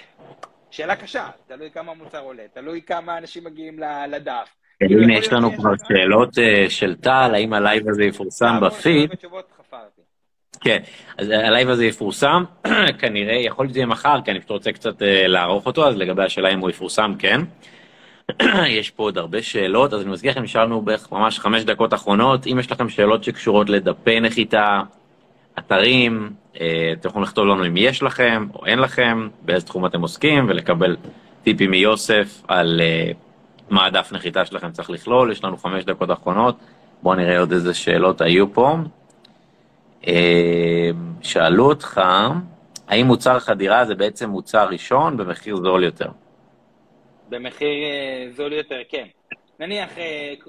שאלה 0.70 0.96
קשה, 0.96 1.28
תלוי 1.46 1.70
כמה 1.70 1.92
המוצר 1.92 2.20
עולה, 2.20 2.42
תלוי 2.54 2.82
כמה 2.82 3.18
אנשים 3.18 3.44
מגיעים 3.44 3.78
לדף. 4.08 4.48
כן, 4.80 4.86
כאילו, 4.86 5.02
הנה, 5.02 5.18
יש 5.18 5.32
לנו 5.32 5.56
כבר 5.56 5.70
שאלות 5.88 6.38
אה, 6.38 6.70
של 6.70 6.96
טל, 6.96 7.30
האם 7.34 7.52
הלייב 7.52 7.88
הזה 7.88 8.04
יפורסם 8.04 8.60
בפיד? 8.62 9.10
כן, 10.60 10.82
אז 11.18 11.30
הלייב 11.30 11.68
הזה 11.68 11.84
יפורסם, 11.84 12.44
כנראה, 13.00 13.34
יכול 13.34 13.64
להיות 13.64 13.70
שזה 13.70 13.78
יהיה 13.78 13.86
מחר, 13.86 14.20
כי 14.24 14.30
אני 14.30 14.38
פשוט 14.38 14.50
רוצה 14.50 14.72
קצת 14.72 15.02
אה, 15.02 15.26
לערוך 15.26 15.66
אותו, 15.66 15.88
אז 15.88 15.96
לגבי 15.96 16.24
השאלה 16.24 16.48
אם 16.48 16.58
הוא 16.58 16.70
יפורסם, 16.70 17.12
כן. 17.18 17.40
יש 18.78 18.90
פה 18.90 19.02
עוד 19.02 19.18
הרבה 19.18 19.42
שאלות, 19.42 19.92
אז 19.92 20.02
אני 20.02 20.10
מזכיר 20.10 20.30
לכם, 20.30 20.42
נשארנו 20.42 20.82
בערך 20.82 21.12
ממש 21.12 21.38
חמש 21.38 21.62
דקות 21.62 21.94
אחרונות. 21.94 22.46
אם 22.46 22.58
יש 22.58 22.72
לכם 22.72 22.88
שאלות 22.88 23.24
שקשורות 23.24 23.70
לדפי 23.70 24.20
נחיתה, 24.20 24.82
אתרים, 25.58 26.32
אה, 26.60 26.92
אתם 26.92 27.08
יכולים 27.08 27.24
לכתוב 27.24 27.46
לנו 27.46 27.66
אם 27.66 27.76
יש 27.76 28.02
לכם 28.02 28.46
או 28.54 28.66
אין 28.66 28.78
לכם, 28.78 29.28
באיזה 29.42 29.66
תחום 29.66 29.86
אתם 29.86 30.02
עוסקים, 30.02 30.48
ולקבל 30.48 30.96
טיפים 31.42 31.70
מיוסף 31.70 32.42
על 32.48 32.80
אה, 32.80 33.10
מה 33.70 33.86
הדף 33.86 34.12
נחיתה 34.12 34.46
שלכם 34.46 34.72
צריך 34.72 34.90
לכלול. 34.90 35.32
יש 35.32 35.44
לנו 35.44 35.56
חמש 35.56 35.84
דקות 35.84 36.10
אחרונות. 36.10 36.56
בואו 37.02 37.14
נראה 37.14 37.38
עוד 37.38 37.52
איזה 37.52 37.74
שאלות 37.74 38.20
היו 38.20 38.52
פה. 38.52 38.76
אה, 40.06 40.90
שאלו 41.22 41.64
אותך, 41.64 42.00
האם 42.88 43.06
מוצר 43.06 43.38
חדירה 43.38 43.84
זה 43.84 43.94
בעצם 43.94 44.30
מוצר 44.30 44.68
ראשון 44.68 45.16
במחיר 45.16 45.56
זול 45.56 45.84
יותר? 45.84 46.08
במחיר 47.28 47.68
זול 48.36 48.52
יותר, 48.52 48.80
כן. 48.88 49.06
נניח, 49.60 49.90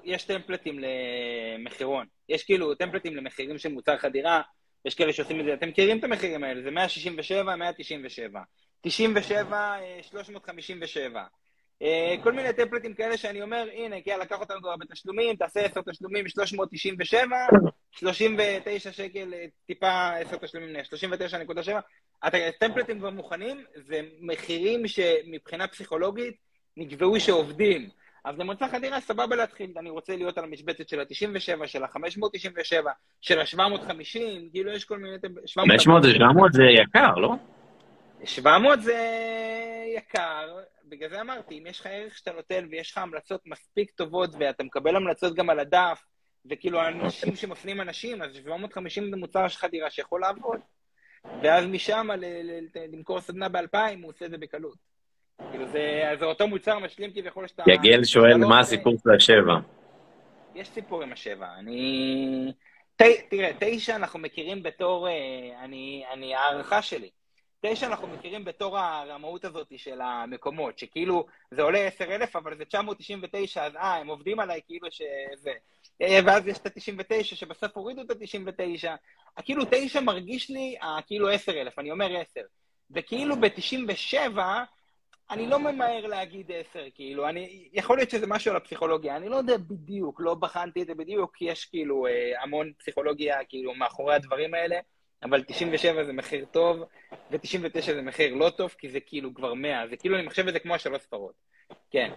יש 0.03 0.24
טמפלטים 0.24 0.80
למחירון. 0.80 2.06
יש 2.30 2.43
כאילו 2.43 2.76
טמפלטים 2.76 3.16
למחירים 3.16 3.58
של 3.58 3.72
מוצר 3.72 3.97
חדירה, 3.97 4.41
יש 4.86 4.96
כאלה 4.96 5.14
שעושים 5.14 5.40
את 5.40 5.46
זה, 5.46 5.54
אתם 5.54 5.68
מכירים 5.68 6.00
את 6.00 6.04
המחירים 6.04 6.44
האלה, 6.44 6.62
זה 6.62 6.72
167, 6.72 7.56
197, 7.56 8.42
97, 8.82 9.76
357. 10.02 11.24
כל 12.24 12.32
מיני 12.32 12.54
טמפלטים 12.54 12.94
כאלה 12.94 13.18
שאני 13.18 13.42
אומר, 13.42 13.68
הנה, 13.74 14.02
כן, 14.02 14.20
לקח 14.20 14.40
אותנו 14.40 14.62
כבר 14.62 14.76
בתשלומים, 14.76 15.36
תעשה 15.36 15.60
10 15.60 15.82
תשלומים, 15.92 16.28
397, 16.28 17.38
39 17.92 18.92
שקל, 18.92 19.34
טיפה 19.68 20.10
10 20.10 20.38
תשלומים, 20.38 20.76
39.7. 20.76 21.72
הטמפלטים 22.22 23.00
כבר 23.00 23.10
מוכנים, 23.10 23.64
זה 23.76 24.02
מחירים 24.22 24.88
שמבחינה 24.88 25.68
פסיכולוגית 25.68 26.36
נקבעו 26.78 27.20
שעובדים. 27.20 27.90
אז 28.26 28.39
למוצא 28.39 28.67
חדירה 28.67 28.99
סבבה 28.99 29.36
להתחיל, 29.36 29.73
אני 29.78 29.89
רוצה 29.89 30.15
להיות 30.15 30.38
על 30.38 30.43
המשבצת 30.43 30.89
של 30.89 30.99
ה-97, 30.99 31.67
של 31.67 31.84
ה-597, 31.84 32.86
של 33.21 33.39
ה-750, 33.39 34.19
כאילו 34.51 34.71
יש 34.71 34.86
כל 34.86 34.97
מיני... 34.97 35.17
500 35.55 36.03
זה 36.03 36.09
700 36.11 36.53
זה 36.53 36.63
יקר, 36.63 37.15
לא? 37.15 37.34
700 38.23 38.82
זה 38.82 38.97
יקר, 39.97 40.57
בגלל 40.86 41.09
זה 41.09 41.21
אמרתי, 41.21 41.57
אם 41.57 41.67
יש 41.67 41.80
לך 41.80 41.86
ערך 41.86 42.17
שאתה 42.17 42.32
נותן 42.32 42.67
ויש 42.71 42.91
לך 42.91 42.97
המלצות 42.97 43.41
מספיק 43.45 43.91
טובות 43.91 44.30
ואתה 44.39 44.63
מקבל 44.63 44.95
המלצות 44.95 45.36
גם 45.36 45.49
על 45.49 45.59
הדף, 45.59 46.03
וכאילו 46.49 46.88
אנשים 46.88 47.36
שמפנים 47.36 47.82
אנשים, 47.82 48.21
אז 48.21 48.36
750 48.36 49.09
זה 49.11 49.17
מוצר 49.17 49.47
של 49.47 49.57
חדירה 49.57 49.89
שיכול 49.89 50.21
לעבוד. 50.21 50.59
ואז 51.43 51.65
משם 51.65 52.07
למכור 52.93 53.21
סדנה 53.21 53.49
ב-2000, 53.49 53.78
הוא 54.01 54.09
עושה 54.09 54.26
את 54.26 54.32
זה 54.32 54.38
בקלות. 54.38 54.95
כאילו 55.52 55.68
זה, 55.68 56.14
זה 56.20 56.26
אותו 56.26 56.48
מוצר 56.48 56.80
משלים 56.80 57.12
כביכול 57.12 57.48
שאתה... 57.48 57.64
יגל 57.68 58.04
שואל 58.04 58.38
מה 58.38 58.60
הסיפור 58.60 58.94
של 59.04 59.12
השבע. 59.12 59.54
יש 60.56 60.70
סיפור 60.70 61.02
עם 61.02 61.14
השבע. 61.14 61.48
אני... 61.60 62.54
ת, 62.96 63.02
תראה, 63.30 63.52
תשע 63.60 63.96
אנחנו 63.96 64.20
מכירים 64.20 64.64
בתור, 64.64 65.08
אה, 65.08 65.14
אני, 65.64 66.04
אני, 66.14 66.36
הערכה 66.36 66.82
שלי. 66.82 67.10
תשע 67.62 67.88
אנחנו 67.88 68.08
מכירים 68.08 68.46
בתור 68.46 68.78
הרמאות 68.80 69.46
הזאת 69.46 69.68
של 69.78 70.02
המקומות, 70.02 70.80
שכאילו 70.80 71.26
זה 71.52 71.62
עולה 71.62 71.80
עשר 71.80 72.16
אלף, 72.16 72.36
אבל 72.36 72.58
זה 72.58 72.66
999, 72.66 73.66
אז 73.66 73.76
אה, 73.76 73.96
הם 73.96 74.08
עובדים 74.08 74.40
עליי 74.40 74.62
כאילו 74.68 74.88
שזה... 74.92 75.52
אה, 76.02 76.20
ואז 76.26 76.48
יש 76.48 76.58
את 76.58 76.66
ה-99, 76.66 77.24
שבסוף 77.24 77.78
הורידו 77.78 78.02
את 78.02 78.12
ה-99. 78.12 78.88
כאילו 79.44 79.64
תשע 79.72 80.00
מרגיש 80.00 80.50
לי 80.50 80.76
כאילו 81.08 81.30
עשר 81.30 81.62
אלף, 81.62 81.80
אני 81.80 81.92
אומר 81.92 82.18
עשר. 82.18 82.42
וכאילו 82.92 83.36
ב-97, 83.36 84.38
אני 85.32 85.47
לא 85.47 85.59
ממהר 85.59 86.07
להגיד 86.07 86.51
עשר, 86.51 86.86
כאילו, 86.95 87.30
אני, 87.30 87.67
יכול 87.73 87.97
להיות 87.97 88.09
שזה 88.09 88.28
משהו 88.28 88.51
על 88.51 88.57
הפסיכולוגיה, 88.57 89.17
אני 89.17 89.30
לא 89.30 89.36
יודע 89.36 89.57
בדיוק, 89.57 90.21
לא 90.21 90.34
בחנתי 90.34 90.82
את 90.82 90.88
זה 90.88 90.95
בדיוק, 90.95 91.36
כי 91.36 91.45
יש 91.45 91.65
כאילו 91.65 92.07
אה, 92.07 92.43
המון 92.43 92.71
פסיכולוגיה, 92.78 93.36
כאילו, 93.49 93.76
מאחורי 93.76 94.15
הדברים 94.15 94.53
האלה, 94.53 94.76
אבל 95.23 95.43
97 95.47 96.03
זה 96.03 96.13
מחיר 96.13 96.45
טוב, 96.51 96.84
ו-99 97.32 97.82
זה 97.82 98.01
מחיר 98.01 98.34
לא 98.34 98.49
טוב, 98.49 98.76
כי 98.78 98.89
זה 98.89 98.99
כאילו 98.99 99.34
כבר 99.34 99.53
100, 99.53 99.88
זה 99.89 99.95
כאילו, 99.95 100.15
אני 100.15 100.26
מחשב 100.26 100.47
את 100.47 100.53
זה 100.53 100.59
כמו 100.59 100.76
השלוש 100.76 101.01
ספרות, 101.01 101.34
כן. 101.91 102.09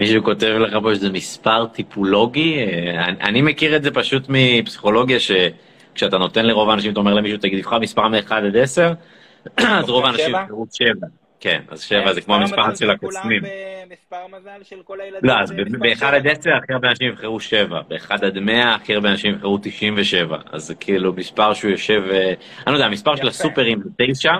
מישהו 0.00 0.24
כותב 0.24 0.46
לך 0.46 0.76
פה 0.82 0.94
שזה 0.94 1.10
מספר 1.12 1.66
טיפולוגי, 1.66 2.58
אה, 2.58 3.04
אני, 3.04 3.20
אני 3.20 3.42
מכיר 3.42 3.76
את 3.76 3.82
זה 3.82 3.90
פשוט 3.90 4.22
מפסיכולוגיה, 4.28 5.18
שכשאתה 5.20 6.18
נותן 6.18 6.46
לרוב 6.46 6.70
האנשים, 6.70 6.92
אתה 6.92 7.00
אומר 7.00 7.14
למישהו, 7.14 7.38
תגיד, 7.38 7.62
תבחר 7.62 7.78
מספר 7.78 8.08
מ-1 8.08 8.34
עד 8.34 8.56
10, 8.56 8.92
אז 9.56 9.88
רוב 9.88 10.04
האנשים 10.04 10.34
יבחרו 10.34 10.66
7. 10.72 11.06
כן, 11.40 11.62
אז 11.68 11.82
שבע 11.82 12.12
זה 12.12 12.20
כמו 12.20 12.34
המספר 12.34 12.74
של 12.74 12.90
הקוסמים. 12.90 13.42
מספר 13.90 14.26
מזל 14.26 14.62
של 14.62 14.82
כל 14.82 15.00
הילדים. 15.00 15.30
לא, 15.30 15.40
אז 15.40 15.52
ב-1 15.52 16.04
עד 16.04 16.26
10 16.26 16.50
הכי 16.56 16.72
הרבה 16.72 16.88
אנשים 16.88 17.08
יבחרו 17.08 17.40
7, 17.40 17.82
ב-1 17.88 18.10
עד 18.10 18.38
100 18.38 18.74
הכי 18.74 18.94
הרבה 18.94 19.10
אנשים 19.10 19.34
יבחרו 19.34 19.58
97, 19.62 20.38
אז 20.52 20.62
זה 20.62 20.74
כאילו 20.74 21.12
מספר 21.12 21.54
שהוא 21.54 21.70
יושב, 21.70 22.02
אה, 22.10 22.28
אני 22.28 22.36
לא 22.66 22.72
יודע, 22.72 22.86
המספר 22.86 23.16
של 23.16 23.28
הסופרים 23.28 23.82
זה 23.82 23.90
9, 23.98 24.32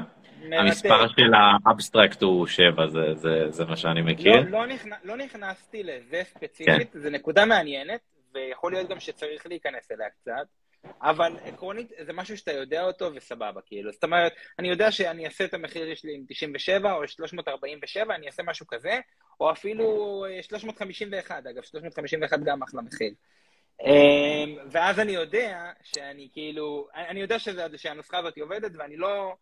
המספר 0.53 1.09
של 1.09 1.33
האבסטרקט 1.67 2.23
הוא 2.23 2.47
7, 2.47 2.87
זה 3.49 3.65
מה 3.69 3.77
שאני 3.77 4.03
מכיר. 4.03 4.41
לא, 4.41 4.67
לא, 4.67 4.75
לא 5.05 5.17
נכנסתי 5.17 5.83
לזה 5.83 6.23
ספציפית, 6.25 6.93
כן. 6.93 6.99
זו 7.01 7.11
נקודה 7.11 7.45
מעניינת, 7.45 8.01
ויכול 8.35 8.73
להיות 8.73 8.89
גם 8.89 9.01
שצריך 9.01 9.47
להיכנס 9.47 9.93
אליה 9.93 10.09
קצת. 10.11 10.47
אבל 11.03 11.37
עקרונית 11.45 11.93
זה 12.07 12.13
משהו 12.13 12.37
שאתה 12.37 12.53
יודע 12.53 12.85
אותו 12.85 13.11
וסבבה, 13.15 13.61
כאילו. 13.67 13.93
זאת 13.93 14.05
אומרת, 14.05 14.33
אני 14.59 14.69
יודע 14.69 14.93
שאני 14.93 15.25
אעשה 15.25 15.45
את 15.45 15.55
המחיר 15.55 15.95
שלי 15.95 16.15
עם 16.15 16.25
97 16.29 16.93
או 16.93 17.09
347, 17.09 18.15
אני 18.15 18.27
אעשה 18.27 18.43
משהו 18.43 18.67
כזה, 18.67 19.01
או 19.41 19.53
אפילו 19.53 20.25
351, 20.43 21.47
אגב, 21.47 21.63
351 21.63 22.41
גם 22.45 22.63
אחלה 22.63 22.83
מחיר. 22.83 23.13
אמ, 23.83 24.57
ואז 24.71 25.01
אני 25.01 25.13
יודע 25.13 25.71
שאני 25.83 26.29
כאילו, 26.33 26.89
אני 26.95 27.21
יודע 27.21 27.39
שזה, 27.39 27.67
שהנוסחה 27.77 28.19
הזאת 28.19 28.39
עובדת 28.39 28.73
ואני 28.75 28.97
לא... 28.97 29.35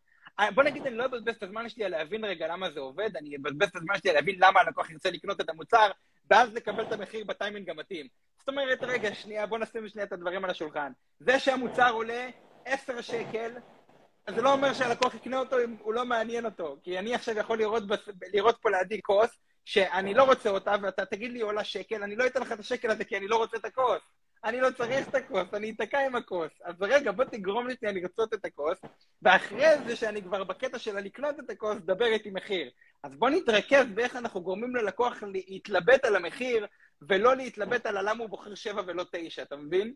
בוא 0.55 0.62
נגיד, 0.62 0.87
אני 0.87 0.97
לא 0.97 1.05
אבזבז 1.05 1.37
את 1.37 1.43
הזמן 1.43 1.68
שלי 1.68 1.84
על 1.84 1.91
להבין 1.91 2.24
רגע 2.24 2.49
למה 2.49 2.70
זה 2.70 2.80
עובד, 2.80 3.16
אני 3.16 3.37
אבזבז 3.37 3.68
את 3.68 3.76
הזמן 3.76 3.95
שלי 3.99 4.11
על 4.11 4.16
להבין 4.16 4.34
למה 4.39 4.61
הלקוח 4.61 4.91
ירצה 4.91 5.11
לקנות 5.11 5.41
את 5.41 5.49
המוצר, 5.49 5.91
ואז 6.30 6.55
לקבל 6.55 6.82
את 6.82 6.93
המחיר 6.93 7.24
בטיימינג 7.24 7.70
המתאים. 7.70 8.07
זאת 8.47 8.53
אומרת, 8.53 8.78
רגע, 8.82 9.14
שנייה, 9.14 9.47
בוא 9.47 9.59
נשים 9.59 9.88
שנייה 9.88 10.07
את 10.07 10.12
הדברים 10.12 10.44
על 10.44 10.51
השולחן. 10.51 10.92
זה 11.20 11.38
שהמוצר 11.38 11.92
עולה 11.92 12.28
10 12.64 13.01
שקל, 13.01 13.51
אז 14.26 14.34
זה 14.34 14.42
לא 14.42 14.53
אומר 14.53 14.72
שהלקוח 14.72 15.14
יקנה 15.14 15.38
אותו 15.38 15.64
אם 15.64 15.76
הוא 15.80 15.94
לא 15.94 16.05
מעניין 16.05 16.44
אותו. 16.44 16.76
כי 16.82 16.99
אני 16.99 17.14
עכשיו 17.14 17.38
יכול 17.38 17.59
לראות, 17.59 17.82
לראות 18.32 18.57
פה 18.62 18.70
לידי 18.70 19.03
כוס, 19.03 19.30
שאני 19.64 20.14
לא 20.14 20.22
רוצה 20.22 20.51
אותה, 20.51 20.74
ואתה 20.82 21.05
תגיד 21.05 21.32
לי 21.32 21.40
עולה 21.40 21.64
שקל, 21.64 22.03
אני 22.03 22.16
לא 22.16 22.26
אתן 22.26 22.40
לך 22.40 22.53
את 22.53 22.61
השקל 22.61 22.90
הזה 22.90 23.05
כי 23.05 23.16
אני 23.16 23.28
לא 23.28 23.36
רוצה 23.36 23.57
את 23.57 23.64
הכוס. 23.64 24.01
אני 24.44 24.61
לא 24.61 24.70
צריך 24.70 25.09
את 25.09 25.14
הכוס, 25.14 25.55
אני 25.55 25.70
אתקע 25.70 26.07
עם 26.07 26.16
הכוס. 26.16 26.51
אז 26.64 26.74
רגע, 26.80 27.12
בוא 27.12 27.24
תגרום 27.24 27.66
לי 27.66 27.74
שנייה 27.76 27.94
לרצות 27.94 28.34
את 28.34 28.44
הכוס, 28.44 28.78
ואחרי 29.22 29.66
זה 29.86 29.97
שאני 29.97 30.22
כבר 30.22 30.44
בקטע 30.44 30.78
של 30.78 30.97
לקנות 30.97 31.40
את 31.40 31.51
הכוס, 31.51 31.78
דבר 31.78 32.07
איתי 32.07 32.30
מחיר. 32.30 32.70
אז 33.03 33.16
בוא 33.16 33.30
נתרכז 33.30 33.86
באיך 33.94 34.16
אנחנו 34.16 34.40
גורמים 34.40 34.76
ללקוח 34.76 35.22
להתלבט 35.49 36.05
על 36.05 36.16
המחיר, 36.16 36.66
ולא 37.03 37.36
להתלבט 37.36 37.86
על 37.86 37.97
הלמה 37.97 38.18
הוא 38.18 38.28
בוחר 38.28 38.55
שבע 38.55 38.82
ולא 38.86 39.05
תשע, 39.12 39.42
אתה 39.42 39.57
מבין? 39.57 39.92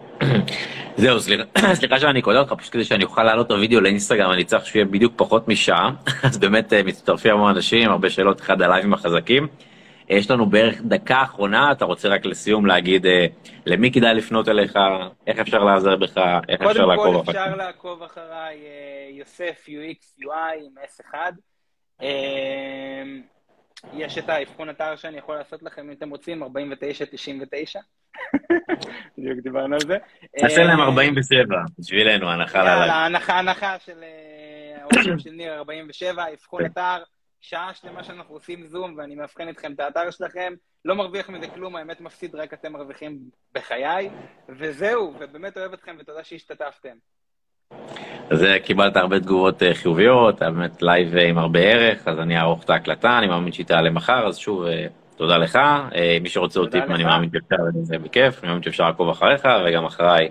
זהו, 0.96 1.20
סליחה 1.74 2.00
שאני 2.00 2.22
קודע 2.22 2.38
אותך, 2.38 2.52
פשוט 2.52 2.72
כדי 2.72 2.84
שאני 2.84 3.04
אוכל 3.04 3.22
לעלות 3.22 3.46
את 3.46 3.50
הוידאו 3.50 3.80
לאינסטגרם, 3.80 4.30
אני 4.30 4.44
צריך 4.44 4.66
שיהיה 4.66 4.84
בדיוק 4.84 5.12
פחות 5.16 5.48
משעה, 5.48 5.90
אז 6.28 6.38
באמת 6.38 6.72
אה, 6.72 6.82
מצטרפים 6.82 7.34
המון 7.34 7.54
אנשים, 7.56 7.90
הרבה 7.90 8.10
שאלות, 8.10 8.40
אחד 8.40 8.62
הלייבים 8.62 8.94
החזקים. 8.94 9.48
אה, 10.10 10.16
יש 10.16 10.30
לנו 10.30 10.46
בערך 10.46 10.80
דקה 10.82 11.22
אחרונה, 11.22 11.72
אתה 11.72 11.84
רוצה 11.84 12.08
רק 12.08 12.26
לסיום 12.26 12.66
להגיד 12.66 13.06
אה, 13.06 13.26
למי 13.66 13.92
כדאי 13.92 14.14
לפנות 14.14 14.48
אליך, 14.48 14.78
איך 15.26 15.38
אפשר 15.38 15.64
לעזר 15.64 15.96
בך, 15.96 16.18
איך 16.48 16.62
אפשר 16.62 16.86
לעקוב 16.86 17.16
אחריי? 17.16 17.24
קודם 17.24 17.24
כל 17.24 17.30
אפשר 17.30 17.56
לעקוב 17.56 18.02
אחריי 18.02 18.58
יוסף 19.10 19.66
UX 19.68 20.22
UI 20.22 20.66
עם 20.66 20.74
S1. 20.84 21.14
יש 23.92 24.18
את 24.18 24.28
האבחון 24.28 24.70
אתר 24.70 24.96
שאני 24.96 25.18
יכול 25.18 25.36
לעשות 25.36 25.62
לכם, 25.62 25.82
אם 25.82 25.92
אתם 25.92 26.10
רוצים, 26.10 26.42
49.99. 26.42 26.46
בדיוק 29.18 29.38
דיברנו 29.42 29.74
על 29.74 29.80
זה. 29.80 29.96
תעשה 30.40 30.64
להם 30.64 30.80
47, 30.80 31.56
אה, 31.56 31.62
בשבילנו, 31.78 32.30
הנחה 32.30 32.58
ללייב. 32.58 32.80
יאללה, 32.80 33.06
הנחה, 33.06 33.38
הנחה 33.38 33.78
של 33.78 34.02
אה, 34.02 34.82
האורחים 34.82 35.18
של 35.18 35.30
ניר 35.30 35.54
47, 35.54 36.24
אבחון 36.32 36.64
אתר, 36.64 37.02
שעה 37.40 37.74
שלמה 37.74 38.04
שאנחנו 38.04 38.34
עושים 38.34 38.66
זום 38.66 38.94
ואני 38.98 39.14
מאבחן 39.14 39.48
אתכם 39.48 39.72
את 39.72 39.80
האתר 39.80 40.10
שלכם. 40.10 40.54
לא 40.84 40.94
מרוויח 40.94 41.28
מזה 41.28 41.48
כלום, 41.48 41.76
האמת 41.76 42.00
מפסיד, 42.00 42.34
רק 42.34 42.54
אתם 42.54 42.72
מרוויחים 42.72 43.18
בחיי. 43.54 44.10
וזהו, 44.48 45.14
ובאמת 45.20 45.56
אוהב 45.56 45.72
אתכם 45.72 45.96
ותודה 46.00 46.24
שהשתתפתם. 46.24 46.96
אז 48.30 48.46
קיבלת 48.64 48.96
הרבה 48.96 49.20
תגובות 49.20 49.62
חיוביות, 49.72 50.38
באמת 50.42 50.82
לייב 50.82 51.16
עם 51.16 51.38
הרבה 51.38 51.60
ערך, 51.60 52.08
אז 52.08 52.18
אני 52.18 52.38
אערוך 52.38 52.64
את 52.64 52.70
ההקלטה, 52.70 53.18
אני 53.18 53.26
מאמין 53.26 53.52
שהיא 53.52 53.66
תעלה 53.66 53.90
מחר, 53.90 54.26
אז 54.26 54.36
שוב, 54.36 54.64
תודה 55.16 55.38
לך. 55.38 55.58
מי 56.20 56.28
שרוצה 56.28 56.60
טיפ, 56.70 56.90
אני 56.90 57.04
מאמין 57.04 57.30
שאפשר, 57.32 57.56
זה 57.82 57.98
בכיף, 57.98 58.40
אני 58.42 58.48
מאמין 58.48 58.62
שאפשר 58.62 58.84
לעקוב 58.84 59.08
אחריך 59.08 59.48
וגם 59.66 59.84
אחריי 59.84 60.28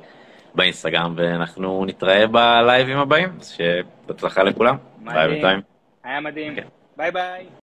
באינסטגרם, 0.55 1.13
ואנחנו 1.17 1.85
נתראה 1.85 2.27
בלייבים 2.27 2.97
הבאים, 2.97 3.29
אז 3.39 3.49
שבהצלחה 3.57 4.43
לכולם. 4.43 4.75
מדהים, 5.01 5.61
היה 6.03 6.19
מדהים, 6.19 6.55
ביי 6.97 7.11
ביי. 7.11 7.45